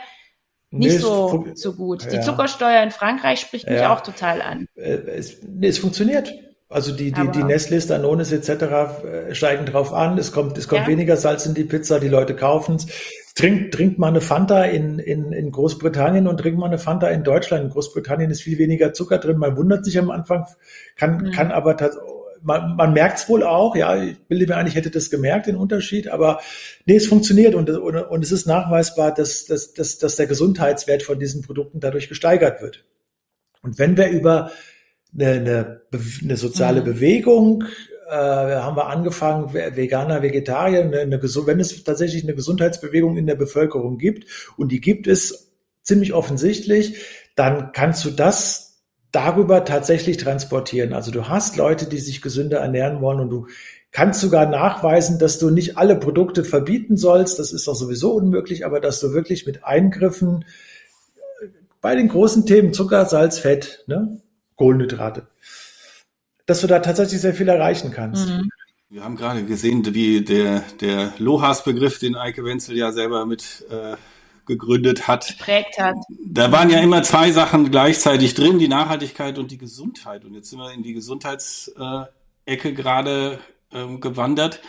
nicht 0.72 0.94
nee, 0.94 0.98
so, 0.98 1.46
so 1.54 1.74
gut. 1.74 2.12
Die 2.12 2.20
Zuckersteuer 2.22 2.82
in 2.82 2.90
Frankreich 2.90 3.40
spricht 3.40 3.70
mich 3.70 3.82
ja. 3.82 3.94
auch 3.94 4.02
total 4.02 4.42
an. 4.42 4.68
Äh, 4.74 4.94
es, 4.94 5.44
nee, 5.44 5.68
es 5.68 5.78
funktioniert. 5.78 6.34
Also 6.70 6.92
die, 6.92 7.12
die, 7.12 7.28
die 7.28 7.44
Nestles, 7.44 7.86
Danones 7.86 8.32
etc. 8.32 8.50
Äh, 8.50 9.36
steigen 9.36 9.68
drauf 9.68 9.94
an. 9.94 10.18
Es 10.18 10.32
kommt, 10.32 10.58
es 10.58 10.68
kommt 10.68 10.82
ja. 10.82 10.88
weniger 10.88 11.18
Salz 11.18 11.46
in 11.46 11.54
die 11.54 11.66
Pizza, 11.66 12.00
die 12.00 12.08
Leute 12.08 12.36
kaufen 12.36 12.78
es. 12.78 12.88
Trinkt, 13.36 13.74
trinkt 13.74 13.98
mal 13.98 14.10
eine 14.10 14.22
Fanta 14.22 14.64
in, 14.66 15.00
in, 15.00 15.32
in 15.32 15.52
Großbritannien 15.52 16.28
und 16.28 16.38
trinkt 16.38 16.60
mal 16.60 16.68
eine 16.68 16.78
Fanta 16.78 17.08
in 17.08 17.24
Deutschland. 17.24 17.64
In 17.64 17.70
Großbritannien 17.72 18.30
ist 18.30 18.44
viel 18.44 18.60
weniger 18.60 18.94
Zucker 18.94 19.18
drin. 19.18 19.38
Man 19.38 19.58
wundert 19.58 19.86
sich 19.86 19.98
am 19.98 20.12
Anfang, 20.12 20.46
kann, 20.96 21.18
mhm. 21.18 21.32
kann 21.32 21.52
aber 21.52 21.76
man, 22.44 22.76
man 22.76 22.94
merkt 22.94 23.20
es 23.20 23.30
wohl 23.30 23.44
auch, 23.44 23.76
ja, 23.76 24.02
ich 24.02 24.20
bilde 24.28 24.48
mir 24.48 24.58
ein, 24.58 24.68
ich 24.68 24.76
hätte 24.76 24.92
das 24.92 25.10
gemerkt, 25.10 25.48
den 25.48 25.56
Unterschied, 25.56 26.10
aber 26.10 26.42
nee, 26.86 26.96
es 26.96 27.08
funktioniert 27.08 27.56
und, 27.56 27.70
und, 27.70 27.96
und 27.96 28.24
es 28.24 28.32
ist 28.32 28.46
nachweisbar, 28.46 29.14
dass, 29.14 29.46
dass, 29.46 29.74
dass, 29.74 29.98
dass 29.98 30.16
der 30.18 30.28
Gesundheitswert 30.28 31.04
von 31.04 31.20
diesen 31.20 31.42
Produkten 31.42 31.80
dadurch 31.80 32.10
gesteigert 32.10 32.62
wird. 32.62 32.86
Und 33.62 33.80
wenn 33.80 33.98
wir 33.98 34.10
über 34.10 34.52
eine, 35.18 35.32
eine, 35.32 35.82
eine 36.22 36.38
soziale 36.38 36.82
mhm. 36.82 36.86
Bewegung 36.86 37.64
äh, 38.10 38.16
haben 38.16 38.76
wir 38.76 38.88
angefangen, 38.88 39.54
Veganer, 39.54 40.22
Vegetarier, 40.22 40.82
eine, 40.82 41.00
eine, 41.00 41.22
wenn 41.22 41.60
es 41.60 41.84
tatsächlich 41.84 42.24
eine 42.24 42.36
Gesundheitsbewegung 42.36 43.18
in 43.18 43.28
der 43.28 43.36
Bevölkerung 43.36 43.98
gibt, 43.98 44.26
und 44.58 44.72
die 44.72 44.82
gibt 44.82 45.08
es 45.08 45.52
ziemlich 45.82 46.14
offensichtlich, 46.14 46.98
dann 47.36 47.72
kannst 47.72 48.06
du 48.06 48.12
das 48.12 48.82
darüber 49.12 49.64
tatsächlich 49.64 50.18
transportieren. 50.18 50.94
Also 50.94 51.12
du 51.12 51.28
hast 51.30 51.56
Leute, 51.58 51.88
die 51.88 52.00
sich 52.00 52.22
gesünder 52.22 52.60
ernähren 52.60 53.02
wollen 53.02 53.20
und 53.20 53.30
du 53.30 53.48
kannst 53.92 54.22
sogar 54.22 54.48
nachweisen, 54.48 55.20
dass 55.20 55.38
du 55.38 55.52
nicht 55.52 55.78
alle 55.78 55.96
Produkte 55.96 56.44
verbieten 56.44 56.98
sollst. 56.98 57.38
Das 57.38 57.54
ist 57.54 57.68
doch 57.68 57.76
sowieso 57.76 58.14
unmöglich, 58.14 58.66
aber 58.66 58.80
dass 58.80 59.00
du 59.00 59.14
wirklich 59.14 59.46
mit 59.46 59.64
Eingriffen 59.64 60.46
bei 61.80 61.96
den 61.96 62.08
großen 62.08 62.46
Themen 62.46 62.74
Zucker, 62.74 63.06
Salz, 63.06 63.38
Fett, 63.38 63.84
ne, 63.88 64.20
Kohlenhydrate. 64.56 65.28
Dass 66.46 66.62
du 66.62 66.68
da 66.68 66.80
tatsächlich 66.80 67.22
sehr 67.22 67.34
viel 67.34 67.48
erreichen 67.48 67.92
kannst. 67.92 68.28
Mhm. 68.28 68.50
Wir 68.90 69.04
haben 69.04 69.16
gerade 69.16 69.44
gesehen, 69.44 69.84
wie 69.96 70.22
der, 70.22 70.64
der 70.80 71.14
Lohas-Begriff, 71.18 71.98
den 71.98 72.16
Eike 72.16 72.46
Wenzel 72.46 72.78
ja 72.78 72.92
selber 72.92 73.26
mit 73.26 73.66
äh, 73.72 73.96
gegründet 74.46 75.08
hat. 75.08 75.28
Geprägt 75.28 75.80
hat. 75.80 75.96
Da 76.24 76.52
waren 76.52 76.70
ja 76.70 76.80
immer 76.80 77.02
zwei 77.04 77.32
Sachen 77.32 77.72
gleichzeitig 77.72 78.34
drin, 78.34 78.60
die 78.60 78.68
Nachhaltigkeit 78.68 79.40
und 79.40 79.52
die 79.52 79.58
Gesundheit. 79.58 80.26
Und 80.26 80.36
jetzt 80.36 80.50
sind 80.50 80.60
wir 80.60 80.72
in 80.74 80.84
die 80.84 80.94
Gesundheitsecke 80.94 82.10
gerade 82.46 83.40
ähm, 83.72 84.00
gewandert, 84.00 84.62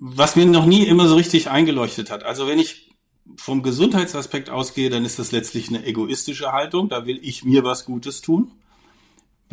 was 0.00 0.36
mir 0.36 0.46
noch 0.46 0.66
nie 0.66 0.84
immer 0.84 1.06
so 1.08 1.16
richtig 1.16 1.50
eingeleuchtet 1.50 2.10
hat. 2.10 2.24
Also 2.24 2.48
wenn 2.48 2.58
ich 2.58 2.92
vom 3.36 3.62
Gesundheitsaspekt 3.62 4.50
ausgehe, 4.50 4.90
dann 4.90 5.04
ist 5.04 5.18
das 5.18 5.32
letztlich 5.32 5.68
eine 5.68 5.84
egoistische 5.84 6.52
Haltung. 6.52 6.88
Da 6.88 7.06
will 7.06 7.18
ich 7.22 7.44
mir 7.44 7.64
was 7.64 7.84
Gutes 7.84 8.20
tun. 8.22 8.52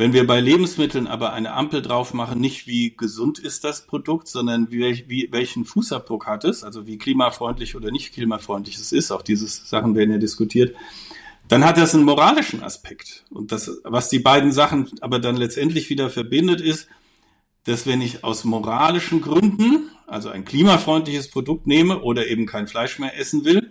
Wenn 0.02 0.12
wir 0.12 0.26
bei 0.26 0.40
Lebensmitteln 0.40 1.06
aber 1.06 1.32
eine 1.32 1.52
Ampel 1.52 1.80
drauf 1.80 2.12
machen, 2.12 2.40
nicht 2.40 2.66
wie 2.66 2.92
gesund 2.96 3.38
ist 3.38 3.62
das 3.62 3.86
Produkt, 3.86 4.26
sondern 4.26 4.72
wie, 4.72 5.04
wie, 5.06 5.28
welchen 5.30 5.64
Fußabdruck 5.64 6.26
hat 6.26 6.42
es, 6.42 6.64
also 6.64 6.88
wie 6.88 6.98
klimafreundlich 6.98 7.76
oder 7.76 7.92
nicht 7.92 8.12
klimafreundlich 8.12 8.74
es 8.78 8.90
ist, 8.90 9.12
auch 9.12 9.22
diese 9.22 9.46
Sachen 9.46 9.94
werden 9.94 10.10
ja 10.10 10.18
diskutiert, 10.18 10.74
dann 11.46 11.64
hat 11.64 11.76
das 11.76 11.94
einen 11.94 12.02
moralischen 12.02 12.64
Aspekt. 12.64 13.22
Und 13.30 13.52
das, 13.52 13.80
was 13.84 14.08
die 14.08 14.18
beiden 14.18 14.50
Sachen 14.50 14.90
aber 15.00 15.20
dann 15.20 15.36
letztendlich 15.36 15.88
wieder 15.88 16.10
verbindet, 16.10 16.60
ist, 16.60 16.88
dass 17.62 17.86
wenn 17.86 18.00
ich 18.00 18.24
aus 18.24 18.42
moralischen 18.42 19.20
Gründen, 19.20 19.88
also 20.08 20.30
ein 20.30 20.44
klimafreundliches 20.44 21.30
Produkt 21.30 21.68
nehme 21.68 22.00
oder 22.00 22.26
eben 22.26 22.46
kein 22.46 22.66
Fleisch 22.66 22.98
mehr 22.98 23.16
essen 23.16 23.44
will, 23.44 23.70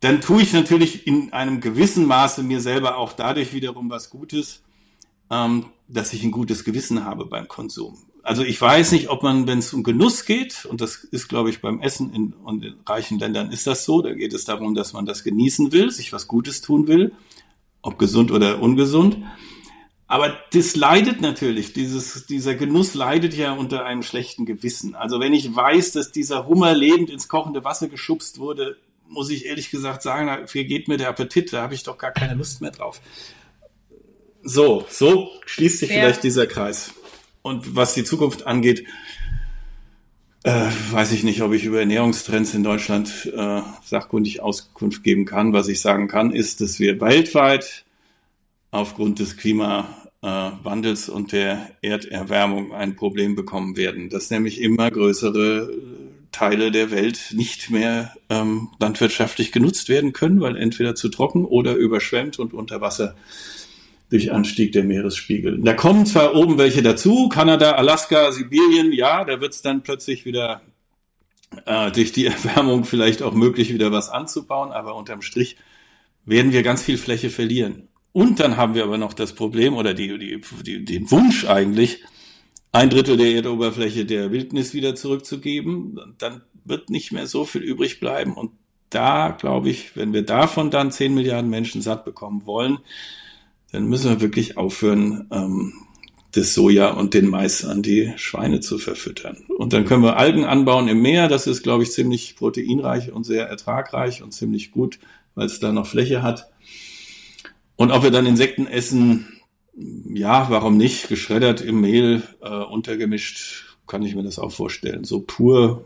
dann 0.00 0.20
tue 0.20 0.42
ich 0.42 0.52
natürlich 0.52 1.06
in 1.06 1.32
einem 1.32 1.60
gewissen 1.60 2.06
Maße 2.06 2.42
mir 2.42 2.60
selber 2.60 2.96
auch 2.96 3.12
dadurch 3.12 3.52
wiederum 3.52 3.88
was 3.88 4.10
Gutes, 4.10 4.64
ähm, 5.30 5.66
dass 5.88 6.12
ich 6.12 6.22
ein 6.22 6.30
gutes 6.30 6.64
Gewissen 6.64 7.04
habe 7.04 7.26
beim 7.26 7.48
Konsum. 7.48 7.98
Also 8.22 8.42
ich 8.42 8.60
weiß 8.60 8.92
nicht, 8.92 9.08
ob 9.08 9.22
man, 9.22 9.46
wenn 9.46 9.58
es 9.58 9.72
um 9.72 9.82
Genuss 9.82 10.26
geht, 10.26 10.66
und 10.66 10.80
das 10.80 10.96
ist, 10.96 11.28
glaube 11.28 11.50
ich, 11.50 11.62
beim 11.62 11.80
Essen 11.80 12.12
in, 12.12 12.32
und 12.32 12.64
in 12.64 12.74
reichen 12.86 13.18
Ländern 13.18 13.50
ist 13.50 13.66
das 13.66 13.84
so, 13.84 14.02
da 14.02 14.12
geht 14.12 14.34
es 14.34 14.44
darum, 14.44 14.74
dass 14.74 14.92
man 14.92 15.06
das 15.06 15.24
genießen 15.24 15.72
will, 15.72 15.90
sich 15.90 16.12
was 16.12 16.28
Gutes 16.28 16.60
tun 16.60 16.86
will, 16.86 17.12
ob 17.80 17.98
gesund 17.98 18.30
oder 18.30 18.60
ungesund. 18.60 19.18
Aber 20.06 20.36
das 20.52 20.76
leidet 20.76 21.20
natürlich, 21.20 21.72
dieses, 21.72 22.26
dieser 22.26 22.56
Genuss 22.56 22.94
leidet 22.94 23.32
ja 23.34 23.52
unter 23.52 23.84
einem 23.84 24.02
schlechten 24.02 24.44
Gewissen. 24.44 24.96
Also 24.96 25.20
wenn 25.20 25.32
ich 25.32 25.54
weiß, 25.54 25.92
dass 25.92 26.12
dieser 26.12 26.46
Hummer 26.46 26.74
lebend 26.74 27.10
ins 27.10 27.28
kochende 27.28 27.64
Wasser 27.64 27.88
geschubst 27.88 28.38
wurde, 28.38 28.76
muss 29.08 29.30
ich 29.30 29.46
ehrlich 29.46 29.70
gesagt 29.70 30.02
sagen, 30.02 30.26
da 30.26 30.62
geht 30.62 30.88
mir 30.88 30.96
der 30.96 31.08
Appetit, 31.08 31.52
da 31.52 31.62
habe 31.62 31.74
ich 31.74 31.84
doch 31.84 31.96
gar 31.96 32.10
keine 32.10 32.34
Lust 32.34 32.60
mehr 32.60 32.70
drauf. 32.70 33.00
So, 34.42 34.86
so 34.88 35.30
schließt 35.46 35.80
sich 35.80 35.90
ja. 35.90 35.96
vielleicht 35.96 36.22
dieser 36.24 36.46
Kreis. 36.46 36.92
Und 37.42 37.76
was 37.76 37.94
die 37.94 38.04
Zukunft 38.04 38.46
angeht, 38.46 38.86
äh, 40.42 40.66
weiß 40.90 41.12
ich 41.12 41.22
nicht, 41.22 41.42
ob 41.42 41.52
ich 41.52 41.64
über 41.64 41.80
Ernährungstrends 41.80 42.54
in 42.54 42.62
Deutschland 42.62 43.30
äh, 43.36 43.60
sachkundig 43.84 44.40
Auskunft 44.40 45.04
geben 45.04 45.26
kann. 45.26 45.52
Was 45.52 45.68
ich 45.68 45.80
sagen 45.80 46.08
kann, 46.08 46.32
ist, 46.32 46.60
dass 46.60 46.78
wir 46.78 47.00
weltweit 47.00 47.84
aufgrund 48.70 49.18
des 49.18 49.36
Klimawandels 49.36 51.08
und 51.08 51.32
der 51.32 51.70
Erderwärmung 51.82 52.72
ein 52.72 52.96
Problem 52.96 53.34
bekommen 53.34 53.76
werden, 53.76 54.08
dass 54.08 54.30
nämlich 54.30 54.60
immer 54.60 54.90
größere 54.90 55.70
Teile 56.32 56.70
der 56.70 56.90
Welt 56.90 57.32
nicht 57.34 57.70
mehr 57.70 58.14
ähm, 58.28 58.68
landwirtschaftlich 58.78 59.52
genutzt 59.52 59.88
werden 59.88 60.12
können, 60.12 60.40
weil 60.40 60.56
entweder 60.56 60.94
zu 60.94 61.08
trocken 61.08 61.44
oder 61.44 61.74
überschwemmt 61.74 62.38
und 62.38 62.54
unter 62.54 62.80
Wasser 62.80 63.16
durch 64.10 64.32
Anstieg 64.32 64.72
der 64.72 64.84
Meeresspiegel. 64.84 65.60
Da 65.62 65.72
kommen 65.72 66.04
zwar 66.04 66.34
oben 66.34 66.58
welche 66.58 66.82
dazu, 66.82 67.28
Kanada, 67.28 67.72
Alaska, 67.72 68.32
Sibirien, 68.32 68.92
ja, 68.92 69.24
da 69.24 69.40
wird 69.40 69.54
es 69.54 69.62
dann 69.62 69.82
plötzlich 69.82 70.24
wieder 70.24 70.62
äh, 71.64 71.90
durch 71.92 72.12
die 72.12 72.26
Erwärmung 72.26 72.84
vielleicht 72.84 73.22
auch 73.22 73.32
möglich, 73.32 73.72
wieder 73.72 73.92
was 73.92 74.08
anzubauen, 74.08 74.72
aber 74.72 74.96
unterm 74.96 75.22
Strich 75.22 75.56
werden 76.24 76.52
wir 76.52 76.62
ganz 76.62 76.82
viel 76.82 76.98
Fläche 76.98 77.30
verlieren. 77.30 77.88
Und 78.12 78.40
dann 78.40 78.56
haben 78.56 78.74
wir 78.74 78.82
aber 78.82 78.98
noch 78.98 79.12
das 79.12 79.32
Problem 79.34 79.74
oder 79.74 79.94
die, 79.94 80.18
die, 80.18 80.40
die, 80.62 80.84
den 80.84 81.10
Wunsch 81.10 81.44
eigentlich, 81.44 82.02
ein 82.72 82.90
Drittel 82.90 83.16
der 83.16 83.32
Erdoberfläche 83.32 84.04
der 84.04 84.32
Wildnis 84.32 84.74
wieder 84.74 84.94
zurückzugeben. 84.96 86.14
Dann 86.18 86.42
wird 86.64 86.90
nicht 86.90 87.12
mehr 87.12 87.26
so 87.26 87.44
viel 87.44 87.62
übrig 87.62 88.00
bleiben. 88.00 88.34
Und 88.34 88.52
da, 88.90 89.30
glaube 89.30 89.70
ich, 89.70 89.96
wenn 89.96 90.12
wir 90.12 90.22
davon 90.22 90.70
dann 90.70 90.90
10 90.90 91.14
Milliarden 91.14 91.50
Menschen 91.50 91.82
satt 91.82 92.04
bekommen 92.04 92.46
wollen, 92.46 92.78
dann 93.72 93.88
müssen 93.88 94.10
wir 94.10 94.20
wirklich 94.20 94.56
aufhören, 94.56 95.26
ähm, 95.30 95.72
das 96.32 96.54
Soja 96.54 96.90
und 96.92 97.14
den 97.14 97.28
Mais 97.28 97.64
an 97.64 97.82
die 97.82 98.12
Schweine 98.16 98.60
zu 98.60 98.78
verfüttern. 98.78 99.38
Und 99.58 99.72
dann 99.72 99.84
können 99.84 100.02
wir 100.02 100.16
Algen 100.16 100.44
anbauen 100.44 100.88
im 100.88 101.02
Meer. 101.02 101.28
Das 101.28 101.46
ist, 101.46 101.62
glaube 101.62 101.82
ich, 101.82 101.90
ziemlich 101.90 102.36
proteinreich 102.36 103.12
und 103.12 103.24
sehr 103.24 103.48
ertragreich 103.48 104.22
und 104.22 104.32
ziemlich 104.32 104.70
gut, 104.70 105.00
weil 105.34 105.46
es 105.46 105.58
da 105.58 105.72
noch 105.72 105.86
Fläche 105.86 106.22
hat. 106.22 106.50
Und 107.76 107.90
ob 107.90 108.02
wir 108.02 108.10
dann 108.10 108.26
Insekten 108.26 108.66
essen, 108.66 109.40
ja, 109.74 110.50
warum 110.50 110.76
nicht? 110.76 111.08
Geschreddert 111.08 111.62
im 111.62 111.80
Mehl, 111.80 112.22
äh, 112.42 112.48
untergemischt, 112.48 113.76
kann 113.86 114.02
ich 114.02 114.14
mir 114.14 114.22
das 114.22 114.38
auch 114.38 114.52
vorstellen. 114.52 115.04
So 115.04 115.20
pur 115.20 115.84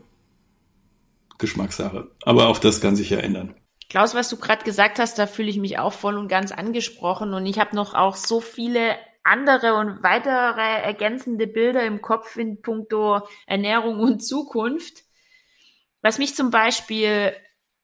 Geschmackssache. 1.38 2.08
Aber 2.22 2.48
auch 2.48 2.58
das 2.58 2.80
kann 2.80 2.96
sich 2.96 3.10
ja 3.10 3.18
ändern. 3.18 3.54
Klaus, 3.94 4.16
was 4.16 4.28
du 4.28 4.36
gerade 4.38 4.64
gesagt 4.64 4.98
hast, 4.98 5.20
da 5.20 5.28
fühle 5.28 5.50
ich 5.50 5.58
mich 5.58 5.78
auch 5.78 5.92
voll 5.92 6.18
und 6.18 6.26
ganz 6.26 6.50
angesprochen 6.50 7.32
und 7.32 7.46
ich 7.46 7.60
habe 7.60 7.76
noch 7.76 7.94
auch 7.94 8.16
so 8.16 8.40
viele 8.40 8.96
andere 9.22 9.74
und 9.74 10.02
weitere 10.02 10.82
ergänzende 10.82 11.46
Bilder 11.46 11.86
im 11.86 12.02
Kopf 12.02 12.34
in 12.34 12.60
puncto 12.60 13.20
Ernährung 13.46 14.00
und 14.00 14.18
Zukunft. 14.18 15.04
Was 16.02 16.18
mich 16.18 16.34
zum 16.34 16.50
Beispiel 16.50 17.34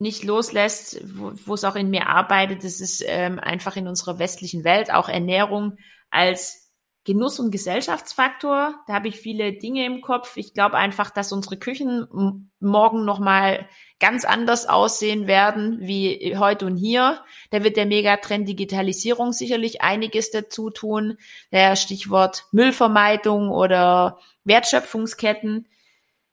nicht 0.00 0.24
loslässt, 0.24 1.00
wo, 1.14 1.54
es 1.54 1.62
auch 1.62 1.76
in 1.76 1.90
mir 1.90 2.08
arbeitet, 2.08 2.64
das 2.64 2.80
ist 2.80 3.04
ähm, 3.06 3.38
einfach 3.38 3.76
in 3.76 3.86
unserer 3.86 4.18
westlichen 4.18 4.64
Welt 4.64 4.92
auch 4.92 5.08
Ernährung 5.08 5.76
als 6.11 6.72
Genuss- 7.04 7.38
und 7.38 7.52
Gesellschaftsfaktor. 7.52 8.74
Da 8.88 8.94
habe 8.94 9.06
ich 9.06 9.20
viele 9.20 9.52
Dinge 9.52 9.86
im 9.86 10.00
Kopf. 10.00 10.36
Ich 10.36 10.54
glaube 10.54 10.76
einfach, 10.76 11.11
dass 11.11 11.32
unsere 11.32 11.56
Küchen 11.56 12.50
morgen 12.58 13.04
nochmal 13.04 13.68
ganz 14.01 14.24
anders 14.24 14.66
aussehen 14.66 15.26
werden 15.26 15.78
wie 15.80 16.36
heute 16.38 16.66
und 16.66 16.76
hier. 16.76 17.22
Da 17.51 17.62
wird 17.62 17.76
der 17.76 17.86
Megatrend 17.86 18.48
Digitalisierung 18.48 19.32
sicherlich 19.32 19.82
einiges 19.82 20.30
dazu 20.30 20.70
tun. 20.70 21.18
Der 21.53 21.76
Stichwort 21.76 22.46
Müllvermeidung 22.51 23.51
oder 23.51 24.18
Wertschöpfungsketten. 24.44 25.68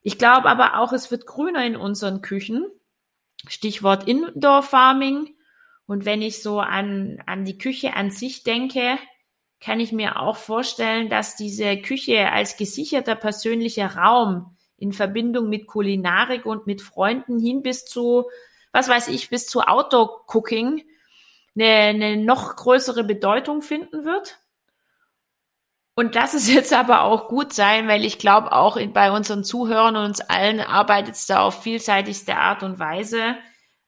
Ich 0.01 0.17
glaube 0.17 0.49
aber 0.49 0.79
auch, 0.79 0.93
es 0.93 1.11
wird 1.11 1.25
grüner 1.25 1.65
in 1.65 1.75
unseren 1.75 2.21
Küchen. 2.21 2.65
Stichwort 3.47 4.07
Indoor 4.07 4.63
Farming. 4.63 5.35
Und 5.85 6.05
wenn 6.05 6.21
ich 6.21 6.41
so 6.41 6.59
an, 6.59 7.21
an 7.25 7.43
die 7.43 7.57
Küche 7.57 7.93
an 7.95 8.11
sich 8.11 8.43
denke, 8.43 8.97
kann 9.59 9.79
ich 9.79 9.91
mir 9.91 10.21
auch 10.21 10.37
vorstellen, 10.37 11.09
dass 11.09 11.35
diese 11.35 11.77
Küche 11.77 12.31
als 12.31 12.57
gesicherter 12.57 13.15
persönlicher 13.15 13.95
Raum 13.95 14.56
in 14.77 14.93
Verbindung 14.93 15.49
mit 15.49 15.67
Kulinarik 15.67 16.45
und 16.45 16.67
mit 16.67 16.81
Freunden 16.81 17.39
hin 17.39 17.61
bis 17.61 17.85
zu, 17.85 18.29
was 18.71 18.89
weiß 18.89 19.07
ich, 19.09 19.29
bis 19.29 19.47
zu 19.47 19.61
Outdoor-Cooking 19.61 20.83
eine, 21.55 21.65
eine 21.65 22.17
noch 22.17 22.55
größere 22.55 23.03
Bedeutung 23.03 23.61
finden 23.61 24.05
wird. 24.05 24.39
Und 25.95 26.15
das 26.15 26.35
ist 26.35 26.47
jetzt 26.53 26.73
aber 26.73 27.01
auch 27.01 27.27
gut 27.27 27.53
sein, 27.53 27.87
weil 27.87 28.05
ich 28.05 28.19
glaube, 28.19 28.51
auch 28.51 28.77
in, 28.77 28.93
bei 28.93 29.11
unseren 29.11 29.43
Zuhörern 29.43 29.95
und 29.95 30.05
uns 30.05 30.21
allen 30.21 30.59
arbeitet 30.59 31.15
es 31.15 31.25
da 31.25 31.41
auf 31.41 31.63
vielseitigste 31.63 32.37
Art 32.37 32.63
und 32.63 32.79
Weise. 32.79 33.35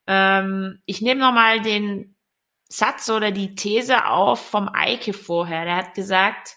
Ähm, 0.08 0.82
ich 0.86 1.02
nehme 1.02 1.22
nochmal 1.22 1.62
den 1.62 2.16
Satz 2.68 3.10
oder 3.10 3.32
die 3.32 3.56
These 3.56 4.06
auf 4.06 4.40
vom 4.50 4.70
Eike 4.74 5.14
vorher. 5.14 5.66
Der 5.66 5.76
hat 5.76 5.94
gesagt, 5.94 6.56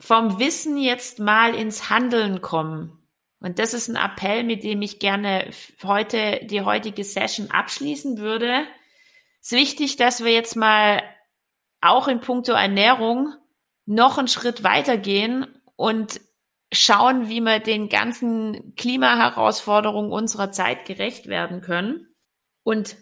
vom 0.00 0.38
Wissen 0.38 0.76
jetzt 0.78 1.18
mal 1.18 1.54
ins 1.54 1.90
Handeln 1.90 2.40
kommen. 2.42 2.99
Und 3.40 3.58
das 3.58 3.72
ist 3.72 3.88
ein 3.88 3.96
Appell, 3.96 4.44
mit 4.44 4.62
dem 4.64 4.82
ich 4.82 4.98
gerne 4.98 5.50
heute 5.82 6.40
die 6.44 6.60
heutige 6.60 7.04
Session 7.04 7.50
abschließen 7.50 8.18
würde. 8.18 8.66
Es 9.40 9.52
ist 9.52 9.58
wichtig, 9.58 9.96
dass 9.96 10.22
wir 10.22 10.32
jetzt 10.32 10.56
mal 10.56 11.02
auch 11.80 12.06
in 12.06 12.20
puncto 12.20 12.52
Ernährung 12.52 13.34
noch 13.86 14.18
einen 14.18 14.28
Schritt 14.28 14.62
weitergehen 14.62 15.46
und 15.76 16.20
schauen, 16.70 17.28
wie 17.30 17.40
wir 17.40 17.58
den 17.58 17.88
ganzen 17.88 18.74
Klimaherausforderungen 18.76 20.12
unserer 20.12 20.52
Zeit 20.52 20.84
gerecht 20.84 21.26
werden 21.26 21.62
können. 21.62 22.06
Und 22.62 22.96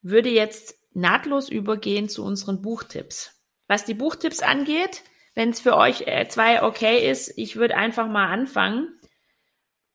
würde 0.00 0.30
jetzt 0.30 0.74
nahtlos 0.94 1.48
übergehen 1.48 2.08
zu 2.08 2.24
unseren 2.24 2.62
Buchtipps. 2.62 3.42
Was 3.68 3.84
die 3.84 3.94
Buchtipps 3.94 4.40
angeht, 4.40 5.02
wenn 5.34 5.50
es 5.50 5.60
für 5.60 5.76
euch 5.76 6.06
äh, 6.06 6.26
zwei 6.28 6.62
okay 6.62 7.08
ist, 7.08 7.32
ich 7.36 7.56
würde 7.56 7.76
einfach 7.76 8.08
mal 8.08 8.26
anfangen 8.26 8.98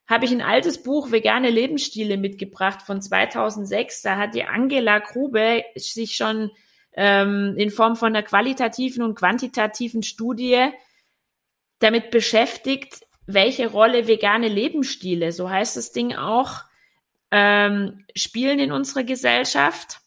habe 0.08 0.26
ich 0.26 0.32
ein 0.32 0.42
altes 0.42 0.82
Buch 0.82 1.12
Vegane 1.12 1.50
Lebensstile 1.50 2.18
mitgebracht 2.18 2.82
von 2.82 3.02
2006. 3.02 4.02
Da 4.02 4.18
hat 4.18 4.34
die 4.34 4.46
Angela 4.46 5.00
Grube 5.00 5.64
sich 5.76 6.16
schon 6.16 6.52
ähm, 6.94 7.56
in 7.58 7.70
Form 7.70 7.96
von 7.96 8.16
einer 8.16 8.24
qualitativen 8.24 9.04
und 9.04 9.16
quantitativen 9.16 10.04
Studie 10.04 10.70
damit 11.80 12.10
beschäftigt, 12.10 13.06
welche 13.28 13.70
Rolle 13.70 14.08
vegane 14.08 14.48
Lebensstile, 14.48 15.32
so 15.32 15.50
heißt 15.50 15.76
das 15.76 15.92
Ding 15.92 16.16
auch, 16.16 16.64
ähm, 17.30 18.06
spielen 18.16 18.60
in 18.60 18.72
unserer 18.72 19.04
Gesellschaft. 19.04 20.00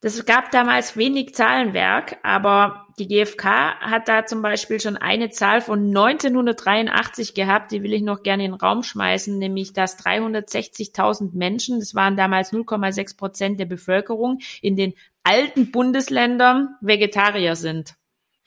Das 0.00 0.24
gab 0.26 0.50
damals 0.50 0.96
wenig 0.96 1.34
Zahlenwerk, 1.34 2.18
aber 2.24 2.85
die 2.98 3.08
GfK 3.08 3.78
hat 3.80 4.08
da 4.08 4.24
zum 4.24 4.40
Beispiel 4.40 4.80
schon 4.80 4.96
eine 4.96 5.28
Zahl 5.28 5.60
von 5.60 5.80
1983 5.88 7.34
gehabt, 7.34 7.70
die 7.70 7.82
will 7.82 7.92
ich 7.92 8.02
noch 8.02 8.22
gerne 8.22 8.44
in 8.44 8.52
den 8.52 8.60
Raum 8.60 8.82
schmeißen, 8.82 9.38
nämlich 9.38 9.74
dass 9.74 9.98
360.000 9.98 11.30
Menschen, 11.34 11.80
das 11.80 11.94
waren 11.94 12.16
damals 12.16 12.52
0,6 12.52 13.16
Prozent 13.18 13.60
der 13.60 13.66
Bevölkerung, 13.66 14.38
in 14.62 14.76
den 14.76 14.94
alten 15.24 15.70
Bundesländern 15.70 16.76
Vegetarier 16.80 17.54
sind. 17.54 17.96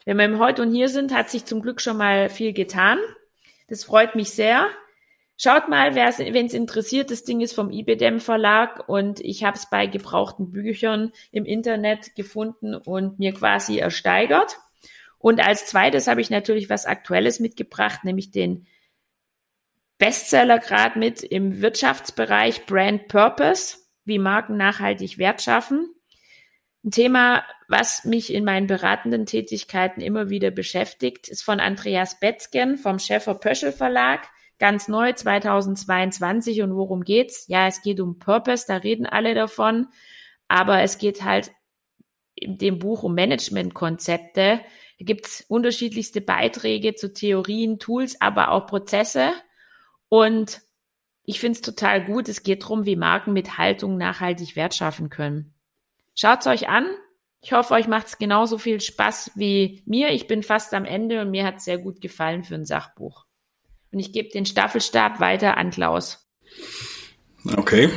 Wenn 0.05 0.17
wir 0.17 0.25
im 0.25 0.39
Heute 0.39 0.63
und 0.63 0.73
Hier 0.73 0.89
sind, 0.89 1.13
hat 1.13 1.29
sich 1.29 1.45
zum 1.45 1.61
Glück 1.61 1.79
schon 1.81 1.97
mal 1.97 2.29
viel 2.29 2.53
getan. 2.53 2.97
Das 3.67 3.83
freut 3.83 4.15
mich 4.15 4.31
sehr. 4.31 4.65
Schaut 5.41 5.69
mal, 5.69 5.95
wenn 5.95 6.45
es 6.47 6.53
interessiert, 6.53 7.11
das 7.11 7.23
Ding 7.23 7.39
ist 7.39 7.53
vom 7.53 7.71
IBDM 7.71 8.19
Verlag 8.19 8.89
und 8.89 9.21
ich 9.21 9.45
habe 9.45 9.55
es 9.55 9.69
bei 9.69 9.87
gebrauchten 9.87 10.51
Büchern 10.51 11.13
im 11.31 11.45
Internet 11.45 12.13
gefunden 12.13 12.75
und 12.75 13.19
mir 13.19 13.33
quasi 13.33 13.77
ersteigert. 13.77 14.57
Und 15.17 15.39
als 15.39 15.65
zweites 15.65 16.07
habe 16.07 16.19
ich 16.19 16.29
natürlich 16.29 16.69
was 16.69 16.85
Aktuelles 16.85 17.39
mitgebracht, 17.39 18.03
nämlich 18.03 18.31
den 18.31 18.67
Bestseller 19.97 20.59
gerade 20.59 20.99
mit 20.99 21.23
im 21.23 21.61
Wirtschaftsbereich 21.61 22.65
Brand 22.65 23.07
Purpose, 23.07 23.77
wie 24.03 24.19
Marken 24.19 24.57
nachhaltig 24.57 25.19
Wert 25.19 25.41
schaffen. 25.41 25.89
Ein 26.83 26.91
Thema, 26.91 27.45
was 27.69 28.03
mich 28.03 28.33
in 28.33 28.43
meinen 28.43 28.67
beratenden 28.67 29.25
Tätigkeiten 29.25 30.01
immer 30.01 30.29
wieder 30.29 30.51
beschäftigt, 30.51 31.29
ist 31.29 31.43
von 31.43 31.61
Andreas 31.61 32.19
Betzgen 32.19 32.77
vom 32.77 32.99
Schäfer 32.99 33.35
Pöschel 33.35 33.71
Verlag 33.71 34.27
ganz 34.59 34.87
neu 34.87 35.13
2022. 35.13 36.61
Und 36.61 36.75
worum 36.75 37.03
geht's? 37.03 37.47
Ja, 37.47 37.67
es 37.67 37.81
geht 37.81 37.99
um 37.99 38.19
Purpose, 38.19 38.65
da 38.67 38.77
reden 38.77 39.05
alle 39.05 39.33
davon. 39.33 39.87
Aber 40.47 40.81
es 40.81 40.97
geht 40.97 41.23
halt 41.23 41.51
in 42.35 42.57
dem 42.57 42.79
Buch 42.79 43.03
um 43.03 43.15
Managementkonzepte. 43.15 44.61
Da 44.99 45.05
gibt's 45.05 45.45
unterschiedlichste 45.47 46.21
Beiträge 46.21 46.95
zu 46.95 47.13
Theorien, 47.13 47.79
Tools, 47.79 48.19
aber 48.21 48.51
auch 48.51 48.67
Prozesse. 48.67 49.33
Und 50.09 50.61
ich 51.23 51.39
finde 51.39 51.57
es 51.57 51.61
total 51.61 52.03
gut. 52.03 52.27
Es 52.27 52.43
geht 52.43 52.63
darum, 52.63 52.85
wie 52.85 52.95
Marken 52.95 53.33
mit 53.33 53.57
Haltung 53.57 53.97
nachhaltig 53.97 54.55
Wert 54.55 54.75
schaffen 54.75 55.09
können. 55.09 55.53
Schaut's 56.15 56.47
euch 56.47 56.67
an. 56.67 56.87
Ich 57.41 57.53
hoffe, 57.53 57.73
euch 57.73 57.87
macht's 57.87 58.17
genauso 58.17 58.57
viel 58.57 58.81
Spaß 58.81 59.31
wie 59.35 59.81
mir. 59.85 60.09
Ich 60.09 60.27
bin 60.27 60.43
fast 60.43 60.73
am 60.73 60.83
Ende 60.83 61.21
und 61.21 61.31
mir 61.31 61.45
hat's 61.45 61.63
sehr 61.63 61.77
gut 61.77 62.01
gefallen 62.01 62.43
für 62.43 62.55
ein 62.55 62.65
Sachbuch. 62.65 63.28
Und 63.91 63.99
ich 63.99 64.11
gebe 64.11 64.29
den 64.29 64.45
Staffelstab 64.45 65.19
weiter 65.19 65.57
an 65.57 65.71
Klaus. 65.71 66.27
Okay. 67.55 67.89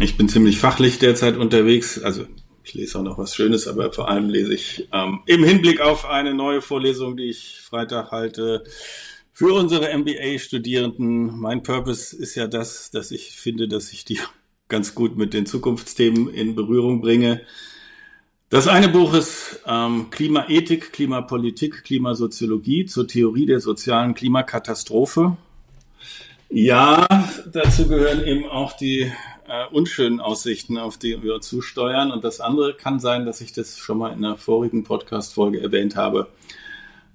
Ich 0.00 0.16
bin 0.16 0.28
ziemlich 0.28 0.58
fachlich 0.58 0.98
derzeit 0.98 1.36
unterwegs. 1.36 2.00
Also 2.02 2.26
ich 2.64 2.74
lese 2.74 2.98
auch 2.98 3.02
noch 3.02 3.18
was 3.18 3.34
Schönes, 3.34 3.66
aber 3.66 3.92
vor 3.92 4.08
allem 4.08 4.28
lese 4.28 4.54
ich 4.54 4.88
ähm, 4.92 5.22
im 5.26 5.44
Hinblick 5.44 5.80
auf 5.80 6.04
eine 6.04 6.34
neue 6.34 6.62
Vorlesung, 6.62 7.16
die 7.16 7.30
ich 7.30 7.60
Freitag 7.62 8.10
halte, 8.12 8.64
für 9.32 9.54
unsere 9.54 9.96
MBA-Studierenden. 9.96 11.38
Mein 11.38 11.62
Purpose 11.62 12.16
ist 12.16 12.34
ja 12.34 12.46
das, 12.46 12.90
dass 12.90 13.10
ich 13.10 13.32
finde, 13.32 13.66
dass 13.66 13.92
ich 13.92 14.04
die 14.04 14.20
ganz 14.68 14.94
gut 14.94 15.16
mit 15.16 15.34
den 15.34 15.46
Zukunftsthemen 15.46 16.32
in 16.32 16.54
Berührung 16.54 17.00
bringe. 17.00 17.42
Das 18.52 18.68
eine 18.68 18.90
Buch 18.90 19.14
ist 19.14 19.60
ähm, 19.66 20.10
Klimaethik, 20.10 20.92
Klimapolitik, 20.92 21.84
Klimasoziologie 21.84 22.84
zur 22.84 23.08
Theorie 23.08 23.46
der 23.46 23.60
sozialen 23.60 24.12
Klimakatastrophe. 24.12 25.38
Ja, 26.50 27.08
dazu 27.50 27.88
gehören 27.88 28.22
eben 28.22 28.44
auch 28.44 28.74
die 28.76 29.10
äh, 29.48 29.66
unschönen 29.72 30.20
Aussichten, 30.20 30.76
auf 30.76 30.98
die 30.98 31.22
wir 31.22 31.40
zusteuern. 31.40 32.10
Und 32.10 32.24
das 32.24 32.40
andere 32.40 32.74
kann 32.74 33.00
sein, 33.00 33.24
dass 33.24 33.40
ich 33.40 33.54
das 33.54 33.78
schon 33.78 33.96
mal 33.96 34.12
in 34.12 34.22
einer 34.22 34.36
vorigen 34.36 34.84
Podcast-Folge 34.84 35.62
erwähnt 35.62 35.96
habe. 35.96 36.26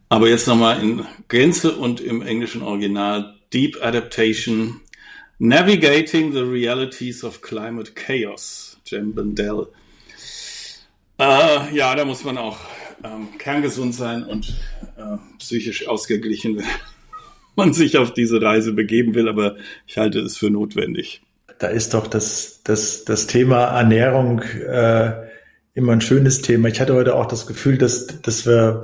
Aber 0.10 0.28
jetzt 0.30 0.48
nochmal 0.48 0.82
in 0.82 1.06
Gänze 1.28 1.74
und 1.74 2.02
im 2.02 2.24
englischen 2.24 2.64
Original 2.64 3.36
Deep 3.54 3.78
Adaptation, 3.84 4.82
Navigating 5.38 6.34
the 6.34 6.40
Realities 6.40 7.24
of 7.24 7.44
Climate 7.44 7.92
Chaos, 7.92 8.80
Jem 8.88 9.14
Bendell. 9.14 9.68
Äh, 11.20 11.76
ja, 11.76 11.96
da 11.96 12.06
muss 12.06 12.24
man 12.24 12.38
auch 12.38 12.58
ähm, 13.04 13.30
kerngesund 13.38 13.96
sein 13.96 14.24
und 14.24 14.50
äh, 14.98 15.18
psychisch 15.40 15.88
ausgeglichen, 15.88 16.58
wenn 16.58 16.66
man 17.56 17.74
sich 17.74 17.98
auf 17.98 18.14
diese 18.14 18.42
Reise 18.42 18.74
begeben 18.74 19.16
will, 19.16 19.28
aber 19.28 19.56
ich 19.88 19.98
halte 19.98 20.20
es 20.20 20.38
für 20.38 20.50
notwendig. 20.50 21.22
Da 21.60 21.68
ist 21.68 21.94
doch 21.94 22.08
das, 22.08 22.62
das, 22.64 23.04
das 23.04 23.26
Thema 23.26 23.66
Ernährung 23.66 24.42
äh, 24.42 25.28
immer 25.74 25.94
ein 25.94 26.02
schönes 26.02 26.42
Thema. 26.42 26.68
Ich 26.68 26.80
hatte 26.80 26.94
heute 26.94 27.16
auch 27.16 27.26
das 27.26 27.48
Gefühl, 27.48 27.78
dass, 27.78 28.22
dass 28.22 28.46
wir 28.46 28.84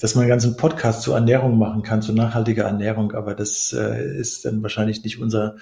dass 0.00 0.14
man 0.14 0.22
einen 0.22 0.30
ganzen 0.30 0.56
Podcast 0.56 1.02
zur 1.02 1.14
Ernährung 1.14 1.58
machen 1.58 1.82
kann, 1.82 2.02
zu 2.02 2.12
nachhaltiger 2.12 2.64
Ernährung, 2.64 3.12
aber 3.12 3.34
das 3.34 3.72
äh, 3.72 4.18
ist 4.18 4.44
dann 4.44 4.62
wahrscheinlich 4.62 5.04
nicht 5.04 5.20
unser, 5.20 5.56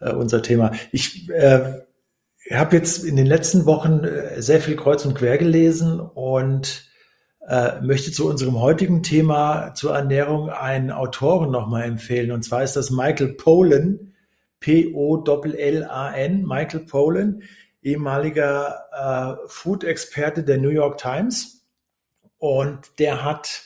äh, 0.00 0.12
unser 0.12 0.42
Thema. 0.42 0.72
Ich 0.90 1.28
äh, 1.30 1.80
ich 2.44 2.56
habe 2.56 2.76
jetzt 2.76 3.04
in 3.04 3.16
den 3.16 3.26
letzten 3.26 3.66
Wochen 3.66 4.04
äh, 4.04 4.40
sehr 4.42 4.60
viel 4.60 4.76
kreuz 4.76 5.04
und 5.04 5.14
quer 5.14 5.38
gelesen 5.38 6.00
und 6.00 6.90
äh, 7.46 7.80
möchte 7.80 8.12
zu 8.12 8.28
unserem 8.28 8.60
heutigen 8.60 9.02
Thema 9.02 9.74
zur 9.74 9.94
Ernährung 9.94 10.50
einen 10.50 10.90
Autoren 10.90 11.50
nochmal 11.50 11.84
empfehlen. 11.84 12.32
Und 12.32 12.42
zwar 12.42 12.62
ist 12.62 12.76
das 12.76 12.90
Michael 12.90 13.34
Pollan, 13.34 14.14
P-O-L-L-A-N, 14.60 16.46
Michael 16.46 16.80
Pollan, 16.80 17.42
ehemaliger 17.82 18.84
äh, 18.92 19.48
Food-Experte 19.48 20.44
der 20.44 20.58
New 20.58 20.68
York 20.68 20.98
Times. 20.98 21.66
Und 22.38 22.98
der 22.98 23.24
hat, 23.24 23.62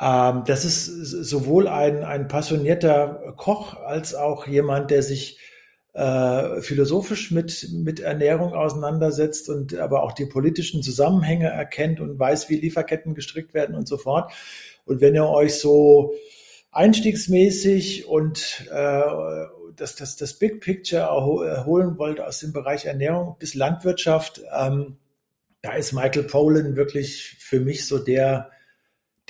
ähm, 0.00 0.44
das 0.46 0.64
ist 0.64 0.86
sowohl 0.86 1.68
ein, 1.68 2.04
ein 2.04 2.28
passionierter 2.28 3.34
Koch 3.36 3.74
als 3.74 4.14
auch 4.14 4.46
jemand, 4.46 4.90
der 4.90 5.02
sich 5.02 5.38
äh, 5.96 6.60
philosophisch 6.60 7.30
mit, 7.30 7.70
mit 7.72 8.00
Ernährung 8.00 8.52
auseinandersetzt 8.52 9.48
und 9.48 9.78
aber 9.78 10.02
auch 10.02 10.12
die 10.12 10.26
politischen 10.26 10.82
Zusammenhänge 10.82 11.48
erkennt 11.48 12.00
und 12.00 12.18
weiß, 12.18 12.50
wie 12.50 12.56
Lieferketten 12.56 13.14
gestrickt 13.14 13.54
werden 13.54 13.74
und 13.74 13.88
so 13.88 13.96
fort. 13.96 14.30
Und 14.84 15.00
wenn 15.00 15.14
ihr 15.14 15.26
euch 15.26 15.54
so 15.54 16.12
einstiegsmäßig 16.70 18.08
und 18.08 18.66
äh, 18.70 19.02
das, 19.74 19.96
das, 19.96 20.16
das 20.16 20.34
Big 20.34 20.60
Picture 20.60 21.00
erholen 21.00 21.96
wollt 21.96 22.20
aus 22.20 22.40
dem 22.40 22.52
Bereich 22.52 22.84
Ernährung 22.84 23.36
bis 23.38 23.54
Landwirtschaft, 23.54 24.42
ähm, 24.54 24.98
da 25.62 25.72
ist 25.72 25.94
Michael 25.94 26.24
Pollan 26.24 26.76
wirklich 26.76 27.36
für 27.38 27.60
mich 27.60 27.86
so 27.86 27.98
der, 27.98 28.50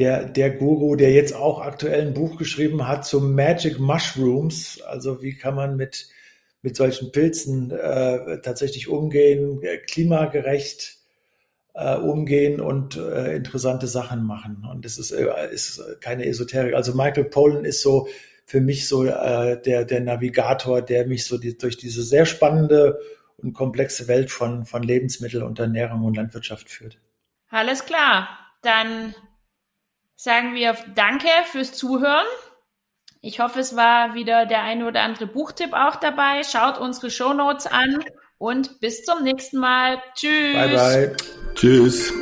der, 0.00 0.24
der 0.24 0.50
Guru, 0.50 0.96
der 0.96 1.12
jetzt 1.12 1.32
auch 1.32 1.60
aktuell 1.60 2.08
ein 2.08 2.14
Buch 2.14 2.36
geschrieben 2.38 2.88
hat 2.88 3.06
zu 3.06 3.20
Magic 3.20 3.78
Mushrooms. 3.78 4.80
Also 4.82 5.22
wie 5.22 5.36
kann 5.36 5.54
man 5.54 5.76
mit 5.76 6.08
mit 6.66 6.74
solchen 6.74 7.12
Pilzen 7.12 7.70
äh, 7.70 8.40
tatsächlich 8.40 8.88
umgehen, 8.88 9.62
äh, 9.62 9.78
klimagerecht 9.78 10.96
äh, 11.74 11.94
umgehen 11.94 12.60
und 12.60 12.96
äh, 12.96 13.36
interessante 13.36 13.86
Sachen 13.86 14.26
machen. 14.26 14.66
Und 14.68 14.84
das 14.84 14.98
ist, 14.98 15.12
äh, 15.12 15.28
ist 15.52 15.80
keine 16.00 16.26
Esoterik. 16.26 16.74
Also 16.74 16.92
Michael 16.96 17.26
Pollan 17.26 17.64
ist 17.64 17.82
so 17.82 18.08
für 18.46 18.60
mich 18.60 18.88
so 18.88 19.04
äh, 19.04 19.62
der, 19.62 19.84
der 19.84 20.00
Navigator, 20.00 20.82
der 20.82 21.06
mich 21.06 21.24
so 21.24 21.38
die, 21.38 21.56
durch 21.56 21.76
diese 21.76 22.02
sehr 22.02 22.26
spannende 22.26 22.98
und 23.36 23.52
komplexe 23.52 24.08
Welt 24.08 24.32
von, 24.32 24.64
von 24.64 24.82
Lebensmittel 24.82 25.44
und 25.44 25.60
Ernährung 25.60 26.02
und 26.02 26.16
Landwirtschaft 26.16 26.68
führt. 26.68 26.98
Alles 27.48 27.84
klar. 27.84 28.28
Dann 28.62 29.14
sagen 30.16 30.56
wir 30.56 30.76
Danke 30.96 31.28
fürs 31.52 31.74
Zuhören. 31.74 32.26
Ich 33.26 33.40
hoffe, 33.40 33.58
es 33.58 33.74
war 33.74 34.14
wieder 34.14 34.46
der 34.46 34.62
eine 34.62 34.86
oder 34.86 35.02
andere 35.02 35.26
Buchtipp 35.26 35.72
auch 35.72 35.96
dabei. 35.96 36.44
Schaut 36.44 36.78
unsere 36.78 37.10
Show 37.10 37.32
Notes 37.32 37.66
an 37.66 38.04
und 38.38 38.78
bis 38.78 39.04
zum 39.04 39.24
nächsten 39.24 39.58
Mal. 39.58 40.00
Tschüss. 40.14 40.54
Bye 40.54 40.68
bye. 40.68 41.16
Tschüss. 41.56 42.12